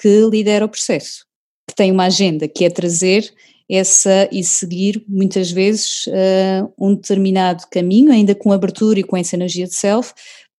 que 0.00 0.26
lidera 0.30 0.64
o 0.64 0.68
processo, 0.68 1.26
que 1.68 1.74
tem 1.74 1.92
uma 1.92 2.06
agenda, 2.06 2.48
que 2.48 2.64
é 2.64 2.70
trazer 2.70 3.32
essa 3.68 4.28
e 4.30 4.44
seguir 4.44 5.04
muitas 5.08 5.50
vezes 5.50 6.06
uh, 6.06 6.72
um 6.78 6.94
determinado 6.94 7.64
caminho, 7.70 8.12
ainda 8.12 8.34
com 8.34 8.52
abertura 8.52 9.00
e 9.00 9.04
com 9.04 9.16
essa 9.16 9.36
energia 9.36 9.66
de 9.66 9.74
self, 9.74 10.12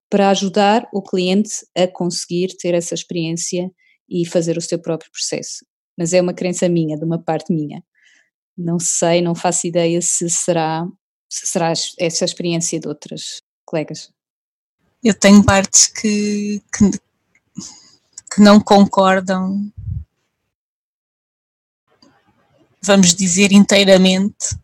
para 0.10 0.30
ajudar 0.30 0.88
o 0.94 1.02
cliente 1.02 1.66
a 1.76 1.88
conseguir 1.88 2.56
ter 2.58 2.74
essa 2.74 2.94
experiência 2.94 3.72
e 4.10 4.26
fazer 4.26 4.58
o 4.58 4.62
seu 4.62 4.80
próprio 4.80 5.12
processo. 5.12 5.66
Mas 5.98 6.14
é 6.14 6.22
uma 6.22 6.34
crença 6.34 6.70
minha, 6.70 6.98
de 6.98 7.04
uma 7.04 7.18
parte 7.18 7.54
minha. 7.54 7.84
Não 8.58 8.80
sei, 8.80 9.22
não 9.22 9.36
faço 9.36 9.68
ideia 9.68 10.02
se 10.02 10.30
será, 10.30 10.86
se 11.30 11.48
será 11.48 11.74
essa 12.00 12.26
experiência 12.26 12.80
de 12.80 12.88
outras 12.88 13.42
colegas. 13.66 14.12
Eu 15.04 15.14
tenho 15.14 15.44
partes 15.44 15.88
que, 15.88 16.62
que, 16.76 16.92
que 18.34 18.42
não 18.42 18.60
concordam, 18.60 19.72
vamos 22.82 23.14
dizer, 23.14 23.52
inteiramente 23.52 24.56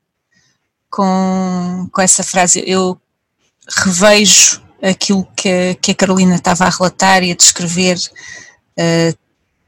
com, 0.90 1.90
com 1.92 2.02
essa 2.02 2.24
frase. 2.24 2.64
Eu 2.66 3.00
revejo 3.68 4.62
aquilo 4.82 5.28
que, 5.36 5.76
que 5.76 5.92
a 5.92 5.96
Carolina 5.96 6.36
estava 6.36 6.66
a 6.66 6.70
relatar 6.70 7.24
e 7.24 7.32
a 7.32 7.36
descrever 7.36 7.98
uh, 7.98 9.18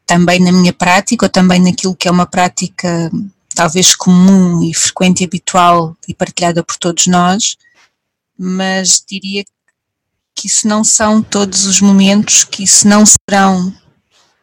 também 0.06 0.40
na 0.40 0.52
minha 0.52 0.74
prática, 0.74 1.26
ou 1.26 1.30
também 1.30 1.60
naquilo 1.62 1.96
que 1.96 2.08
é 2.08 2.12
uma 2.12 2.26
prática 2.26 3.12
talvez 3.56 3.96
comum 3.96 4.64
e 4.64 4.74
frequente 4.74 5.22
e 5.22 5.26
habitual 5.26 5.96
e 6.08 6.14
partilhada 6.14 6.64
por 6.64 6.78
todos 6.78 7.08
nós, 7.08 7.56
mas 8.38 9.04
diria 9.08 9.46
que 10.36 10.48
isso 10.48 10.68
não 10.68 10.84
são 10.84 11.22
todos 11.22 11.66
os 11.66 11.80
momentos, 11.80 12.44
que 12.44 12.64
isso 12.64 12.88
não 12.88 13.04
serão 13.06 13.74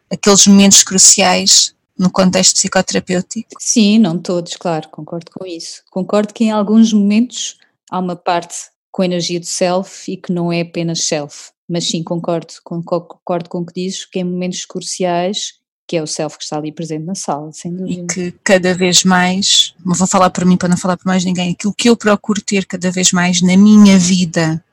aqueles 0.09 0.47
momentos 0.47 0.83
cruciais 0.83 1.75
no 1.97 2.09
contexto 2.09 2.55
psicoterapêutico? 2.55 3.49
Sim, 3.59 3.99
não 3.99 4.17
todos, 4.17 4.55
claro, 4.55 4.89
concordo 4.89 5.31
com 5.31 5.45
isso. 5.45 5.83
Concordo 5.91 6.33
que 6.33 6.45
em 6.45 6.51
alguns 6.51 6.91
momentos 6.93 7.57
há 7.89 7.99
uma 7.99 8.15
parte 8.15 8.70
com 8.91 9.01
a 9.01 9.05
energia 9.05 9.39
do 9.39 9.45
self 9.45 10.11
e 10.11 10.17
que 10.17 10.31
não 10.31 10.51
é 10.51 10.61
apenas 10.61 11.03
self. 11.03 11.51
Mas 11.67 11.85
sim, 11.85 12.03
concordo, 12.03 12.53
concordo 12.63 13.49
com 13.49 13.59
o 13.59 13.65
que 13.65 13.73
dizes, 13.73 14.05
que 14.05 14.19
em 14.19 14.25
momentos 14.25 14.65
cruciais, 14.65 15.53
que 15.87 15.95
é 15.95 16.03
o 16.03 16.07
self 16.07 16.37
que 16.37 16.43
está 16.43 16.57
ali 16.57 16.71
presente 16.71 17.05
na 17.05 17.15
sala, 17.15 17.51
sem 17.53 17.73
dúvida. 17.73 18.01
E 18.01 18.07
que 18.07 18.33
cada 18.43 18.73
vez 18.73 19.03
mais, 19.03 19.73
vou 19.83 20.07
falar 20.07 20.29
para 20.29 20.45
mim 20.45 20.57
para 20.57 20.69
não 20.69 20.77
falar 20.77 20.97
para 20.97 21.09
mais 21.09 21.23
ninguém, 21.23 21.51
aquilo 21.51 21.73
que 21.73 21.89
eu 21.89 21.95
procuro 21.95 22.41
ter 22.41 22.65
cada 22.65 22.91
vez 22.91 23.11
mais 23.11 23.41
na 23.41 23.55
minha 23.55 23.97
vida, 23.97 24.63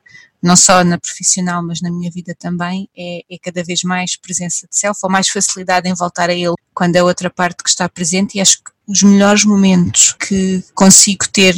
não 0.41 0.55
só 0.55 0.83
na 0.83 0.97
profissional, 0.97 1.63
mas 1.63 1.81
na 1.81 1.91
minha 1.91 2.11
vida 2.11 2.35
também, 2.37 2.89
é, 2.97 3.21
é, 3.29 3.37
cada 3.41 3.63
vez 3.63 3.83
mais 3.83 4.15
presença 4.17 4.67
de 4.67 4.77
self, 4.77 4.99
ou 5.03 5.09
mais 5.09 5.29
facilidade 5.29 5.89
em 5.89 5.93
voltar 5.93 6.29
a 6.29 6.33
ele 6.33 6.55
quando 6.73 6.95
é 6.95 7.03
outra 7.03 7.29
parte 7.29 7.63
que 7.63 7.69
está 7.69 7.87
presente, 7.87 8.37
e 8.37 8.41
acho 8.41 8.57
que 8.57 8.71
os 8.87 9.03
melhores 9.03 9.45
momentos 9.45 10.13
que 10.13 10.63
consigo 10.73 11.27
ter 11.29 11.55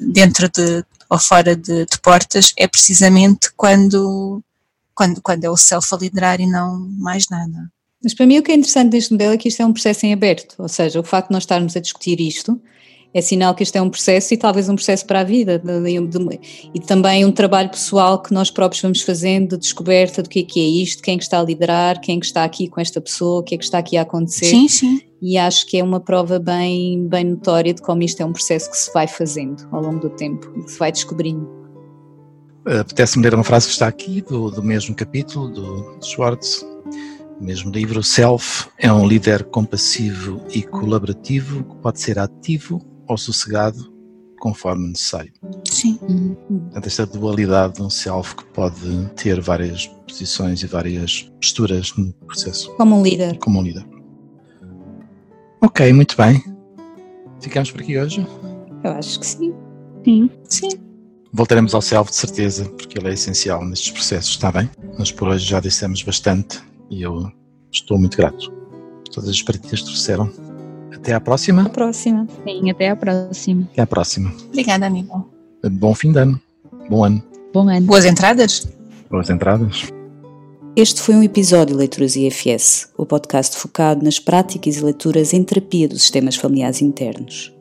dentro 0.00 0.48
de, 0.50 0.84
ou 1.08 1.18
fora 1.18 1.56
de, 1.56 1.86
de 1.86 2.00
portas 2.00 2.52
é 2.56 2.66
precisamente 2.66 3.50
quando, 3.56 4.42
quando, 4.94 5.22
quando 5.22 5.44
é 5.44 5.50
o 5.50 5.56
self 5.56 5.94
a 5.94 5.98
liderar 5.98 6.40
e 6.40 6.46
não 6.46 6.78
mais 6.98 7.28
nada. 7.28 7.70
Mas 8.02 8.14
para 8.14 8.26
mim 8.26 8.38
o 8.38 8.42
que 8.42 8.52
é 8.52 8.54
interessante 8.54 8.90
deste 8.90 9.12
modelo 9.12 9.34
é 9.34 9.36
que 9.36 9.48
isto 9.48 9.60
é 9.60 9.66
um 9.66 9.72
processo 9.72 10.06
em 10.06 10.12
aberto, 10.12 10.54
ou 10.58 10.68
seja, 10.68 11.00
o 11.00 11.04
facto 11.04 11.28
de 11.28 11.34
nós 11.34 11.42
estarmos 11.42 11.76
a 11.76 11.80
discutir 11.80 12.20
isto 12.20 12.60
é 13.12 13.20
sinal 13.20 13.54
que 13.54 13.62
este 13.62 13.78
é 13.78 13.82
um 13.82 13.88
processo 13.88 14.34
e 14.34 14.36
talvez 14.36 14.68
um 14.68 14.74
processo 14.74 15.06
para 15.06 15.20
a 15.20 15.24
vida 15.24 15.58
de, 15.58 15.80
de, 15.80 16.40
e 16.74 16.80
também 16.80 17.24
um 17.24 17.32
trabalho 17.32 17.70
pessoal 17.70 18.22
que 18.22 18.32
nós 18.32 18.50
próprios 18.50 18.82
vamos 18.82 19.00
fazendo 19.00 19.56
de 19.56 19.62
descoberta 19.62 20.22
do 20.22 20.28
que 20.28 20.40
é 20.40 20.42
que 20.42 20.60
é 20.60 20.82
isto, 20.82 21.02
quem 21.02 21.14
é 21.14 21.16
que 21.16 21.24
está 21.24 21.40
a 21.40 21.42
liderar, 21.42 22.00
quem 22.00 22.16
é 22.16 22.20
que 22.20 22.26
está 22.26 22.44
aqui 22.44 22.68
com 22.68 22.80
esta 22.80 23.00
pessoa, 23.00 23.40
o 23.40 23.42
que 23.42 23.54
é 23.54 23.58
que 23.58 23.64
está 23.64 23.78
aqui 23.78 23.96
a 23.96 24.02
acontecer. 24.02 24.46
Sim, 24.46 24.68
sim. 24.68 25.00
E 25.20 25.36
acho 25.36 25.66
que 25.66 25.78
é 25.78 25.82
uma 25.82 26.00
prova 26.00 26.38
bem, 26.38 27.08
bem 27.08 27.24
notória 27.24 27.74
de 27.74 27.82
como 27.82 28.02
isto 28.02 28.20
é 28.22 28.24
um 28.24 28.32
processo 28.32 28.70
que 28.70 28.76
se 28.76 28.92
vai 28.92 29.08
fazendo 29.08 29.68
ao 29.72 29.82
longo 29.82 30.00
do 30.00 30.10
tempo 30.10 30.52
e 30.56 30.62
que 30.62 30.70
se 30.70 30.78
vai 30.78 30.92
descobrindo. 30.92 31.48
Apetece-me 32.64 33.24
ler 33.24 33.34
uma 33.34 33.44
frase 33.44 33.66
que 33.66 33.72
está 33.72 33.88
aqui 33.88 34.20
do, 34.20 34.50
do 34.50 34.62
mesmo 34.62 34.94
capítulo 34.94 35.48
do 35.48 35.98
Schwartz, 36.04 36.64
mesmo 37.40 37.70
livro. 37.70 38.02
Self 38.02 38.68
é 38.78 38.92
um 38.92 39.06
líder 39.06 39.44
compassivo 39.44 40.40
e 40.54 40.62
colaborativo 40.62 41.64
que 41.64 41.76
pode 41.76 42.00
ser 42.00 42.18
ativo 42.18 42.80
ou 43.08 43.16
sossegado 43.16 43.92
conforme 44.38 44.88
necessário. 44.88 45.32
Sim. 45.64 45.96
Portanto, 45.96 46.86
esta 46.86 47.06
dualidade 47.06 47.74
de 47.74 47.82
um 47.82 47.90
self 47.90 48.36
que 48.36 48.44
pode 48.46 49.08
ter 49.16 49.40
várias 49.40 49.86
posições 50.06 50.62
e 50.62 50.66
várias 50.66 51.22
posturas 51.40 51.92
no 51.96 52.12
processo. 52.12 52.72
Como 52.76 52.98
um 52.98 53.02
líder. 53.02 53.38
Como 53.38 53.58
um 53.58 53.62
líder. 53.62 53.84
Ok, 55.60 55.92
muito 55.92 56.16
bem. 56.16 56.42
Ficamos 57.40 57.70
por 57.70 57.80
aqui 57.80 57.98
hoje? 57.98 58.26
Eu 58.84 58.92
acho 58.92 59.18
que 59.18 59.26
sim. 59.26 59.54
Sim. 60.04 60.30
Sim. 60.48 60.68
Voltaremos 61.32 61.74
ao 61.74 61.82
self 61.82 62.10
de 62.10 62.16
certeza, 62.16 62.64
porque 62.70 62.98
ele 62.98 63.08
é 63.08 63.12
essencial 63.12 63.64
nestes 63.64 63.90
processos, 63.90 64.30
está 64.30 64.50
bem? 64.50 64.70
Mas 64.98 65.12
por 65.12 65.28
hoje 65.28 65.44
já 65.44 65.60
dissemos 65.60 66.02
bastante 66.02 66.60
e 66.90 67.02
eu 67.02 67.30
estou 67.70 67.98
muito 67.98 68.16
grato. 68.16 68.52
Todas 69.12 69.30
as 69.30 69.42
partidas 69.42 69.82
trouxeram. 69.82 70.30
Até 70.94 71.12
à 71.12 71.20
próxima. 71.20 71.62
Até 71.62 71.70
à 71.70 71.74
próxima. 71.74 72.26
Sim, 72.44 72.70
até 72.70 72.88
à 72.88 72.96
próxima. 72.96 73.68
Até 73.72 73.82
à 73.82 73.86
próxima. 73.86 74.32
Obrigada, 74.48 74.86
Aníbal. 74.86 75.28
Bom 75.72 75.94
fim 75.94 76.12
de 76.12 76.18
ano. 76.20 76.40
Bom 76.88 77.04
ano. 77.04 77.22
Bom 77.52 77.68
ano. 77.68 77.86
Boas 77.86 78.04
entradas? 78.04 78.68
Boas 79.10 79.28
entradas. 79.28 79.97
Este 80.80 81.02
foi 81.02 81.16
um 81.16 81.24
episódio 81.24 81.74
de 81.74 81.78
Leituras 81.80 82.14
IFS, 82.14 82.90
o 82.96 83.04
podcast 83.04 83.56
focado 83.56 84.04
nas 84.04 84.20
práticas 84.20 84.76
e 84.76 84.80
leituras 84.80 85.32
em 85.32 85.42
terapia 85.42 85.88
dos 85.88 86.02
sistemas 86.02 86.36
familiares 86.36 86.80
internos. 86.80 87.52